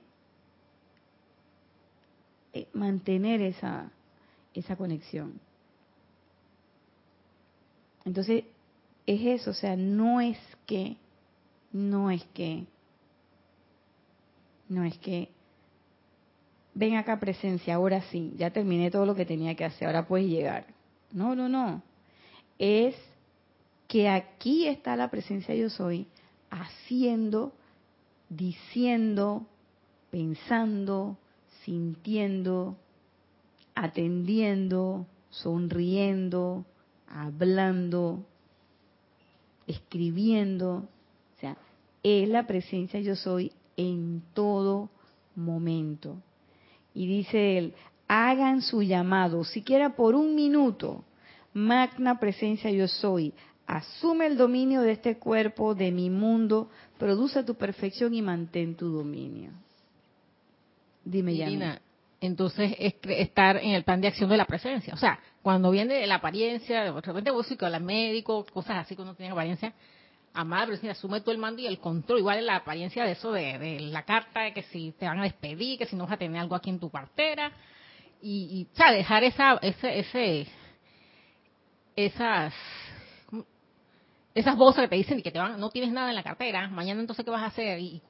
eh, 2.52 2.66
mantener 2.72 3.40
esa, 3.42 3.92
esa 4.54 4.74
conexión. 4.74 5.40
Entonces, 8.04 8.42
es 9.06 9.40
eso, 9.40 9.52
o 9.52 9.54
sea, 9.54 9.76
no 9.76 10.20
es 10.20 10.36
que, 10.66 10.96
no 11.70 12.10
es 12.10 12.24
que 12.34 12.66
no 14.68 14.84
es 14.84 14.98
que, 14.98 15.30
ven 16.74 16.96
acá 16.96 17.18
presencia, 17.18 17.74
ahora 17.74 18.02
sí, 18.10 18.34
ya 18.36 18.50
terminé 18.50 18.90
todo 18.90 19.06
lo 19.06 19.14
que 19.14 19.26
tenía 19.26 19.54
que 19.54 19.64
hacer, 19.64 19.88
ahora 19.88 20.06
puedes 20.06 20.28
llegar. 20.28 20.66
No, 21.12 21.34
no, 21.34 21.48
no. 21.48 21.82
Es 22.58 22.94
que 23.88 24.08
aquí 24.08 24.66
está 24.66 24.94
la 24.96 25.10
presencia 25.10 25.54
yo 25.54 25.70
soy, 25.70 26.06
haciendo, 26.50 27.52
diciendo, 28.28 29.46
pensando, 30.10 31.16
sintiendo, 31.64 32.76
atendiendo, 33.74 35.06
sonriendo, 35.30 36.64
hablando, 37.08 38.26
escribiendo. 39.66 40.88
O 41.36 41.40
sea, 41.40 41.56
es 42.02 42.28
la 42.28 42.46
presencia 42.46 43.00
yo 43.00 43.16
soy 43.16 43.52
en 43.78 44.22
todo 44.34 44.90
momento. 45.36 46.20
Y 46.92 47.06
dice 47.06 47.56
él, 47.56 47.74
hagan 48.08 48.60
su 48.60 48.82
llamado, 48.82 49.44
siquiera 49.44 49.94
por 49.94 50.14
un 50.14 50.34
minuto. 50.34 51.04
Magna 51.54 52.18
presencia 52.18 52.70
yo 52.70 52.88
soy. 52.88 53.32
Asume 53.66 54.26
el 54.26 54.36
dominio 54.36 54.82
de 54.82 54.92
este 54.92 55.18
cuerpo, 55.18 55.74
de 55.74 55.92
mi 55.92 56.10
mundo, 56.10 56.70
produce 56.98 57.44
tu 57.44 57.54
perfección 57.54 58.14
y 58.14 58.22
mantén 58.22 58.74
tu 58.74 58.88
dominio. 58.88 59.52
Dime, 61.04 61.36
ya. 61.36 61.80
Entonces, 62.20 62.74
es 62.78 62.94
estar 63.04 63.58
en 63.58 63.70
el 63.70 63.84
plan 63.84 64.00
de 64.00 64.08
acción 64.08 64.28
de 64.28 64.36
la 64.36 64.46
presencia. 64.46 64.92
O 64.92 64.96
sea, 64.96 65.20
cuando 65.40 65.70
viene 65.70 66.04
la 66.06 66.16
apariencia, 66.16 66.82
de 66.82 67.00
repente 67.00 67.30
vos 67.30 67.46
que 67.46 67.64
al 67.64 67.80
médico, 67.82 68.44
cosas 68.52 68.78
así 68.78 68.96
cuando 68.96 69.14
tiene 69.14 69.32
apariencia, 69.32 69.72
amada 70.34 70.66
presencia, 70.66 70.92
asume 70.92 71.20
todo 71.20 71.32
el 71.32 71.38
mando 71.38 71.60
y 71.62 71.66
el 71.66 71.78
control. 71.78 72.20
Igual 72.20 72.38
en 72.38 72.46
la 72.46 72.56
apariencia 72.56 73.04
de 73.04 73.12
eso, 73.12 73.32
de, 73.32 73.80
la 73.80 74.02
carta, 74.04 74.42
de 74.42 74.52
que 74.52 74.62
si 74.64 74.92
te 74.92 75.06
van 75.06 75.20
a 75.20 75.24
despedir, 75.24 75.78
que 75.78 75.86
si 75.86 75.96
no 75.96 76.04
vas 76.04 76.12
a 76.12 76.16
tener 76.16 76.40
algo 76.40 76.54
aquí 76.54 76.70
en 76.70 76.78
tu 76.78 76.90
cartera. 76.90 77.52
Y, 78.20 78.66
o 78.72 78.76
sea, 78.76 78.92
dejar 78.92 79.22
esa, 79.24 79.58
ese, 79.62 79.98
ese, 80.00 80.46
esas, 81.94 82.52
esas 84.34 84.56
voces 84.56 84.82
que 84.82 84.88
te 84.88 84.96
dicen 84.96 85.22
que 85.22 85.30
te 85.30 85.38
van, 85.38 85.58
no 85.58 85.70
tienes 85.70 85.92
nada 85.92 86.08
en 86.08 86.16
la 86.16 86.24
cartera, 86.24 86.68
mañana 86.68 87.00
entonces 87.00 87.24
qué 87.24 87.30
vas 87.30 87.42
a 87.42 87.46
hacer 87.46 87.78
y 87.78 88.02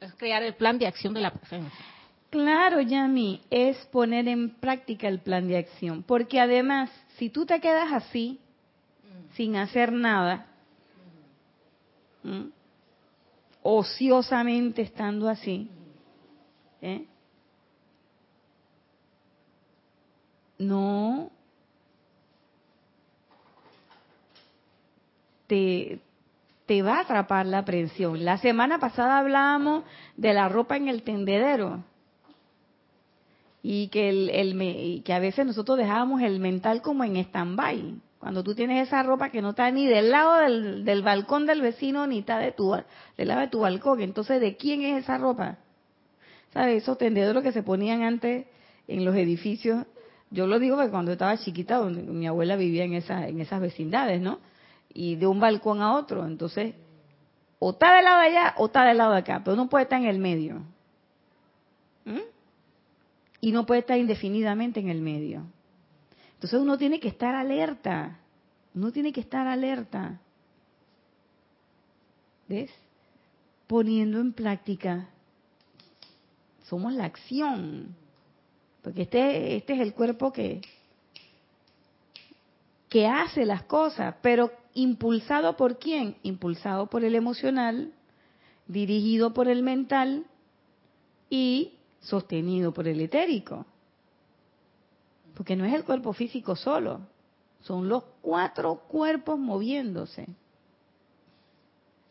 es 0.00 0.14
crear 0.14 0.42
el 0.42 0.54
plan 0.54 0.78
de 0.78 0.86
acción 0.86 1.14
de 1.14 1.20
la 1.20 1.32
presencia. 1.32 1.84
Claro, 2.30 2.80
Yami, 2.80 3.42
es 3.50 3.76
poner 3.86 4.26
en 4.26 4.50
práctica 4.50 5.08
el 5.08 5.20
plan 5.20 5.46
de 5.46 5.58
acción, 5.58 6.02
porque 6.02 6.40
además, 6.40 6.90
si 7.18 7.28
tú 7.28 7.44
te 7.44 7.60
quedas 7.60 7.92
así, 7.92 8.40
sin 9.34 9.56
hacer 9.56 9.92
nada, 9.92 10.46
ociosamente 13.62 14.82
estando 14.82 15.28
así, 15.28 15.70
¿eh? 16.80 17.06
no 20.58 21.30
te, 25.46 26.00
te 26.66 26.82
va 26.82 26.98
a 26.98 27.00
atrapar 27.00 27.46
la 27.46 27.64
presión. 27.64 28.24
La 28.24 28.38
semana 28.38 28.78
pasada 28.78 29.18
hablábamos 29.18 29.84
de 30.16 30.32
la 30.32 30.48
ropa 30.48 30.76
en 30.76 30.88
el 30.88 31.02
tendedero 31.02 31.84
y 33.62 33.88
que, 33.88 34.08
el, 34.08 34.30
el, 34.30 35.02
que 35.04 35.12
a 35.12 35.18
veces 35.18 35.46
nosotros 35.46 35.78
dejábamos 35.78 36.22
el 36.22 36.40
mental 36.40 36.82
como 36.82 37.04
en 37.04 37.16
stand-by. 37.16 37.94
Cuando 38.22 38.44
tú 38.44 38.54
tienes 38.54 38.86
esa 38.86 39.02
ropa 39.02 39.30
que 39.30 39.42
no 39.42 39.50
está 39.50 39.68
ni 39.72 39.88
del 39.88 40.12
lado 40.12 40.36
del, 40.36 40.84
del, 40.84 41.02
balcón 41.02 41.44
del 41.44 41.60
vecino 41.60 42.06
ni 42.06 42.20
está 42.20 42.38
de 42.38 42.52
tu, 42.52 42.70
del 43.18 43.26
lado 43.26 43.40
de 43.40 43.48
tu 43.48 43.58
balcón, 43.58 44.00
entonces 44.00 44.40
¿de 44.40 44.56
quién 44.56 44.82
es 44.82 45.02
esa 45.02 45.18
ropa? 45.18 45.58
¿Sabes? 46.52 46.84
Esos 46.84 46.96
tendederos 46.98 47.42
que 47.42 47.50
se 47.50 47.64
ponían 47.64 48.02
antes 48.02 48.46
en 48.86 49.04
los 49.04 49.16
edificios. 49.16 49.86
Yo 50.30 50.46
lo 50.46 50.60
digo 50.60 50.76
porque 50.76 50.92
cuando 50.92 51.10
estaba 51.10 51.36
chiquita, 51.36 51.82
mi 51.82 52.28
abuela 52.28 52.54
vivía 52.54 52.84
en, 52.84 52.94
esa, 52.94 53.26
en 53.26 53.40
esas 53.40 53.60
vecindades, 53.60 54.20
¿no? 54.20 54.38
Y 54.94 55.16
de 55.16 55.26
un 55.26 55.40
balcón 55.40 55.82
a 55.82 55.96
otro. 55.96 56.24
Entonces, 56.24 56.76
o 57.58 57.70
está 57.70 57.92
del 57.96 58.04
lado 58.04 58.20
de 58.20 58.26
allá 58.28 58.54
o 58.56 58.66
está 58.66 58.84
del 58.84 58.98
lado 58.98 59.14
de 59.14 59.18
acá, 59.18 59.42
pero 59.44 59.56
no 59.56 59.68
puede 59.68 59.82
estar 59.82 60.00
en 60.00 60.06
el 60.06 60.20
medio. 60.20 60.62
¿Mm? 62.04 62.20
Y 63.40 63.50
no 63.50 63.66
puede 63.66 63.80
estar 63.80 63.98
indefinidamente 63.98 64.78
en 64.78 64.90
el 64.90 65.00
medio. 65.00 65.42
Entonces 66.42 66.60
uno 66.60 66.76
tiene 66.76 66.98
que 66.98 67.06
estar 67.06 67.36
alerta. 67.36 68.18
Uno 68.74 68.90
tiene 68.90 69.12
que 69.12 69.20
estar 69.20 69.46
alerta. 69.46 70.20
¿Ves? 72.48 72.68
Poniendo 73.68 74.18
en 74.18 74.32
práctica 74.32 75.08
somos 76.64 76.94
la 76.94 77.04
acción. 77.04 77.94
Porque 78.82 79.02
este, 79.02 79.54
este 79.54 79.74
es 79.74 79.80
el 79.82 79.94
cuerpo 79.94 80.32
que, 80.32 80.62
que 82.88 83.06
hace 83.06 83.46
las 83.46 83.62
cosas, 83.62 84.16
pero 84.20 84.50
impulsado 84.74 85.56
por 85.56 85.78
quién? 85.78 86.16
Impulsado 86.24 86.88
por 86.90 87.04
el 87.04 87.14
emocional, 87.14 87.92
dirigido 88.66 89.32
por 89.32 89.46
el 89.46 89.62
mental 89.62 90.26
y 91.30 91.74
sostenido 92.00 92.74
por 92.74 92.88
el 92.88 93.00
etérico. 93.00 93.64
Porque 95.34 95.56
no 95.56 95.64
es 95.64 95.74
el 95.74 95.84
cuerpo 95.84 96.12
físico 96.12 96.56
solo, 96.56 97.00
son 97.60 97.88
los 97.88 98.04
cuatro 98.20 98.82
cuerpos 98.88 99.38
moviéndose. 99.38 100.26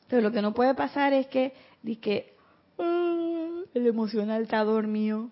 Pero 0.08 0.22
lo 0.22 0.32
que 0.32 0.42
no 0.42 0.54
puede 0.54 0.74
pasar 0.74 1.14
es 1.14 1.28
que, 1.28 1.54
que 2.02 2.36
mm, 2.78 3.62
el 3.74 3.88
emocional 3.88 4.44
está 4.44 4.64
dormido 4.64 5.30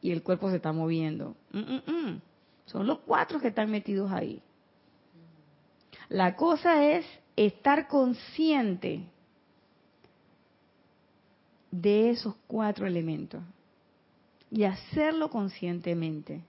y 0.00 0.12
el 0.12 0.22
cuerpo 0.22 0.50
se 0.50 0.56
está 0.56 0.72
moviendo. 0.72 1.34
Mm, 1.52 1.58
mm, 1.58 2.20
Son 2.66 2.86
los 2.86 2.98
cuatro 3.00 3.40
que 3.40 3.48
están 3.48 3.70
metidos 3.70 4.12
ahí. 4.12 4.42
La 6.08 6.36
cosa 6.36 6.84
es 6.84 7.04
estar 7.36 7.88
consciente 7.88 9.06
de 11.70 12.10
esos 12.10 12.34
cuatro 12.46 12.86
elementos 12.86 13.42
y 14.50 14.64
hacerlo 14.64 15.30
conscientemente. 15.30 16.42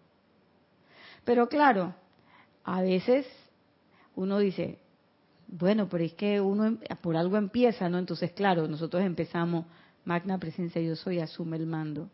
Pero 1.30 1.47
claro, 1.47 1.93
a 2.63 2.82
veces 2.82 3.23
uno 4.15 4.39
dice, 4.39 4.80
bueno, 5.47 5.88
pero 5.88 6.03
es 6.03 6.13
que 6.15 6.41
uno 6.41 6.65
em, 6.65 6.80
por 7.03 7.15
algo 7.15 7.38
empieza, 7.38 7.88
¿no? 7.88 7.99
Entonces, 7.99 8.32
claro, 8.32 8.67
nosotros 8.67 9.03
empezamos, 9.03 9.67
magna 10.05 10.39
presencia 10.39 10.82
yo 10.82 10.95
soy, 10.95 11.19
asume 11.19 11.57
el 11.57 11.67
mando. 11.67 12.09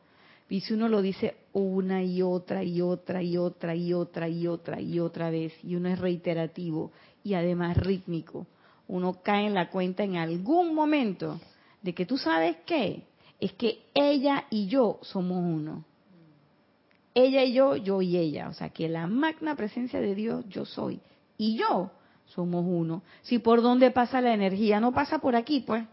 Y 0.49 0.59
si 0.59 0.73
uno 0.73 0.89
lo 0.89 1.01
dice 1.01 1.37
una 1.53 2.03
y 2.03 2.21
otra 2.23 2.61
y 2.61 2.81
otra 2.81 3.23
y 3.23 3.37
otra 3.37 3.73
y 3.73 3.93
otra 3.93 4.27
y 4.27 4.47
otra 4.47 4.81
y 4.81 4.99
otra 4.99 5.29
vez, 5.29 5.53
y 5.63 5.75
uno 5.77 5.87
es 5.87 5.97
reiterativo 5.97 6.91
y 7.23 7.35
además 7.35 7.77
rítmico, 7.77 8.47
uno 8.89 9.21
cae 9.23 9.47
en 9.47 9.53
la 9.53 9.69
cuenta 9.69 10.03
en 10.03 10.17
algún 10.17 10.75
momento 10.75 11.39
de 11.81 11.93
que 11.93 12.05
tú 12.05 12.17
sabes 12.17 12.57
qué, 12.65 13.03
es 13.39 13.53
que 13.53 13.79
ella 13.93 14.43
y 14.49 14.67
yo 14.67 14.99
somos 15.03 15.37
uno. 15.37 15.85
Ella 17.15 17.43
y 17.43 17.53
yo, 17.53 17.77
yo 17.77 18.01
y 18.01 18.17
ella. 18.17 18.49
O 18.49 18.53
sea, 18.53 18.69
que 18.69 18.89
la 18.89 19.07
magna 19.07 19.55
presencia 19.55 19.99
de 19.99 20.13
Dios, 20.13 20.45
yo 20.49 20.65
soy. 20.65 20.99
Y 21.37 21.57
yo 21.57 21.91
somos 22.27 22.65
uno. 22.67 23.01
Si 23.23 23.39
por 23.39 23.61
dónde 23.61 23.89
pasa 23.89 24.21
la 24.21 24.33
energía, 24.33 24.79
no 24.79 24.91
pasa 24.91 25.19
por 25.19 25.35
aquí, 25.35 25.61
pues. 25.61 25.85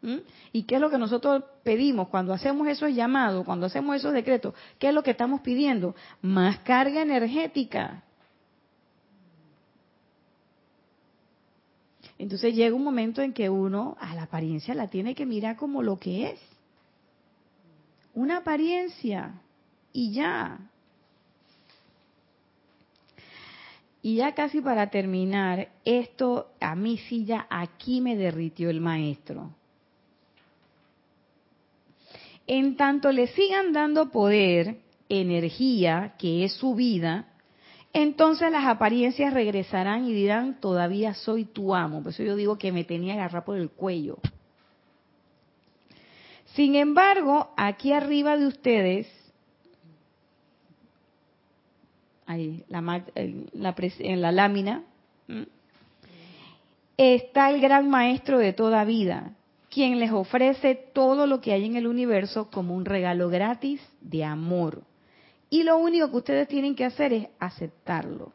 ¿Mm? 0.00 0.18
¿Y 0.52 0.62
qué 0.64 0.76
es 0.76 0.80
lo 0.80 0.90
que 0.90 0.98
nosotros 0.98 1.44
pedimos 1.62 2.08
cuando 2.08 2.32
hacemos 2.32 2.66
esos 2.68 2.94
llamados, 2.94 3.44
cuando 3.44 3.66
hacemos 3.66 3.96
esos 3.96 4.12
decretos? 4.12 4.54
¿Qué 4.78 4.88
es 4.88 4.94
lo 4.94 5.02
que 5.02 5.10
estamos 5.10 5.42
pidiendo? 5.42 5.94
Más 6.22 6.58
carga 6.60 7.02
energética. 7.02 8.02
Entonces 12.18 12.54
llega 12.54 12.74
un 12.74 12.84
momento 12.84 13.20
en 13.20 13.34
que 13.34 13.50
uno 13.50 13.96
a 14.00 14.14
la 14.14 14.22
apariencia 14.22 14.74
la 14.74 14.88
tiene 14.88 15.14
que 15.14 15.26
mirar 15.26 15.56
como 15.56 15.82
lo 15.82 15.98
que 15.98 16.30
es. 16.30 16.40
Una 18.14 18.38
apariencia. 18.38 19.40
Y 19.94 20.12
ya. 20.12 20.58
Y 24.02 24.16
ya 24.16 24.34
casi 24.34 24.60
para 24.60 24.90
terminar, 24.90 25.70
esto 25.86 26.50
a 26.60 26.74
mí 26.74 26.98
sí 27.08 27.24
ya 27.24 27.46
aquí 27.48 28.02
me 28.02 28.14
derritió 28.14 28.68
el 28.68 28.82
maestro 28.82 29.54
en 32.46 32.76
tanto 32.76 33.10
le 33.12 33.28
sigan 33.28 33.72
dando 33.72 34.10
poder, 34.10 34.78
energía, 35.08 36.14
que 36.18 36.44
es 36.44 36.52
su 36.52 36.74
vida, 36.74 37.28
entonces 37.92 38.50
las 38.50 38.66
apariencias 38.66 39.32
regresarán 39.32 40.04
y 40.06 40.12
dirán, 40.12 40.60
todavía 40.60 41.14
soy 41.14 41.44
tu 41.44 41.74
amo. 41.74 42.02
Por 42.02 42.12
eso 42.12 42.22
yo 42.22 42.36
digo 42.36 42.58
que 42.58 42.72
me 42.72 42.84
tenía 42.84 43.14
agarrar 43.14 43.44
por 43.44 43.56
el 43.56 43.70
cuello. 43.70 44.18
Sin 46.54 46.74
embargo, 46.74 47.52
aquí 47.56 47.92
arriba 47.92 48.36
de 48.36 48.46
ustedes, 48.46 49.23
ahí, 52.26 52.64
en 52.68 54.20
la 54.20 54.32
lámina, 54.32 54.84
está 56.96 57.50
el 57.50 57.60
gran 57.60 57.88
maestro 57.88 58.38
de 58.38 58.52
toda 58.52 58.84
vida, 58.84 59.32
quien 59.70 59.98
les 59.98 60.12
ofrece 60.12 60.74
todo 60.92 61.26
lo 61.26 61.40
que 61.40 61.52
hay 61.52 61.64
en 61.64 61.76
el 61.76 61.86
universo 61.86 62.50
como 62.50 62.74
un 62.74 62.84
regalo 62.84 63.28
gratis 63.28 63.80
de 64.00 64.24
amor. 64.24 64.82
Y 65.50 65.62
lo 65.62 65.76
único 65.78 66.10
que 66.10 66.16
ustedes 66.16 66.48
tienen 66.48 66.74
que 66.74 66.84
hacer 66.84 67.12
es 67.12 67.28
aceptarlo. 67.38 68.32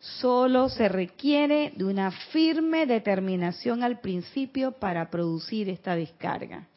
Solo 0.00 0.68
se 0.68 0.88
requiere 0.88 1.72
de 1.74 1.84
una 1.84 2.10
firme 2.10 2.86
determinación 2.86 3.82
al 3.82 4.00
principio 4.00 4.72
para 4.72 5.10
producir 5.10 5.68
esta 5.68 5.96
descarga. 5.96 6.68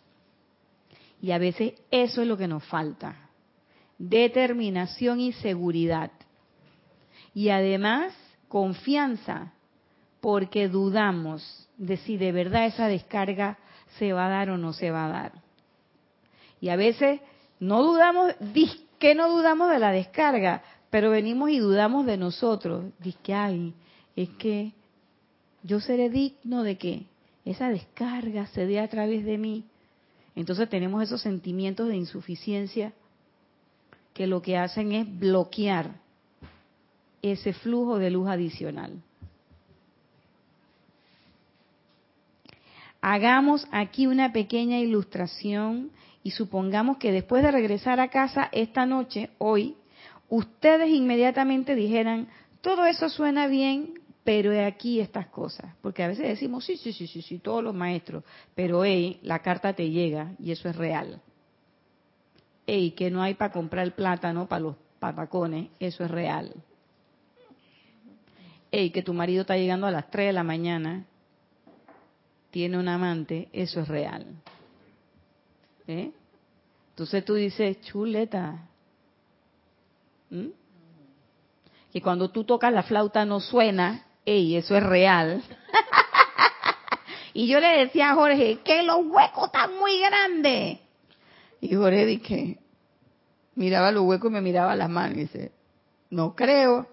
Y 1.21 1.31
a 1.31 1.37
veces 1.37 1.73
eso 1.91 2.21
es 2.21 2.27
lo 2.27 2.35
que 2.35 2.47
nos 2.47 2.63
falta. 2.65 3.29
Determinación 4.03 5.19
y 5.19 5.31
seguridad. 5.31 6.11
Y 7.35 7.49
además 7.49 8.13
confianza, 8.47 9.53
porque 10.21 10.67
dudamos 10.67 11.69
de 11.77 11.97
si 11.97 12.17
de 12.17 12.31
verdad 12.31 12.65
esa 12.65 12.87
descarga 12.87 13.59
se 13.99 14.11
va 14.11 14.25
a 14.25 14.29
dar 14.29 14.49
o 14.49 14.57
no 14.57 14.73
se 14.73 14.89
va 14.89 15.05
a 15.05 15.09
dar. 15.09 15.31
Y 16.59 16.69
a 16.69 16.75
veces 16.75 17.21
no 17.59 17.83
dudamos, 17.83 18.33
que 18.97 19.13
no 19.13 19.29
dudamos 19.29 19.69
de 19.69 19.77
la 19.77 19.91
descarga, 19.91 20.63
pero 20.89 21.11
venimos 21.11 21.51
y 21.51 21.59
dudamos 21.59 22.07
de 22.07 22.17
nosotros. 22.17 22.85
Dice 22.99 23.19
que 23.21 23.33
ay, 23.35 23.73
es 24.15 24.29
que 24.29 24.71
yo 25.61 25.79
seré 25.79 26.09
digno 26.09 26.63
de 26.63 26.79
que 26.79 27.05
esa 27.45 27.69
descarga 27.69 28.47
se 28.47 28.65
dé 28.65 28.79
a 28.79 28.87
través 28.87 29.25
de 29.25 29.37
mí. 29.37 29.63
Entonces 30.35 30.67
tenemos 30.69 31.03
esos 31.03 31.21
sentimientos 31.21 31.87
de 31.87 31.97
insuficiencia 31.97 32.93
que 34.13 34.27
lo 34.27 34.41
que 34.41 34.57
hacen 34.57 34.91
es 34.91 35.19
bloquear 35.19 35.91
ese 37.21 37.53
flujo 37.53 37.97
de 37.97 38.11
luz 38.11 38.27
adicional. 38.27 39.01
Hagamos 43.01 43.67
aquí 43.71 44.05
una 44.05 44.31
pequeña 44.31 44.79
ilustración 44.79 45.91
y 46.23 46.31
supongamos 46.31 46.97
que 46.97 47.11
después 47.11 47.43
de 47.43 47.51
regresar 47.51 47.99
a 47.99 48.09
casa 48.09 48.49
esta 48.51 48.85
noche, 48.85 49.31
hoy, 49.39 49.75
ustedes 50.29 50.89
inmediatamente 50.89 51.73
dijeran, 51.73 52.27
todo 52.61 52.85
eso 52.85 53.09
suena 53.09 53.47
bien, 53.47 53.99
pero 54.23 54.51
aquí 54.65 54.99
estas 54.99 55.27
cosas, 55.27 55.73
porque 55.81 56.03
a 56.03 56.07
veces 56.07 56.27
decimos, 56.27 56.63
sí, 56.63 56.77
sí, 56.77 56.93
sí, 56.93 57.07
sí, 57.07 57.23
sí, 57.23 57.39
todos 57.39 57.63
los 57.63 57.73
maestros, 57.73 58.23
pero 58.53 58.85
hey, 58.85 59.19
la 59.23 59.39
carta 59.39 59.73
te 59.73 59.89
llega 59.89 60.33
y 60.37 60.51
eso 60.51 60.69
es 60.69 60.75
real. 60.75 61.19
Hey, 62.73 62.91
que 62.91 63.11
no 63.11 63.21
hay 63.21 63.33
para 63.33 63.51
comprar 63.51 63.85
el 63.85 63.91
plátano 63.91 64.47
para 64.47 64.61
los 64.61 64.77
patacones, 64.97 65.67
eso 65.77 66.05
es 66.05 66.09
real. 66.09 66.53
Hey, 68.71 68.91
que 68.91 69.03
tu 69.03 69.13
marido 69.13 69.41
está 69.41 69.57
llegando 69.57 69.87
a 69.87 69.91
las 69.91 70.09
3 70.09 70.27
de 70.27 70.31
la 70.31 70.43
mañana, 70.43 71.05
tiene 72.49 72.77
un 72.77 72.87
amante, 72.87 73.49
eso 73.51 73.81
es 73.81 73.89
real. 73.89 74.25
¿Eh? 75.85 76.13
Entonces 76.91 77.25
tú 77.25 77.33
dices, 77.33 77.81
chuleta. 77.81 78.69
¿Mm? 80.29 80.47
Que 81.91 82.01
cuando 82.01 82.31
tú 82.31 82.45
tocas 82.45 82.71
la 82.71 82.83
flauta 82.83 83.25
no 83.25 83.41
suena, 83.41 84.05
ey, 84.23 84.55
eso 84.55 84.77
es 84.77 84.83
real. 84.83 85.43
y 87.33 87.47
yo 87.47 87.59
le 87.59 87.79
decía 87.79 88.11
a 88.11 88.15
Jorge, 88.15 88.59
que 88.63 88.81
los 88.83 88.99
huecos 89.07 89.47
están 89.47 89.77
muy 89.77 89.99
grandes. 89.99 90.79
Y 91.59 91.75
Jorge 91.75 92.05
dije, 92.07 92.60
miraba 93.55 93.91
los 93.91 94.03
huecos 94.03 94.29
y 94.29 94.33
me 94.33 94.41
miraba 94.41 94.75
las 94.75 94.89
manos 94.89 95.17
y 95.17 95.21
dice, 95.21 95.51
no 96.09 96.35
creo. 96.35 96.87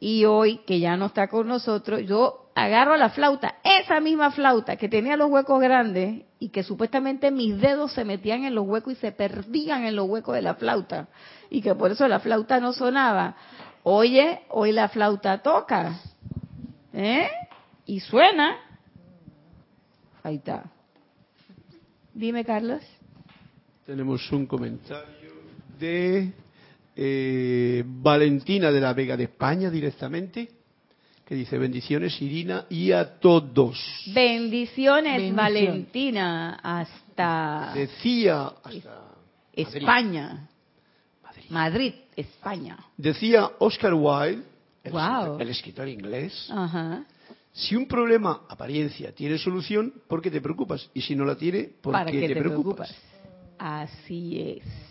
Y 0.00 0.24
hoy, 0.24 0.58
que 0.66 0.78
ya 0.78 0.96
no 0.96 1.06
está 1.06 1.28
con 1.28 1.48
nosotros, 1.48 2.02
yo 2.06 2.50
agarro 2.54 2.96
la 2.96 3.10
flauta, 3.10 3.56
esa 3.62 4.00
misma 4.00 4.30
flauta 4.30 4.76
que 4.76 4.88
tenía 4.88 5.16
los 5.16 5.30
huecos 5.30 5.60
grandes 5.60 6.24
y 6.38 6.48
que 6.50 6.62
supuestamente 6.62 7.30
mis 7.30 7.60
dedos 7.60 7.92
se 7.92 8.04
metían 8.04 8.44
en 8.44 8.54
los 8.54 8.66
huecos 8.66 8.94
y 8.94 8.96
se 8.96 9.12
perdían 9.12 9.84
en 9.84 9.96
los 9.96 10.08
huecos 10.08 10.34
de 10.34 10.42
la 10.42 10.54
flauta 10.54 11.08
y 11.50 11.62
que 11.62 11.74
por 11.74 11.90
eso 11.90 12.06
la 12.08 12.20
flauta 12.20 12.60
no 12.60 12.72
sonaba. 12.72 13.36
Oye, 13.82 14.42
hoy 14.50 14.72
la 14.72 14.88
flauta 14.88 15.38
toca. 15.38 16.00
¿Eh? 16.92 17.28
Y 17.86 18.00
suena. 18.00 18.56
Ahí 20.22 20.36
está. 20.36 20.64
Dime, 22.12 22.44
Carlos. 22.44 22.82
Tenemos 23.86 24.30
un 24.32 24.46
comentario 24.46 25.17
de 25.78 26.32
eh, 26.96 27.84
Valentina 27.86 28.72
de 28.72 28.80
la 28.80 28.92
Vega 28.92 29.16
de 29.16 29.24
España 29.24 29.70
directamente, 29.70 30.48
que 31.24 31.34
dice 31.34 31.58
bendiciones 31.58 32.20
Irina 32.20 32.66
y 32.70 32.92
a 32.92 33.18
todos. 33.18 33.78
Bendiciones, 34.14 35.34
Valentina, 35.34 36.58
hasta... 36.62 37.72
Decía 37.74 38.52
hasta 38.62 39.14
España. 39.52 40.48
Madrid. 41.22 41.44
Madrid, 41.50 41.94
España. 42.16 42.78
Decía 42.96 43.50
Oscar 43.58 43.94
Wilde, 43.94 44.42
el, 44.84 45.48
escritor, 45.50 45.86
inglés, 45.88 46.50
si 47.52 47.76
un 47.76 47.86
problema, 47.86 48.42
apariencia, 48.48 49.12
tiene 49.12 49.36
solución, 49.36 49.92
¿por 50.08 50.22
qué 50.22 50.30
te 50.30 50.40
preocupas? 50.40 50.88
Y 50.94 51.02
si 51.02 51.14
no 51.14 51.24
la 51.24 51.36
tiene, 51.36 51.64
¿por 51.80 51.94
qué, 52.06 52.28
te, 52.28 52.36
preocupas? 52.36 52.94
Así 53.58 54.40
es. 54.40 54.87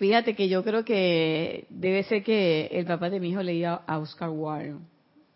Fíjate 0.00 0.34
que 0.34 0.48
yo 0.48 0.64
creo 0.64 0.82
que 0.82 1.66
debe 1.68 2.02
ser 2.04 2.24
que 2.24 2.68
el 2.72 2.86
papá 2.86 3.10
de 3.10 3.20
mi 3.20 3.28
hijo 3.28 3.42
leía 3.42 3.82
a 3.86 3.98
Oscar 3.98 4.30
Wilde. 4.32 4.78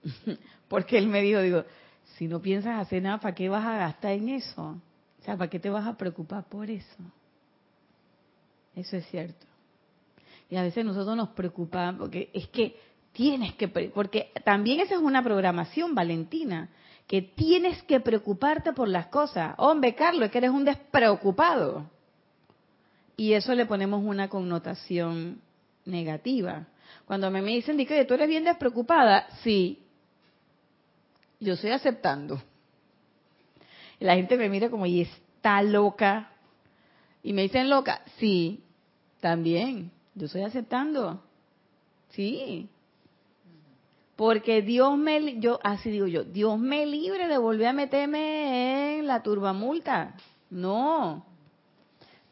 Porque 0.68 0.96
él 0.96 1.06
me 1.06 1.20
dijo, 1.20 1.42
digo, 1.42 1.64
si 2.16 2.28
no 2.28 2.40
piensas 2.40 2.80
hacer 2.80 3.02
nada, 3.02 3.20
¿para 3.20 3.34
qué 3.34 3.50
vas 3.50 3.62
a 3.62 3.76
gastar 3.76 4.12
en 4.12 4.30
eso? 4.30 4.80
O 5.20 5.22
sea, 5.22 5.36
¿para 5.36 5.50
qué 5.50 5.60
te 5.60 5.68
vas 5.68 5.86
a 5.86 5.98
preocupar 5.98 6.44
por 6.44 6.70
eso? 6.70 6.96
Eso 8.74 8.96
es 8.96 9.06
cierto. 9.10 9.44
Y 10.48 10.56
a 10.56 10.62
veces 10.62 10.82
nosotros 10.82 11.14
nos 11.14 11.28
preocupamos 11.28 12.00
porque 12.00 12.30
es 12.32 12.48
que 12.48 12.74
tienes 13.12 13.52
que, 13.56 13.68
porque 13.68 14.32
también 14.46 14.80
esa 14.80 14.94
es 14.94 15.00
una 15.02 15.22
programación, 15.22 15.94
Valentina, 15.94 16.70
que 17.06 17.20
tienes 17.20 17.82
que 17.82 18.00
preocuparte 18.00 18.72
por 18.72 18.88
las 18.88 19.08
cosas. 19.08 19.56
Hombre, 19.58 19.94
Carlos, 19.94 20.24
es 20.24 20.30
que 20.30 20.38
eres 20.38 20.52
un 20.52 20.64
despreocupado. 20.64 21.90
Y 23.16 23.32
eso 23.34 23.54
le 23.54 23.66
ponemos 23.66 24.02
una 24.04 24.28
connotación 24.28 25.40
negativa. 25.84 26.66
Cuando 27.06 27.30
me, 27.30 27.42
me 27.42 27.52
dicen, 27.52 27.76
que 27.86 28.04
tú 28.04 28.14
eres 28.14 28.28
bien 28.28 28.44
despreocupada, 28.44 29.26
sí, 29.42 29.82
yo 31.40 31.54
estoy 31.54 31.70
aceptando. 31.70 32.40
la 34.00 34.14
gente 34.16 34.36
me 34.36 34.48
mira 34.48 34.70
como, 34.70 34.86
y 34.86 35.02
está 35.02 35.62
loca. 35.62 36.30
Y 37.22 37.32
me 37.32 37.42
dicen 37.42 37.70
loca, 37.70 38.02
sí, 38.18 38.62
también. 39.20 39.90
Yo 40.14 40.26
estoy 40.26 40.42
aceptando. 40.42 41.22
Sí. 42.10 42.68
Porque 44.16 44.62
Dios 44.62 44.96
me, 44.96 45.40
yo, 45.40 45.58
así 45.62 45.90
digo 45.90 46.06
yo, 46.06 46.22
Dios 46.22 46.58
me 46.58 46.86
libre 46.86 47.26
de 47.26 47.38
volver 47.38 47.68
a 47.68 47.72
meterme 47.72 48.98
en 48.98 49.06
la 49.06 49.22
turbamulta. 49.22 50.14
No. 50.50 51.26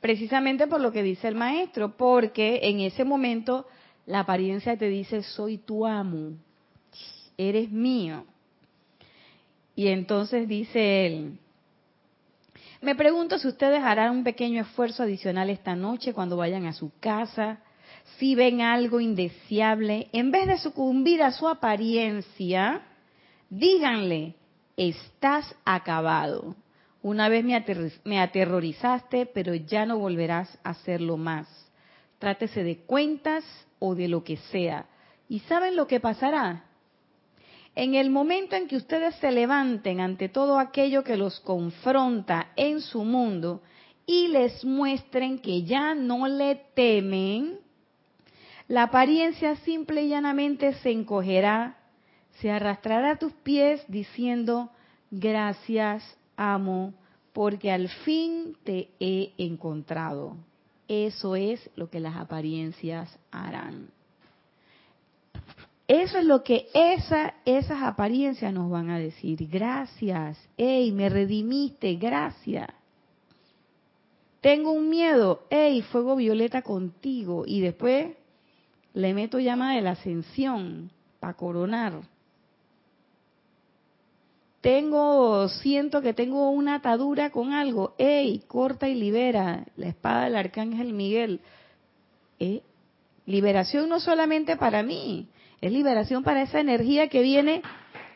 Precisamente 0.03 0.67
por 0.67 0.81
lo 0.81 0.91
que 0.91 1.03
dice 1.03 1.29
el 1.29 1.37
maestro, 1.37 1.97
porque 1.97 2.59
en 2.65 2.81
ese 2.81 3.05
momento 3.05 3.67
la 4.05 4.21
apariencia 4.21 4.77
te 4.77 4.89
dice, 4.89 5.23
soy 5.23 5.59
tu 5.59 5.87
amo, 5.87 6.33
eres 7.39 7.71
mío. 7.71 8.25
Y 9.77 9.87
entonces 9.87 10.49
dice 10.49 11.07
él, 11.07 11.39
me 12.81 12.97
pregunto 12.97 13.39
si 13.39 13.47
ustedes 13.47 13.81
harán 13.81 14.17
un 14.17 14.25
pequeño 14.25 14.63
esfuerzo 14.63 15.05
adicional 15.05 15.49
esta 15.51 15.77
noche 15.77 16.13
cuando 16.13 16.37
vayan 16.37 16.67
a 16.67 16.73
su 16.73 16.91
casa 16.99 17.61
si 18.19 18.35
ven 18.35 18.61
algo 18.61 18.99
indeseable, 19.01 20.09
en 20.13 20.33
vez 20.33 20.49
de 20.49 20.59
sucumbir 20.59 21.23
a 21.23 21.31
su 21.31 21.47
apariencia, 21.47 22.83
díganle, 23.49 24.35
estás 24.77 25.55
acabado. 25.65 26.57
Una 27.03 27.29
vez 27.29 27.45
me, 28.05 28.21
aterrorizaste, 28.21 29.27
pero 29.27 29.55
ya 29.55 29.85
no 29.87 29.99
volverás 29.99 30.57
a 30.63 30.71
hacerlo 30.71 31.17
más. 31.17 31.49
Trátese 32.19 32.63
de 32.63 32.79
cuentas 32.79 33.45
o 33.81 33.97
de 33.97 34.07
lo 34.07 34.23
que 34.23 34.37
sea. 34.37 34.87
¿Y 35.29 35.41
saben 35.41 35.75
lo 35.75 35.89
que 35.89 35.99
pasará? 35.99 36.65
En 37.75 37.95
el 37.95 38.11
momento 38.11 38.55
en 38.55 38.69
que 38.69 38.77
ustedes 38.77 39.17
se 39.17 39.33
levanten 39.33 40.01
ante 40.01 40.29
todo 40.29 40.59
aquello 40.59 41.03
que 41.03 41.17
los 41.17 41.41
confronta 41.41 42.53
en 42.55 42.81
su 42.81 43.03
mundo 43.03 43.63
y 44.07 44.29
les 44.29 44.65
muestren 44.65 45.39
que 45.39 45.65
ya 45.65 45.95
no 45.95 46.29
le 46.29 46.55
temen, 46.75 47.59
la 48.69 48.85
apariencia 48.85 49.57
simple 49.57 50.03
y 50.05 50.09
llanamente 50.09 50.75
se 50.75 50.91
encogerá, 50.91 51.79
se 52.41 52.51
arrastrará 52.51 53.13
a 53.13 53.19
tus 53.19 53.33
pies 53.33 53.85
diciendo, 53.89 54.71
gracias, 55.11 56.03
amo, 56.37 56.95
porque 57.33 57.71
al 57.71 57.89
fin 57.89 58.57
te 58.65 58.91
he 59.01 59.33
encontrado. 59.39 60.37
Eso 60.89 61.37
es 61.37 61.71
lo 61.77 61.89
que 61.89 62.01
las 62.01 62.17
apariencias 62.17 63.19
harán. 63.31 63.89
Eso 65.89 66.19
es 66.19 66.25
lo 66.25 66.43
que 66.43 66.69
esa, 66.75 67.35
esas 67.45 67.83
apariencias 67.83 68.53
nos 68.53 68.71
van 68.71 68.91
a 68.91 68.99
decir. 68.99 69.47
Gracias. 69.49 70.39
Hey, 70.57 70.93
me 70.93 71.09
redimiste. 71.09 71.97
Gracias. 71.97 72.69
Tengo 74.41 74.73
un 74.73 74.89
miedo. 74.89 75.45
Hey, 75.51 75.83
fuego 75.83 76.17
violeta 76.17 76.63
contigo. 76.63 77.45
Y 77.47 77.61
después 77.61 78.17
le 78.95 79.15
meto 79.15 79.39
llama 79.39 79.75
de 79.75 79.83
la 79.83 79.93
ascensión 79.93 80.91
para 81.21 81.35
coronar. 81.35 82.01
Tengo, 84.63 85.49
siento 85.49 86.03
que 86.03 86.15
tengo 86.15 86.51
una 86.51 86.77
atadura 86.77 87.31
con 87.31 87.53
algo. 87.53 87.95
¡Ey! 87.99 88.45
Corta 88.47 88.89
y 88.89 88.95
libera. 88.95 89.65
La 89.77 89.89
espada 89.89 90.25
del 90.25 90.37
arcángel 90.37 90.93
Miguel. 90.93 91.41
¿Eh? 92.39 92.63
Liberación 93.27 93.89
no 93.89 93.99
solamente 94.01 94.57
para 94.57 94.83
mí, 94.83 95.29
es 95.61 95.73
liberación 95.73 96.23
para 96.23 96.43
esa 96.43 96.61
energía 96.61 97.09
que 97.09 97.23
viene 97.23 97.63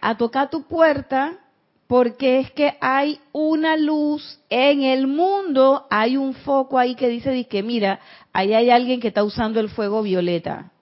a 0.00 0.16
tocar 0.16 0.50
tu 0.50 0.64
puerta, 0.64 1.38
porque 1.86 2.40
es 2.40 2.50
que 2.52 2.76
hay 2.80 3.20
una 3.32 3.76
luz 3.76 4.40
en 4.48 4.82
el 4.82 5.06
mundo, 5.06 5.86
hay 5.90 6.16
un 6.16 6.34
foco 6.34 6.78
ahí 6.78 6.94
que 6.96 7.08
dice 7.08 7.44
que 7.44 7.62
mira, 7.62 8.00
ahí 8.32 8.52
hay 8.52 8.70
alguien 8.70 9.00
que 9.00 9.08
está 9.08 9.22
usando 9.22 9.60
el 9.60 9.68
fuego 9.68 10.02
violeta. 10.02 10.72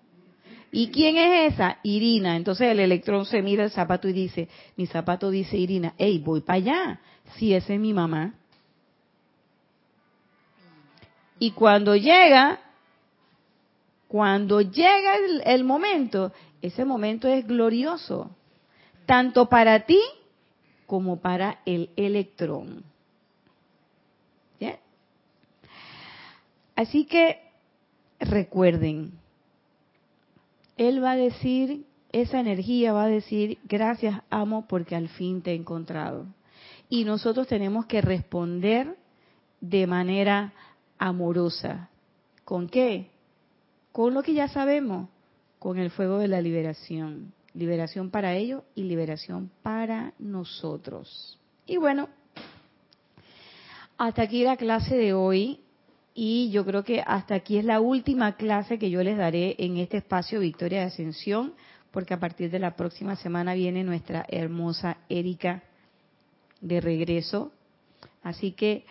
¿Y 0.77 0.89
quién 0.89 1.17
es 1.17 1.55
esa? 1.55 1.79
Irina. 1.85 2.35
Entonces 2.35 2.69
el 2.69 2.81
electrón 2.81 3.27
se 3.27 3.43
mira 3.43 3.63
el 3.63 3.71
zapato 3.71 4.09
y 4.09 4.13
dice, 4.13 4.49
mi 4.77 4.87
zapato 4.87 5.31
dice 5.31 5.57
Irina, 5.57 5.95
hey, 5.99 6.21
voy 6.25 6.41
para 6.41 6.57
allá. 6.57 7.01
Si 7.37 7.55
esa 7.55 7.75
es 7.75 7.79
mi 7.79 7.95
mamá. 7.95 8.35
Y 11.39 11.53
cuando 11.53 11.95
llega, 11.95 12.59
cuando 14.09 14.63
llega 14.63 15.15
el, 15.17 15.43
el 15.47 15.63
momento, 15.63 16.33
ese 16.61 16.85
momento 16.85 17.29
es 17.29 17.47
glorioso, 17.47 18.35
tanto 19.07 19.49
para 19.49 19.87
ti 19.87 20.01
como 20.87 21.21
para 21.21 21.61
el 21.67 21.91
electrón. 21.95 22.83
Así 26.77 27.05
que 27.05 27.39
recuerden, 28.19 29.13
él 30.77 31.03
va 31.03 31.13
a 31.13 31.17
decir 31.17 31.85
esa 32.15 32.39
energía 32.39 32.93
va 32.93 33.05
a 33.05 33.09
decir, 33.09 33.59
gracias 33.65 34.23
amo 34.31 34.67
porque 34.69 34.95
al 34.95 35.09
fin 35.09 35.43
te 35.43 35.51
he 35.51 35.55
encontrado. 35.57 36.27
Y 36.89 37.05
nosotros 37.05 37.49
tenemos 37.49 37.87
que 37.87 38.01
responder 38.01 38.97
de 39.61 39.89
manera 39.89 40.53
amorosa. 40.97 41.89
¿Con 42.45 42.69
qué? 42.69 43.11
Con 43.91 44.15
lo 44.15 44.23
que 44.23 44.33
ya 44.33 44.47
sabemos, 44.47 45.09
con 45.59 45.79
el 45.79 45.91
fuego 45.91 46.19
de 46.19 46.29
la 46.29 46.41
liberación. 46.41 47.33
Liberación 47.53 48.11
para 48.11 48.35
ellos 48.35 48.63
y 48.77 48.85
liberación 48.85 49.51
para 49.65 50.13
nosotros. 50.21 51.41
Y 51.67 51.79
bueno, 51.79 52.09
hasta 53.99 54.23
aquí 54.23 54.45
la 54.45 54.57
clase 54.57 54.97
de 54.97 55.15
hoy 55.15 55.64
y 56.15 56.51
yo 56.51 56.65
creo 56.65 56.85
que 56.85 57.03
hasta 57.05 57.35
aquí 57.35 57.59
es 57.59 57.65
la 57.65 57.81
última 57.81 58.37
clase 58.37 58.79
que 58.79 58.89
yo 58.89 59.03
les 59.03 59.19
daré 59.19 59.57
en 59.59 59.79
este 59.79 59.97
espacio 59.97 60.39
Victoria 60.39 60.81
de 60.81 60.87
Ascensión, 60.87 61.55
porque 61.91 62.15
a 62.15 62.21
partir 62.21 62.51
de 62.51 62.61
la 62.61 62.77
próxima 62.77 63.17
semana 63.17 63.55
viene 63.55 63.83
nuestra 63.83 64.25
hermosa 64.29 64.99
Erika 65.09 65.65
de 66.61 66.81
regreso. 66.81 67.53
Así 68.23 68.53
que 68.53 68.87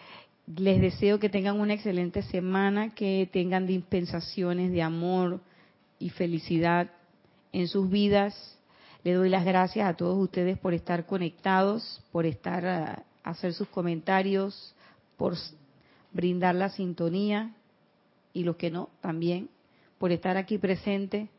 les 0.47 0.82
deseo 0.82 1.19
que 1.19 1.30
tengan 1.30 1.61
una 1.61 1.74
excelente 1.74 2.24
semana, 2.24 2.93
que 2.93 3.30
tengan 3.32 3.67
dispensaciones 3.67 4.71
de 4.74 4.82
amor 4.82 5.39
y 5.99 6.09
felicidad 6.09 6.91
en 7.53 7.69
sus 7.69 7.89
vidas. 7.89 8.59
Le 9.05 9.13
doy 9.13 9.30
las 9.30 9.45
gracias 9.45 9.88
a 9.88 9.95
todos 9.95 10.17
ustedes 10.17 10.57
por 10.57 10.74
estar 10.74 11.05
conectados, 11.05 12.03
por 12.11 12.26
estar 12.26 12.65
a 12.65 13.03
hacer 13.24 13.53
sus 13.53 13.69
comentarios, 13.69 14.76
por 15.15 15.36
brindar 16.14 16.55
la 16.55 16.70
sintonía 16.70 17.53
y 18.34 18.43
los 18.43 18.55
que 18.55 18.72
no 18.72 18.89
también, 19.01 19.49
por 19.97 20.11
estar 20.11 20.38
aquí 20.38 20.57
presente. 20.57 21.30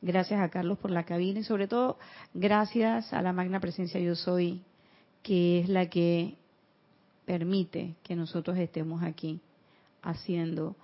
Gracias 0.00 0.40
a 0.40 0.48
Carlos 0.48 0.78
por 0.78 0.90
la 0.90 1.04
cabina 1.04 1.40
y 1.40 1.44
sobre 1.44 1.66
todo 1.66 1.98
gracias 2.32 3.12
a 3.12 3.20
la 3.20 3.32
magna 3.32 3.60
presencia 3.60 4.00
yo 4.00 4.14
soy, 4.14 4.62
que 5.22 5.60
es 5.60 5.68
la 5.68 5.90
que 5.90 6.36
permite 7.24 7.96
que 8.04 8.14
nosotros 8.14 8.56
estemos 8.58 9.02
aquí 9.02 9.40
haciendo 10.02 10.76